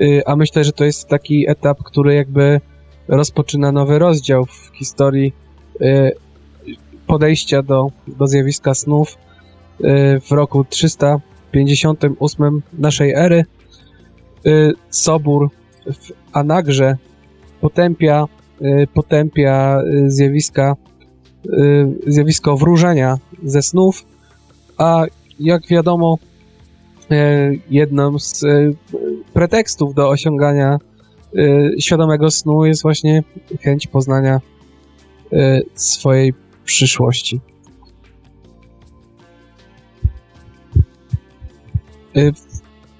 [0.00, 2.60] e, a myślę, że to jest taki etap, który jakby
[3.08, 5.32] rozpoczyna nowy rozdział w historii
[5.80, 6.12] e,
[7.06, 9.18] podejścia do, do zjawiska snów,
[9.80, 13.44] y, w roku 358 naszej ery.
[14.46, 15.50] Y, Sobór
[15.86, 16.96] w Anagrze
[17.60, 18.24] potępia,
[18.62, 20.76] y, potępia y, zjawiska,
[21.46, 21.50] y,
[22.06, 24.04] zjawisko wróżenia ze snów,
[24.78, 25.04] a
[25.40, 26.18] jak wiadomo
[27.12, 28.70] e, jedną z e,
[29.32, 30.78] pretekstów do osiągania
[31.36, 33.22] e, świadomego snu jest właśnie
[33.60, 34.40] chęć poznania
[35.32, 36.34] e, swojej
[36.64, 37.40] przyszłości.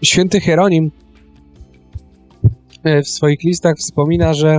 [0.02, 0.90] Święty Hieronim
[3.05, 4.59] w swoich listach wspomina, że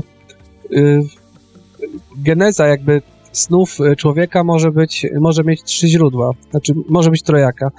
[2.17, 3.01] geneza jakby
[3.31, 7.71] snów człowieka może być, może mieć trzy źródła, znaczy może być trojaka.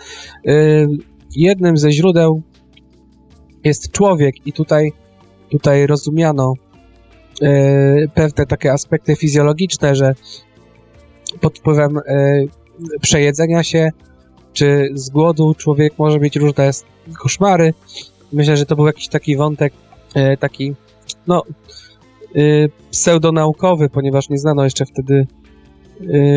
[1.36, 2.42] Jednym ze źródeł
[3.64, 4.92] jest człowiek i tutaj,
[5.50, 6.54] tutaj rozumiano
[7.42, 10.14] e, pewne takie aspekty fizjologiczne, że
[11.40, 12.02] pod wpływem e,
[13.00, 13.90] przejedzenia się
[14.52, 16.70] czy z głodu człowiek może mieć różne
[17.22, 17.74] koszmary.
[18.32, 19.72] Myślę, że to był jakiś taki wątek,
[20.14, 20.74] e, taki,
[21.26, 21.42] no,
[22.90, 25.26] pseudonaukowy, ponieważ nie znano jeszcze wtedy,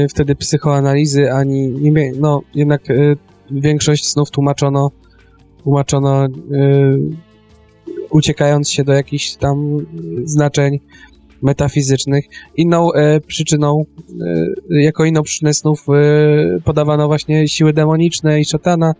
[0.09, 2.81] wtedy psychoanalizy, ani nie no, jednak
[3.51, 4.91] większość snów tłumaczono,
[5.63, 6.29] tłumaczono e,
[8.09, 9.77] uciekając się do jakichś tam
[10.23, 10.79] znaczeń
[11.41, 12.25] metafizycznych.
[12.55, 13.85] Inną e, przyczyną,
[14.71, 18.93] e, jako inną przyczynę snów e, podawano właśnie siły demoniczne i szatana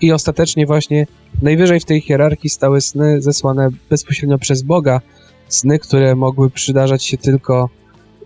[0.00, 1.06] i ostatecznie właśnie
[1.42, 5.00] najwyżej w tej hierarchii stały sny zesłane bezpośrednio przez Boga,
[5.48, 7.68] sny, które mogły przydarzać się tylko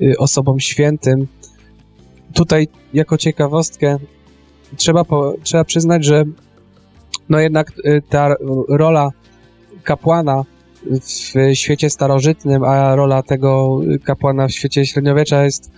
[0.02, 1.26] y, osobom świętym.
[2.34, 3.98] Tutaj jako ciekawostkę
[4.76, 6.24] trzeba, po, trzeba przyznać, że
[7.28, 8.34] no jednak y, ta
[8.68, 9.10] rola
[9.82, 10.44] kapłana
[10.86, 15.70] w świecie starożytnym, a rola tego kapłana w świecie średniowiecza jest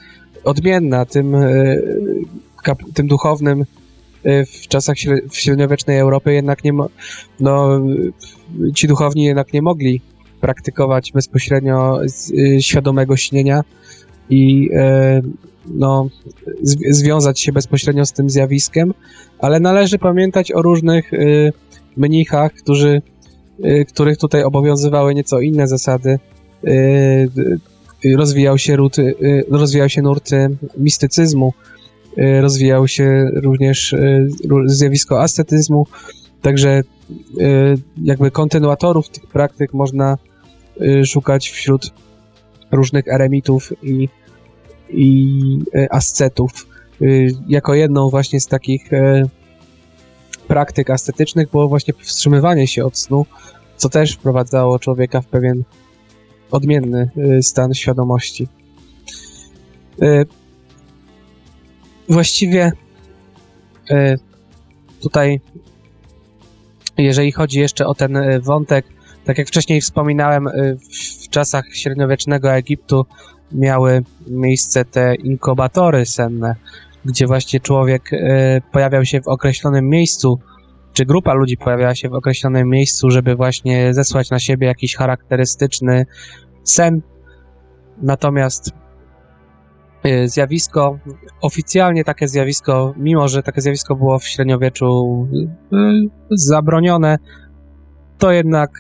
[0.45, 1.05] odmienna.
[1.05, 1.83] Tym, y,
[2.95, 3.65] tym duchownym
[4.27, 4.97] y, w czasach
[5.31, 6.73] w średniowiecznej Europy jednak nie
[7.41, 7.81] no,
[8.75, 10.01] ci duchowni jednak nie mogli
[10.41, 12.01] praktykować bezpośrednio
[12.61, 13.62] świadomego śnienia
[14.31, 14.71] i
[15.66, 16.09] no,
[16.62, 18.95] zw- związać się bezpośrednio z tym zjawiskiem,
[19.39, 21.53] ale należy pamiętać o różnych y,
[21.97, 23.03] mnichach, którzy,
[23.65, 26.19] y, których tutaj obowiązywały nieco inne zasady.
[26.65, 26.70] Y,
[28.05, 29.15] y, rozwijał się, ród, y,
[29.51, 31.53] rozwijał się nurt y, mistycyzmu,
[32.41, 33.95] rozwijał się również
[34.49, 35.86] ró- zjawisko ascetyzmu,
[36.43, 36.82] także
[38.03, 40.19] jakby kontynuatorów tych praktyk można
[41.05, 41.91] szukać wśród
[42.73, 44.09] różnych eremitów i,
[44.90, 46.66] i y, ascetów.
[47.02, 49.23] Y, Jako jedną właśnie z takich y,
[50.48, 53.27] praktyk ascetycznych było właśnie powstrzymywanie się od snu,
[53.77, 55.65] co też wprowadzało człowieka w pewien
[56.51, 58.48] odmienny y, stan świadomości.
[60.02, 60.27] Y,
[62.09, 62.73] Właściwie
[65.02, 65.40] tutaj,
[66.98, 68.86] jeżeli chodzi jeszcze o ten wątek,
[69.24, 70.48] tak jak wcześniej wspominałem,
[71.24, 73.06] w czasach średniowiecznego Egiptu
[73.55, 76.55] miały miejsce te inkubatory senne,
[77.05, 80.39] gdzie właśnie człowiek y, pojawiał się w określonym miejscu,
[80.93, 86.06] czy grupa ludzi pojawiała się w określonym miejscu, żeby właśnie zesłać na siebie jakiś charakterystyczny
[86.62, 87.02] sen.
[88.02, 88.70] Natomiast
[90.06, 90.98] y, zjawisko,
[91.40, 95.26] oficjalnie takie zjawisko, mimo że takie zjawisko było w średniowieczu
[95.72, 95.76] y,
[96.31, 97.18] zabronione,
[98.18, 98.70] to jednak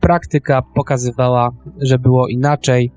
[0.00, 1.50] praktyka pokazywała,
[1.80, 2.92] że było inaczej.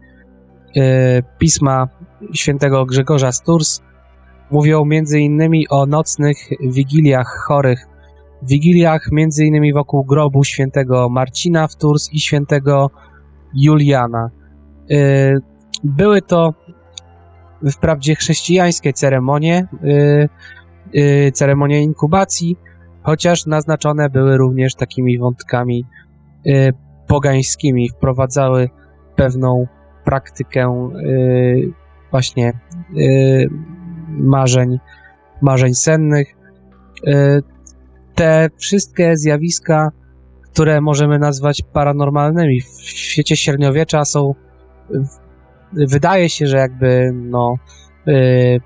[0.78, 1.88] Y, Pisma
[2.34, 3.82] świętego Grzegorza z Tours
[4.52, 4.86] mówią
[5.20, 7.86] innymi o nocnych wigiliach chorych,
[8.44, 9.12] wigiliach
[9.46, 12.92] innymi wokół grobu świętego Marcina w Tours i świętego
[13.54, 14.30] Juliana.
[14.92, 15.38] Y,
[15.84, 16.54] Były to
[17.72, 19.68] wprawdzie chrześcijańskie ceremonie,
[20.96, 22.58] y, ceremonie inkubacji,
[23.04, 25.86] chociaż naznaczone były również takimi wątkami
[27.08, 28.70] pogańskimi, wprowadzały
[29.16, 29.68] pewną
[30.08, 31.72] praktykę y,
[32.12, 32.54] właśnie
[32.98, 33.50] y,
[34.10, 34.80] marzeń,
[35.42, 36.28] marzeń sennych.
[37.08, 37.44] Y,
[38.16, 39.92] Te wszystkie zjawiska,
[40.44, 44.36] które możemy nazwać paranormalnymi w świecie średniowiecza są
[45.72, 47.56] wydaje się, że jakby no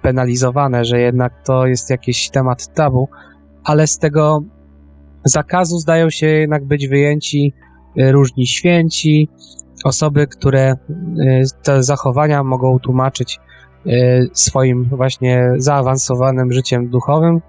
[0.01, 3.09] penalizowane, że jednak to jest jakiś temat tabu,
[3.63, 4.43] ale z tego
[5.25, 7.53] zakazu zdają się jednak być wyjęci
[7.97, 9.29] różni święci,
[9.83, 13.39] osoby, które y, te zachowania mogą tłumaczyć
[13.85, 17.41] y, swoim właśnie zaawansowanym życiem duchowym,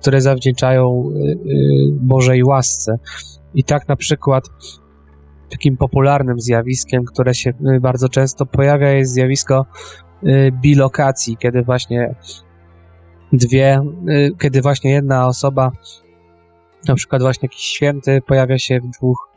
[0.00, 1.38] które zawdzięczają y,
[1.92, 2.98] Bożej łasce.
[3.54, 4.44] I tak na przykład
[5.50, 9.66] takim popularnym zjawiskiem, które się bardzo często pojawia, jest zjawisko
[10.62, 12.14] bilokacji, kiedy właśnie
[13.32, 13.80] dwie,
[14.40, 15.72] kiedy właśnie jedna osoba,
[16.88, 19.31] na przykład właśnie jakiś święty, pojawia się w dwóch,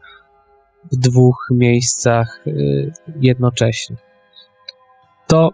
[0.91, 2.91] w dwóch miejscach y,
[3.21, 3.95] jednocześnie.
[5.27, 5.49] To,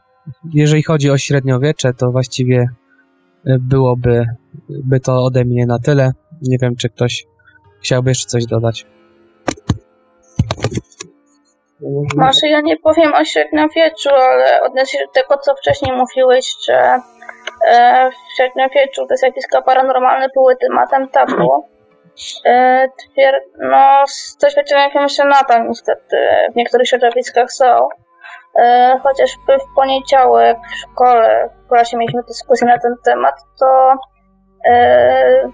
[0.53, 2.65] jeżeli chodzi o średniowiecze, to właściwie
[3.47, 4.25] y, byłoby
[4.69, 6.11] by to ode mnie na tyle.
[6.41, 7.25] Nie wiem, czy ktoś
[7.81, 8.85] chciałby jeszcze coś dodać.
[12.15, 16.99] Może ja nie powiem o średniowieczu, ale odnośnie do tego, co wcześniej mówiłeś, że
[17.67, 21.70] e, w średniowieczu te zjawiska paranormalne były tematem tabu.
[22.45, 26.17] E, twier- no, z doświadczenia wiem, że nadal niestety
[26.53, 27.89] w niektórych środowiskach są.
[28.59, 33.93] E, chociażby w poniedziałek w szkole, w klasie mieliśmy dyskusję na ten temat, to
[34.65, 35.49] e,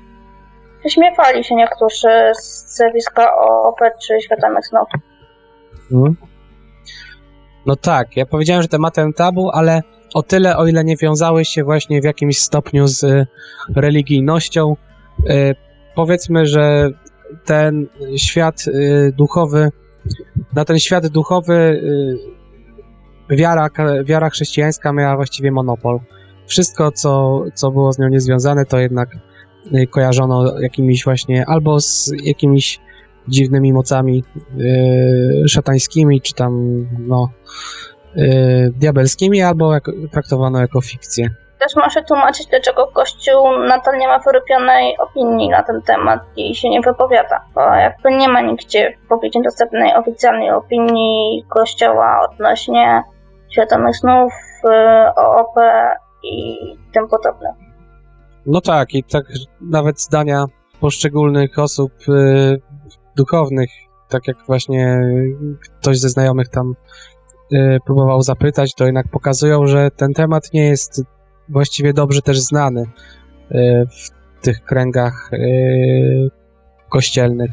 [0.83, 4.87] wyśmiewali się niektórzy z zjawiska OP czy świadomych snów.
[5.91, 6.15] Mhm.
[7.65, 9.81] No tak, ja powiedziałem, że tematem tabu, ale
[10.13, 13.27] o tyle, o ile nie wiązały się właśnie w jakimś stopniu z
[13.75, 14.75] religijnością.
[15.97, 16.89] Powiedzmy, że
[17.45, 17.87] ten
[18.17, 19.71] świat y, duchowy,
[20.53, 21.53] na ten świat duchowy
[23.29, 23.69] y, wiara,
[24.05, 25.99] wiara chrześcijańska miała właściwie monopol.
[26.47, 29.09] Wszystko, co, co było z nią niezwiązane, to jednak
[29.73, 32.79] y, kojarzono jakimiś właśnie albo z jakimiś
[33.27, 34.23] dziwnymi mocami
[34.57, 37.29] yy, szatańskimi, czy tam no,
[38.15, 41.29] yy, diabelskimi, albo jako, traktowano jako fikcję.
[41.59, 46.69] Też może tłumaczyć, dlaczego Kościół nadal nie ma wyrobionej opinii na ten temat i się
[46.69, 47.45] nie wypowiada.
[47.55, 53.03] Bo jakby nie ma nigdzie publicznie dostępnej oficjalnej opinii Kościoła odnośnie
[53.49, 55.55] świadomych snów, y, OOP
[56.23, 56.57] i
[56.93, 57.53] tym podobne.
[58.45, 59.25] No tak, i tak
[59.61, 60.45] nawet zdania
[60.79, 62.61] poszczególnych osób yy,
[63.15, 63.69] duchownych,
[64.09, 64.99] tak jak właśnie
[65.79, 66.73] ktoś ze znajomych tam
[67.51, 71.01] yy, próbował zapytać, to jednak pokazują, że ten temat nie jest
[71.49, 72.85] właściwie dobrze też znany
[73.51, 76.29] yy, w tych kręgach yy,
[76.89, 77.51] kościelnych.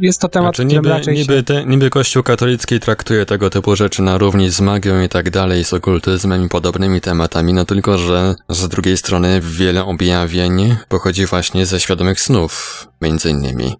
[0.00, 1.22] Jest to temat, Znaczy którym niby, raczej się...
[1.22, 5.30] niby, te, niby Kościół katolicki traktuje tego typu rzeczy na równi z magią i tak
[5.30, 11.26] dalej, z okultyzmem i podobnymi tematami, no tylko, że z drugiej strony wiele objawień pochodzi
[11.26, 13.74] właśnie ze świadomych snów, między innymi.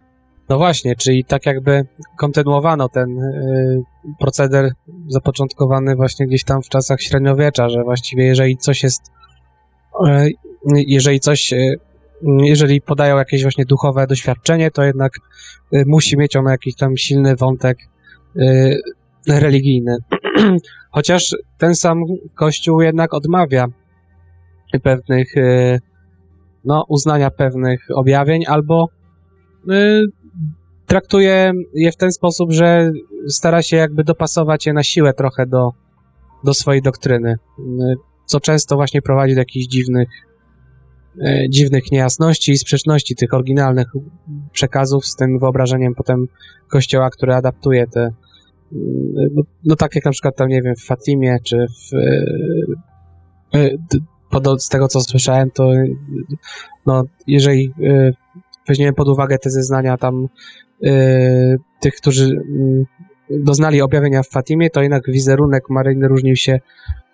[0.49, 1.87] No właśnie, czyli tak jakby
[2.19, 3.83] kontynuowano ten y,
[4.19, 4.73] proceder
[5.09, 9.03] zapoczątkowany właśnie gdzieś tam w czasach średniowiecza, że właściwie jeżeli coś jest,
[10.87, 11.77] jeżeli coś, y,
[12.23, 15.13] jeżeli podają jakieś właśnie duchowe doświadczenie, to jednak
[15.75, 17.79] y, musi mieć ono jakiś tam silny wątek
[19.29, 19.97] religijny.
[20.95, 21.99] Chociaż ten sam
[22.35, 23.67] Kościół jednak odmawia
[24.83, 25.35] pewnych,
[26.65, 28.87] no, uznania pewnych objawień albo
[30.87, 32.91] traktuje je w ten sposób, że
[33.29, 35.71] stara się jakby dopasować je na siłę trochę do,
[36.45, 37.37] do swojej doktryny,
[38.27, 40.09] co często właśnie prowadzi do jakichś dziwnych,
[41.17, 43.87] y, dziwnych niejasności i sprzeczności tych oryginalnych
[44.53, 46.27] przekazów z tym wyobrażeniem potem
[46.69, 48.11] kościoła, który adaptuje te,
[48.73, 48.77] y,
[49.65, 51.91] no, tak jak na przykład tam, nie wiem, w Fatimie, czy w,
[53.91, 53.99] d-
[54.33, 55.97] pod- z tego co słyszałem, to y,
[56.87, 58.13] no, jeżeli y,
[58.69, 60.29] weźmiemy pod uwagę te zeznania tam
[60.85, 62.85] y, tych, którzy mm,
[63.31, 66.61] doznali objawienia w Fatimie, to jednak wizerunek Maryjny różnił się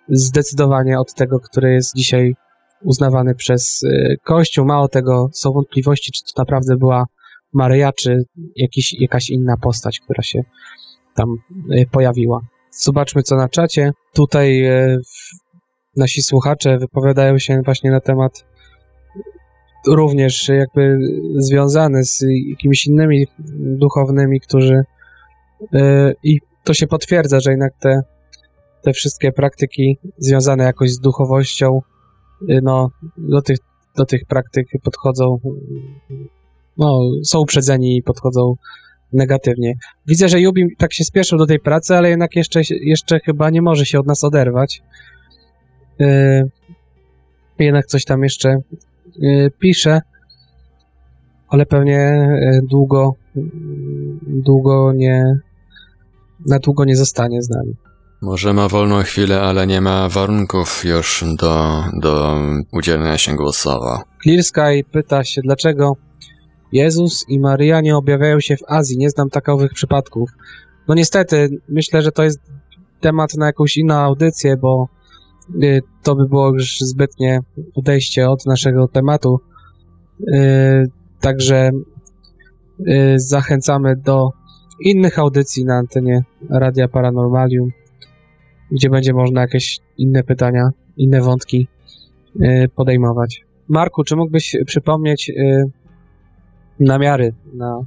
[0.09, 2.35] zdecydowanie od tego, który jest dzisiaj
[2.81, 4.65] uznawany przez y, Kościół.
[4.65, 7.05] Mało tego, są wątpliwości, czy to naprawdę była
[7.53, 8.23] Maryja, czy
[8.55, 10.41] jakiś, jakaś inna postać, która się
[11.15, 11.35] tam
[11.71, 12.41] y, pojawiła.
[12.71, 13.91] Zobaczmy, co na czacie.
[14.13, 15.01] Tutaj y,
[15.97, 18.45] nasi słuchacze wypowiadają się właśnie na temat
[19.87, 20.97] również jakby
[21.35, 23.27] związany z jakimiś innymi
[23.59, 24.83] duchownymi, którzy
[26.23, 28.01] i to się potwierdza, że jednak te,
[28.81, 31.81] te wszystkie praktyki związane jakoś z duchowością,
[32.47, 33.57] yy, no, do tych,
[33.97, 35.39] do tych praktyk podchodzą,
[36.09, 36.17] yy,
[36.77, 38.55] no, są uprzedzeni i podchodzą
[39.13, 39.73] negatywnie.
[40.07, 43.61] Widzę, że Jubim tak się spieszył do tej pracy, ale jednak jeszcze, jeszcze chyba nie
[43.61, 44.81] może się od nas oderwać.
[45.99, 46.49] Yy,
[47.65, 48.57] jednak coś tam jeszcze
[49.23, 50.01] y, pisze,
[51.47, 53.41] ale pewnie y, długo, y,
[54.27, 55.39] długo nie,
[56.45, 57.75] na długo nie zostanie z nami.
[58.21, 62.35] Może ma wolną chwilę, ale nie ma warunków już do, do
[62.71, 64.01] udzielenia się głosowo.
[64.23, 65.93] Clear Sky pyta się, dlaczego
[66.71, 68.97] Jezus i Maryja nie objawiają się w Azji.
[68.97, 70.29] Nie znam takowych przypadków.
[70.87, 72.39] No niestety, myślę, że to jest
[72.99, 74.87] temat na jakąś inną audycję, bo
[75.63, 77.39] y, to by było już zbytnie
[77.75, 79.39] odejście od naszego tematu.
[80.33, 80.85] Y,
[81.19, 81.69] Także
[82.87, 84.29] y, zachęcamy do
[84.79, 87.69] innych audycji na antenie Radia Paranormalium,
[88.71, 91.67] gdzie będzie można jakieś inne pytania, inne wątki
[92.41, 93.45] y, podejmować.
[93.67, 95.63] Marku, czy mógłbyś przypomnieć y,
[96.79, 97.79] namiary na,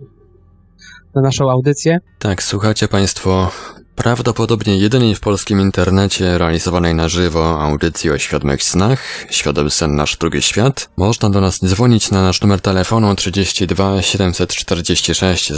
[1.15, 1.99] na naszą audycję?
[2.19, 3.51] Tak, słuchacie Państwo
[3.97, 10.17] prawdopodobnie jedynej w polskim internecie realizowanej na żywo audycji o świadomych snach, Świadomy Sen Nasz
[10.17, 15.53] Drugi Świat, można do nas dzwonić na nasz numer telefonu 32 746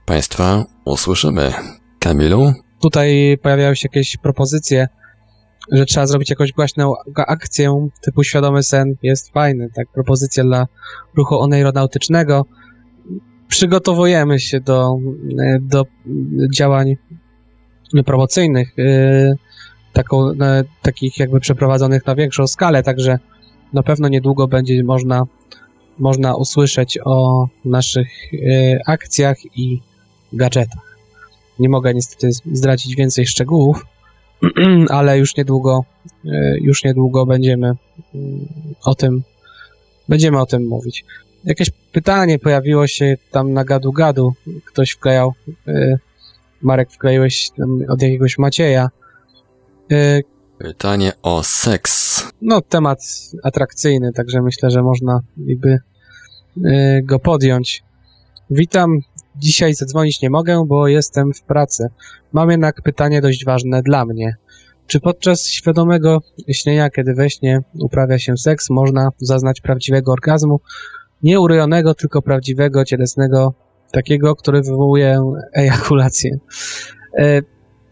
[0.07, 1.53] Państwa usłyszymy.
[1.99, 2.53] Kamilu?
[2.83, 4.89] Tutaj pojawiają się jakieś propozycje,
[5.73, 8.95] że trzeba zrobić jakąś głaśną akcję typu świadomy sen.
[9.03, 10.67] Jest fajny, tak, propozycja dla
[11.15, 12.47] ruchu oneironautycznego.
[13.49, 14.91] Przygotowujemy się do,
[15.61, 15.85] do
[16.55, 16.97] działań
[18.07, 19.35] promocyjnych, yy,
[19.93, 20.31] taką,
[20.83, 23.19] takich jakby przeprowadzonych na większą skalę, także
[23.73, 25.23] na pewno niedługo będzie można,
[25.99, 28.09] można usłyszeć o naszych
[28.87, 29.81] akcjach i
[30.33, 30.99] gadżetach.
[31.59, 33.85] Nie mogę niestety zdradzić więcej szczegółów,
[34.89, 35.85] ale już niedługo,
[36.25, 37.73] e, już niedługo będziemy
[38.15, 38.49] mm,
[38.85, 39.23] o tym,
[40.09, 41.05] będziemy o tym mówić.
[41.45, 44.33] Jakieś pytanie pojawiło się tam na gadu-gadu.
[44.65, 45.33] Ktoś wklejał,
[45.69, 45.99] e,
[46.63, 47.51] Marek wkleiłeś
[47.89, 48.91] od jakiegoś Macieja.
[49.93, 50.21] E,
[50.59, 52.23] pytanie o seks.
[52.43, 53.01] No, temat
[53.43, 55.79] atrakcyjny, także myślę, że można jakby
[57.03, 57.83] go podjąć.
[58.51, 58.99] Witam,
[59.37, 61.87] Dzisiaj zadzwonić nie mogę, bo jestem w pracy.
[62.33, 64.37] Mam jednak pytanie dość ważne dla mnie.
[64.87, 66.19] Czy podczas świadomego
[66.53, 70.61] śnienia, kiedy we śnie uprawia się seks, można zaznać prawdziwego orgazmu?
[71.23, 73.55] Nie urojonego, tylko prawdziwego, cielesnego,
[73.93, 76.39] takiego, który wywołuje ejakulację.
[77.19, 77.43] E,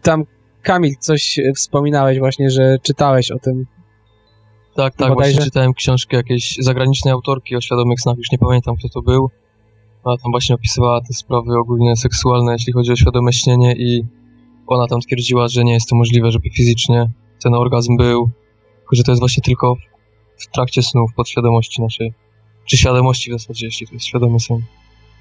[0.01, 0.23] tam,
[0.61, 3.65] Kamil, coś wspominałeś właśnie, że czytałeś o tym.
[4.75, 5.31] Tak, tak, Bodajże...
[5.31, 9.29] właśnie czytałem książkę jakiejś zagranicznej autorki o świadomych snach, już nie pamiętam kto to był.
[10.03, 14.05] Ona tam właśnie opisywała te sprawy ogólnie seksualne, jeśli chodzi o świadome śnienie i
[14.67, 17.09] ona tam twierdziła, że nie jest to możliwe, żeby fizycznie
[17.43, 18.29] ten orgazm był,
[18.79, 19.75] tylko że to jest właśnie tylko
[20.37, 22.13] w trakcie snu, w podświadomości naszej.
[22.65, 24.61] Czy świadomości w zasadzie, jeśli to jest świadomy sen.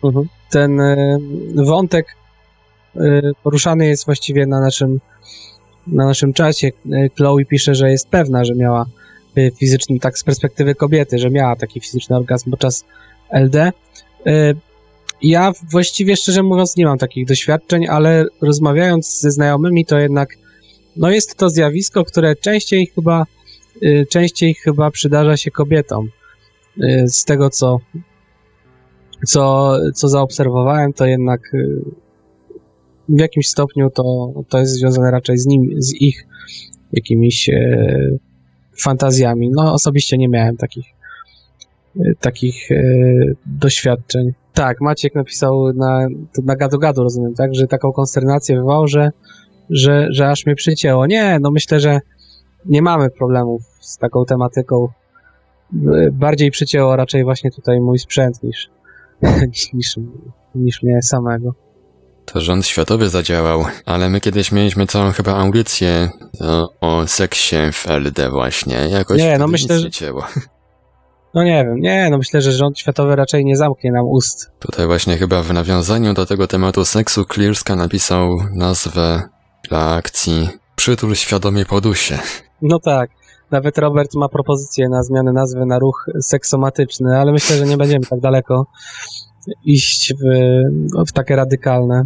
[0.04, 0.28] Mhm.
[0.50, 1.18] Ten y,
[1.56, 2.16] wątek
[2.96, 5.00] y, poruszany jest właściwie na naszym
[5.86, 6.70] na naszym czacie.
[7.16, 8.86] Chloe pisze, że jest pewna, że miała
[9.58, 12.84] fizyczny, tak z perspektywy kobiety, że miała taki fizyczny orgazm podczas
[13.30, 13.72] LD.
[15.22, 20.36] Ja właściwie, szczerze mówiąc, nie mam takich doświadczeń, ale rozmawiając ze znajomymi, to jednak
[20.96, 23.26] no jest to zjawisko, które częściej chyba,
[23.82, 26.08] y, częściej chyba przydarza się kobietom.
[26.82, 27.80] Y, z tego, co,
[29.26, 31.80] co, co zaobserwowałem, to jednak y,
[33.08, 36.26] w jakimś stopniu to, to jest związane raczej z nim, z ich
[36.92, 37.50] jakimiś
[38.82, 39.50] fantazjami.
[39.50, 40.86] No, osobiście nie miałem takich,
[42.20, 42.68] takich
[43.46, 44.32] doświadczeń.
[44.54, 46.06] Tak, Maciek napisał na,
[46.44, 49.10] na gadu gadu, rozumiem, tak, że taką konsternację wywołał, że,
[49.70, 51.06] że, że aż mnie przycięło.
[51.06, 52.00] Nie, no myślę, że
[52.64, 54.88] nie mamy problemów z taką tematyką.
[56.12, 58.70] Bardziej przycięło raczej właśnie tutaj mój sprzęt niż,
[59.72, 59.96] niż,
[60.54, 61.54] niż mnie samego.
[62.24, 66.10] To rząd światowy zadziałał, ale my kiedyś mieliśmy całą chyba audycję
[66.40, 68.74] o, o seksie w LD właśnie.
[68.74, 69.88] Jakoś nie, no myślę, że...
[71.34, 74.50] No nie wiem, nie, no myślę, że rząd światowy raczej nie zamknie nam ust.
[74.58, 79.22] Tutaj właśnie chyba w nawiązaniu do tego tematu seksu Clearska napisał nazwę
[79.68, 82.18] dla akcji Przytul świadomie podusie.
[82.62, 83.10] No tak.
[83.50, 88.06] Nawet Robert ma propozycję na zmianę nazwy na ruch seksomatyczny, ale myślę, że nie będziemy
[88.06, 88.66] tak daleko
[89.64, 90.24] iść w,
[91.08, 92.04] w takie radykalne.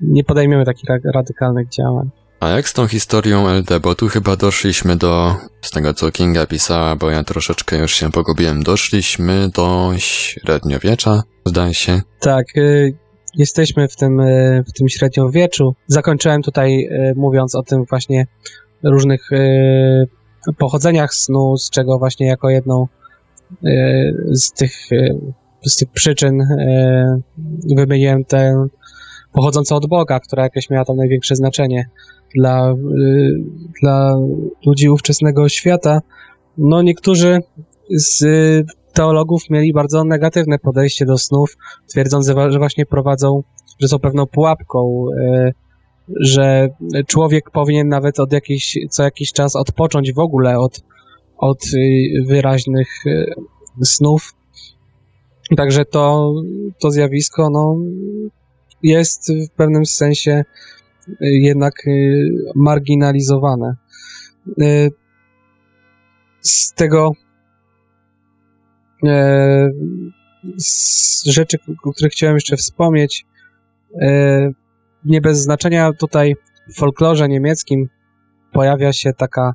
[0.00, 2.10] Nie podejmiemy takich radykalnych działań.
[2.44, 6.46] A jak z tą historią LD, bo tu chyba doszliśmy do, z tego co Kinga
[6.46, 12.00] pisała, bo ja troszeczkę już się pogubiłem, doszliśmy do średniowiecza, zdaje się.
[12.20, 12.96] Tak, y,
[13.34, 15.74] jesteśmy w tym, y, w tym średniowieczu.
[15.86, 18.26] Zakończyłem tutaj y, mówiąc o tym właśnie
[18.82, 20.06] różnych y,
[20.58, 22.88] pochodzeniach snu, z czego właśnie jako jedną
[24.30, 24.72] z tych,
[25.62, 26.38] z tych przyczyn
[27.76, 28.66] wymieniłem tę
[29.32, 31.88] pochodzącą od Boga, która jakieś miała tam największe znaczenie
[32.34, 33.44] dla, y,
[33.82, 34.16] dla
[34.66, 36.00] ludzi ówczesnego świata,
[36.58, 37.38] no niektórzy
[37.90, 38.24] z
[38.92, 41.56] teologów mieli bardzo negatywne podejście do snów,
[41.90, 43.42] twierdząc, że właśnie prowadzą,
[43.80, 45.52] że są pewną pułapką, y,
[46.20, 46.68] że
[47.06, 50.80] człowiek powinien nawet od jakiś, co jakiś czas odpocząć w ogóle od,
[51.36, 52.88] od y, wyraźnych
[53.84, 54.34] snów.
[55.56, 56.34] Także to,
[56.80, 57.76] to zjawisko no,
[58.82, 60.44] jest w pewnym sensie
[61.20, 63.74] jednak y, marginalizowane.
[64.62, 64.90] Y,
[66.40, 67.12] Z tego
[70.58, 73.26] z rzeczy, o których chciałem jeszcze wspomnieć,
[75.04, 76.34] nie bez znaczenia tutaj
[76.68, 77.88] w folklorze niemieckim
[78.52, 79.52] pojawia się taka,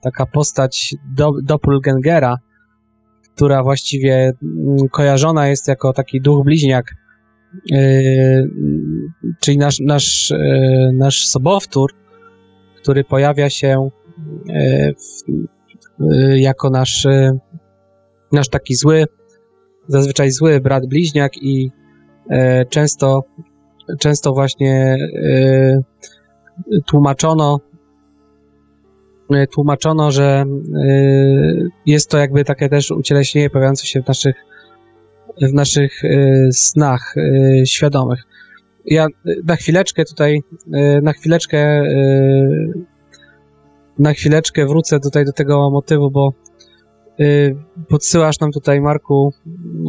[0.00, 2.36] taka postać do, doppelgängera,
[3.34, 6.94] która właściwie mm, kojarzona jest jako taki duch bliźniak,
[9.40, 10.36] czyli nasz, nasz, e,
[10.94, 11.94] nasz sobowtór,
[12.82, 13.90] który pojawia się
[14.50, 14.92] e,
[16.00, 17.06] e, jako nasz,
[18.32, 19.04] nasz taki zły,
[19.88, 21.70] zazwyczaj zły brat bliźniak i
[22.68, 23.24] często,
[23.98, 24.96] często właśnie
[26.86, 27.60] tłumaczono
[29.52, 30.44] tłumaczono, że
[31.86, 34.36] jest to jakby takie też ucieleśnienie pojawiające się w naszych
[35.42, 36.02] w naszych
[36.52, 37.14] snach
[37.64, 38.22] świadomych.
[38.84, 40.40] Ja e, na chwileczkę tutaj,
[40.72, 42.98] e, na chwileczkę e,
[43.98, 46.32] na chwileczkę wrócę tutaj do tego motywu, bo
[47.20, 47.56] y,
[47.88, 49.32] podsyłasz nam tutaj, Marku,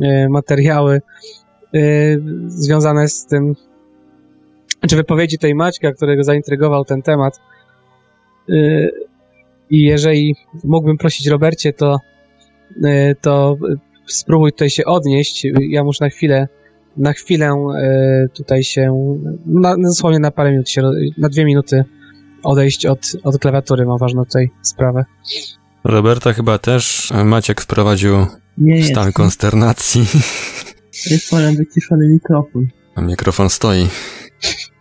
[0.03, 1.01] y, materiały
[1.75, 3.55] y, związane z tym,
[4.89, 7.39] czy wypowiedzi tej Maćka, którego zaintrygował ten temat.
[8.49, 8.91] Y,
[9.69, 11.97] I jeżeli mógłbym prosić Robercie, to,
[12.85, 13.57] y, to
[14.05, 15.47] spróbuj tutaj się odnieść.
[15.69, 16.47] Ja muszę na chwilę,
[16.97, 17.53] na chwilę
[18.25, 20.81] y, tutaj się, na, dosłownie na parę minut się,
[21.17, 21.83] na dwie minuty
[22.43, 25.05] odejść od, od klawiatury, mam ważną tutaj sprawę.
[25.83, 28.17] Roberta chyba też Maciek wprowadził
[28.57, 28.89] Nie w jest.
[28.89, 30.05] stan konsternacji.
[31.11, 32.67] Jest mam wyciszony mikrofon.
[32.95, 33.87] A mikrofon stoi.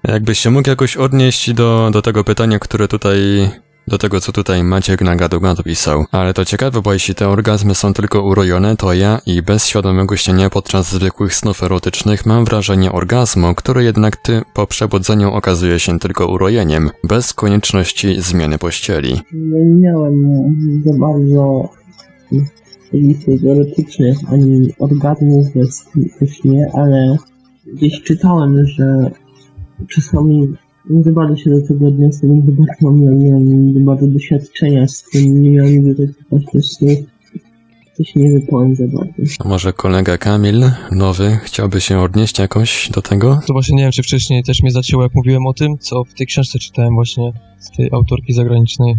[0.04, 3.18] Jakbyś się mógł jakoś odnieść do, do tego pytania, które tutaj,
[3.88, 6.04] do tego co tutaj Maciek na gadu gadu pisał.
[6.12, 10.16] Ale to ciekawe, bo jeśli te orgazmy są tylko urojone, to ja i bez świadomego
[10.16, 15.98] śnienia podczas zwykłych snów erotycznych mam wrażenie orgazmu, który jednak ty po przebudzeniu okazuje się
[15.98, 19.20] tylko urojeniem, bez konieczności zmiany pościeli.
[19.32, 20.14] Nie miałem
[20.84, 21.68] za bardzo
[22.92, 25.46] listów erotycznych ani orgazmów
[26.20, 27.16] we śnie, ale
[27.74, 29.10] gdzieś czytałem, że
[29.88, 30.56] czasami
[30.90, 34.88] nie za bardzo się do tego odniosę, nie za bardzo miałem, miałem za bardzo doświadczenia
[34.88, 36.98] z tym, nie miałem nigdy takich właśnie snów.
[37.96, 39.22] To się nie wypowiem za bardzo.
[39.44, 43.40] A może kolega Kamil, nowy, chciałby się odnieść jakoś do tego?
[43.46, 46.14] To właśnie nie wiem, czy wcześniej też mnie zacięło, jak mówiłem o tym, co w
[46.14, 48.94] tej książce czytałem właśnie z tej autorki zagranicznej.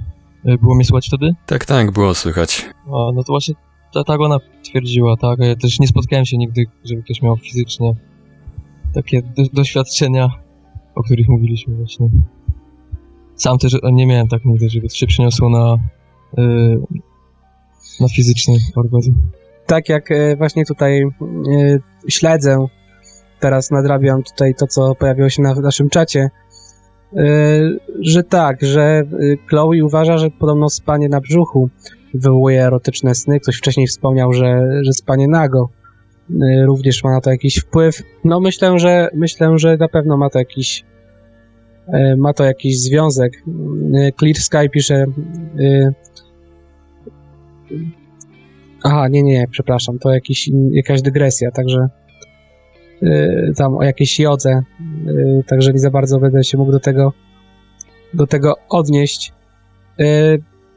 [0.47, 1.35] Y, Było mnie słychać wtedy?
[1.45, 2.65] Tak, tak, było słychać.
[2.85, 3.55] A, no to właśnie
[3.93, 5.39] ta, tak ona twierdziła, tak.
[5.39, 7.93] Ja też nie spotkałem się nigdy, żeby ktoś miał fizycznie
[8.93, 10.29] takie do, doświadczenia,
[10.95, 12.09] o których mówiliśmy właśnie.
[13.35, 15.77] Sam też nie miałem tak nigdy, żeby to się przeniosło na,
[16.43, 16.79] y,
[17.99, 19.13] na fizyczny orgazm.
[19.65, 21.07] tak jak e, właśnie tutaj e,
[22.07, 22.67] śledzę,
[23.39, 26.29] teraz nadrabiam tutaj to, co pojawiło się na naszym czacie,
[27.15, 27.19] e,
[28.01, 29.03] że tak, że
[29.49, 31.69] Chloe uważa, że podobno spanie na brzuchu
[32.13, 33.39] wywołuje erotyczne sny.
[33.39, 35.69] Ktoś wcześniej wspomniał, że, że spanie nago
[36.65, 38.03] również ma na to jakiś wpływ.
[38.23, 40.83] No myślę, że myślę, że na pewno ma to jakiś
[41.87, 43.33] e, ma to jakiś związek.
[43.93, 45.05] E, Clear Sky pisze
[48.83, 51.87] Aha, nie, nie, przepraszam, to jakiś, jakaś dygresja, także
[53.57, 54.61] tam o jakiejś jodze,
[55.47, 57.13] także nie za bardzo będę się mógł do tego,
[58.13, 59.33] do tego odnieść.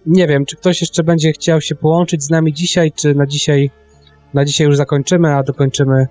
[0.06, 3.70] Nie wiem, czy ktoś jeszcze będzie chciał się połączyć z nami dzisiaj, czy na dzisiaj,
[4.34, 6.06] na dzisiaj już zakończymy, a dokończymy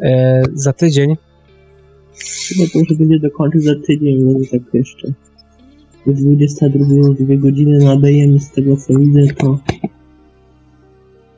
[0.00, 0.08] yy,
[0.54, 1.16] za tydzień.
[2.48, 5.12] Chyba to już będzie dokończyć za tydzień, może tak jeszcze.
[6.06, 6.84] Jest 22,
[7.18, 9.58] dwie godziny nadajemy z tego co widzę, to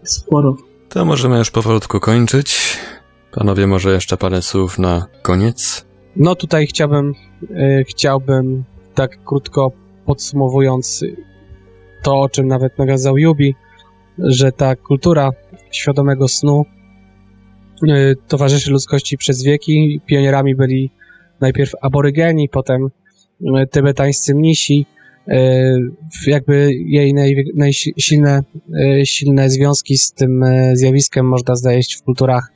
[0.03, 0.57] sporo.
[0.89, 2.79] To możemy już powolutku kończyć.
[3.33, 5.87] Panowie, może jeszcze parę słów na koniec?
[6.17, 8.65] No tutaj chciałbym, y, chciałbym
[8.95, 9.73] tak krótko
[10.07, 11.05] podsumowując
[12.03, 13.55] to, o czym nawet nawiązał Yubi,
[14.19, 15.31] że ta kultura
[15.73, 16.65] świadomego snu
[17.89, 20.01] y, towarzyszy ludzkości przez wieki.
[20.07, 20.91] Pionierami byli
[21.41, 22.87] najpierw aborygeni, potem
[23.41, 24.87] y, tybetańscy mnisi.
[25.29, 25.33] Y,
[26.27, 28.41] jakby jej naj, najsilne
[29.05, 30.45] silne związki z tym
[30.75, 32.53] zjawiskiem można znaleźć w kulturach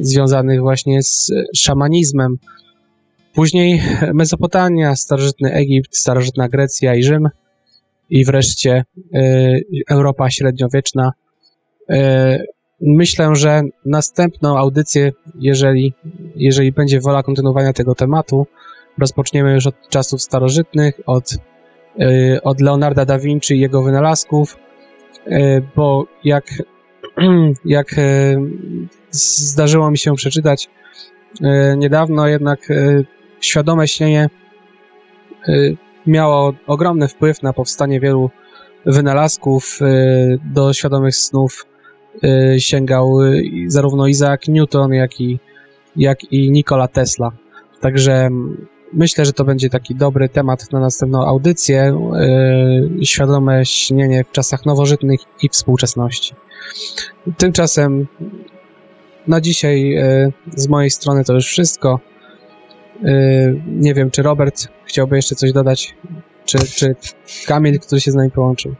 [0.00, 2.38] związanych właśnie z szamanizmem.
[3.34, 3.82] Później
[4.14, 7.28] Mezopotamia, starożytny Egipt, starożytna Grecja i Rzym
[8.10, 8.84] i wreszcie
[9.90, 11.12] Europa średniowieczna.
[11.90, 12.46] Y,
[12.80, 15.94] myślę, że następną audycję, jeżeli,
[16.36, 18.46] jeżeli będzie wola kontynuowania tego tematu,
[18.98, 21.32] rozpoczniemy już od czasów starożytnych, od,
[22.00, 24.56] y, od Leonarda da Vinci i jego wynalazków,
[25.26, 26.44] y, bo jak,
[27.64, 27.94] jak
[29.10, 30.68] zdarzyło mi się przeczytać
[31.76, 32.68] niedawno, jednak
[33.40, 34.28] świadome śnienie
[36.06, 38.30] miało ogromny wpływ na powstanie wielu
[38.86, 39.78] wynalazków.
[40.44, 41.66] Do świadomych snów
[42.58, 45.38] sięgał y, zarówno Isaac Newton, jak i,
[45.96, 47.32] jak i Nikola Tesla.
[47.80, 51.98] Także mm, myślę, że to będzie taki dobry temat na następną audycję.
[53.00, 56.34] y, Świadome śnienie w czasach nowożytnych i współczesności.
[57.36, 58.06] Tymczasem
[59.26, 62.00] na dzisiaj y, z mojej strony to już wszystko.
[63.04, 65.94] Y, Nie wiem, czy Robert chciałby jeszcze coś dodać,
[66.44, 66.96] czy, czy
[67.46, 68.74] Kamil, który się z nami połączył.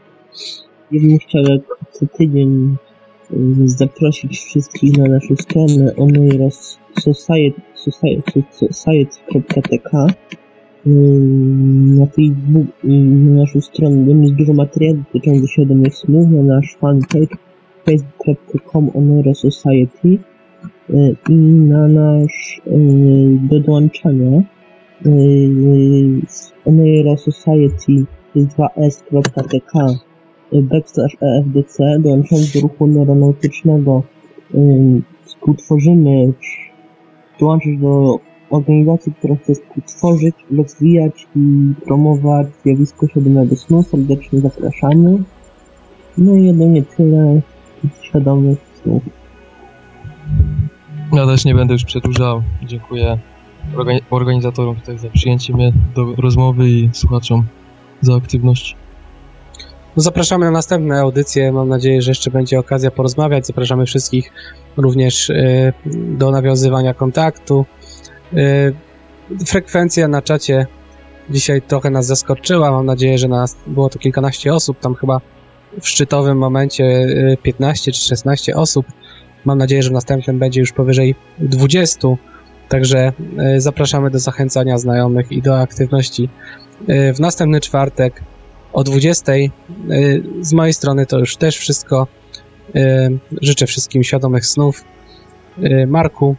[1.27, 1.61] Chciał jak
[1.91, 2.92] co tydzień y,
[3.65, 10.07] zaprosić wszystkich na naszą stronę oneiros society, society, society.tk
[10.87, 10.89] y,
[11.99, 17.35] na Facebook, na naszą stronę, tam jest dużo materiałów dotyczących świadomych snów, na nasz fanpage
[17.85, 20.17] facebook.com oneiros society
[20.89, 21.33] y, i
[21.73, 22.71] na nasz y,
[23.49, 24.43] do dołączania y,
[26.27, 28.05] z Oneiro Society
[28.35, 29.73] jest 2s.tk
[30.61, 34.03] backslash EFDC dołączając do ruchu neuronautycznego
[34.55, 36.33] ym, współtworzymy
[37.39, 38.19] dołączyć do
[38.49, 43.83] organizacji, która chce współtworzyć, rozwijać i promować zjawisko świadomego snu.
[43.83, 45.23] Serdecznie zapraszamy.
[46.17, 47.41] No i jedynie tyle
[48.01, 49.03] świadomych snów.
[51.13, 52.41] Ja też nie będę już przedłużał.
[52.63, 53.17] Dziękuję
[53.75, 57.43] organi- organizatorom tutaj za przyjęcie mnie do rozmowy i słuchaczom
[58.01, 58.75] za aktywność.
[59.97, 61.51] No zapraszamy na następne audycje.
[61.51, 63.47] Mam nadzieję, że jeszcze będzie okazja porozmawiać.
[63.47, 64.31] Zapraszamy wszystkich
[64.77, 67.65] również y, do nawiązywania kontaktu.
[68.33, 68.73] Y,
[69.45, 70.67] frekwencja na czacie
[71.29, 72.71] dzisiaj trochę nas zaskoczyła.
[72.71, 74.79] Mam nadzieję, że nas było to kilkanaście osób.
[74.79, 75.21] Tam chyba
[75.81, 78.85] w szczytowym momencie y, 15 czy 16 osób.
[79.45, 82.07] Mam nadzieję, że w następnym będzie już powyżej 20.
[82.69, 83.13] Także
[83.57, 86.29] zapraszamy do zachęcania znajomych i do aktywności.
[86.87, 88.21] W następny czwartek
[88.73, 89.31] o 20.
[89.33, 89.51] Y,
[90.41, 92.07] Z mojej strony to już też wszystko.
[92.75, 92.79] Y,
[93.41, 94.83] Życzę wszystkim świadomych snów.
[95.57, 96.35] Y, Marku,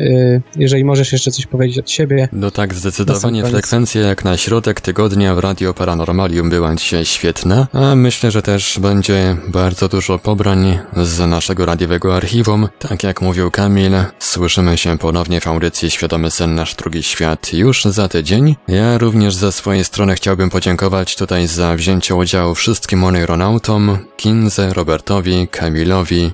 [0.00, 2.28] y, jeżeli możesz jeszcze coś powiedzieć od siebie.
[2.32, 7.96] No tak, zdecydowanie frekwencja jak na środek tygodnia w Radio Paranormalium była dzisiaj świetna, a
[7.96, 12.68] myślę, że też będzie bardzo dużo pobrań z naszego radiowego archiwum.
[12.78, 17.84] Tak jak mówił Kamil, słyszymy się ponownie w audycji Świadomy Sen Nasz Drugi Świat już
[17.84, 18.56] za tydzień.
[18.68, 25.48] Ja również ze swojej strony chciałbym podziękować tutaj za wzięcie udziału wszystkim oneironautom, Kinze, Robertowi,
[25.48, 26.30] Kamilowi,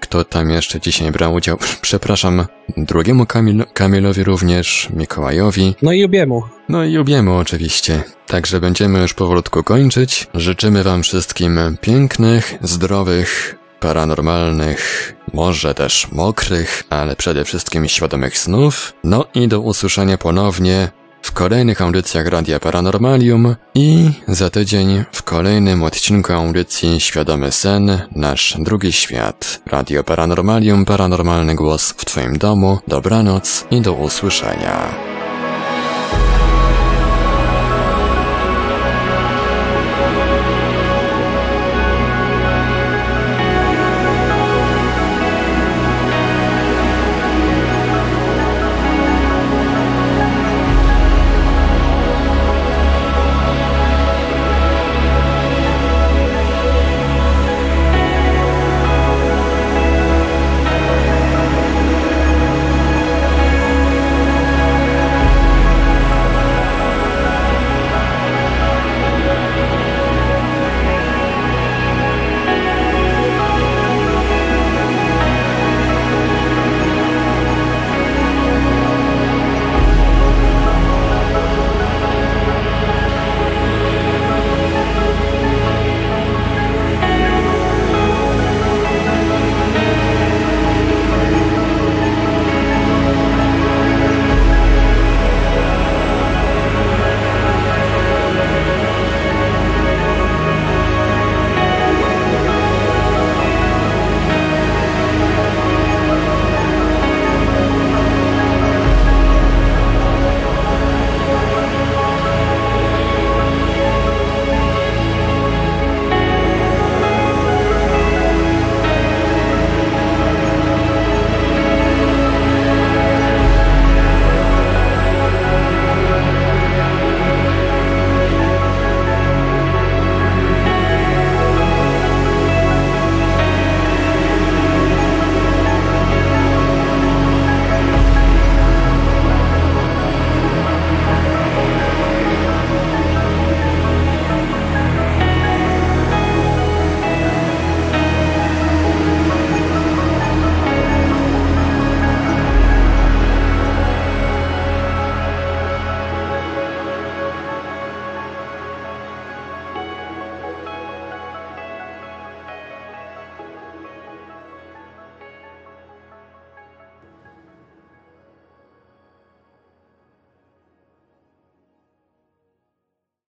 [0.00, 1.58] Kto tam jeszcze dzisiaj brał udział?
[1.80, 2.46] Przepraszam,
[2.76, 6.42] drugiemu Kamil Kamilowi również, Mikołajowi, No i obiemu.
[6.68, 8.02] no i Jubiemu oczywiście.
[8.26, 10.26] Także będziemy już powolutku kończyć.
[10.34, 18.92] Życzymy wam wszystkim pięknych, zdrowych, paranormalnych, może też mokrych, ale przede wszystkim świadomych snów.
[19.04, 20.88] No i do usłyszenia ponownie
[21.22, 28.56] w kolejnych audycjach Radia Paranormalium i za tydzień w kolejnym odcinku audycji Świadomy Sen, nasz
[28.58, 29.60] drugi świat.
[29.66, 32.78] Radio Paranormalium, paranormalny głos w twoim domu.
[32.88, 34.88] Dobranoc i do usłyszenia.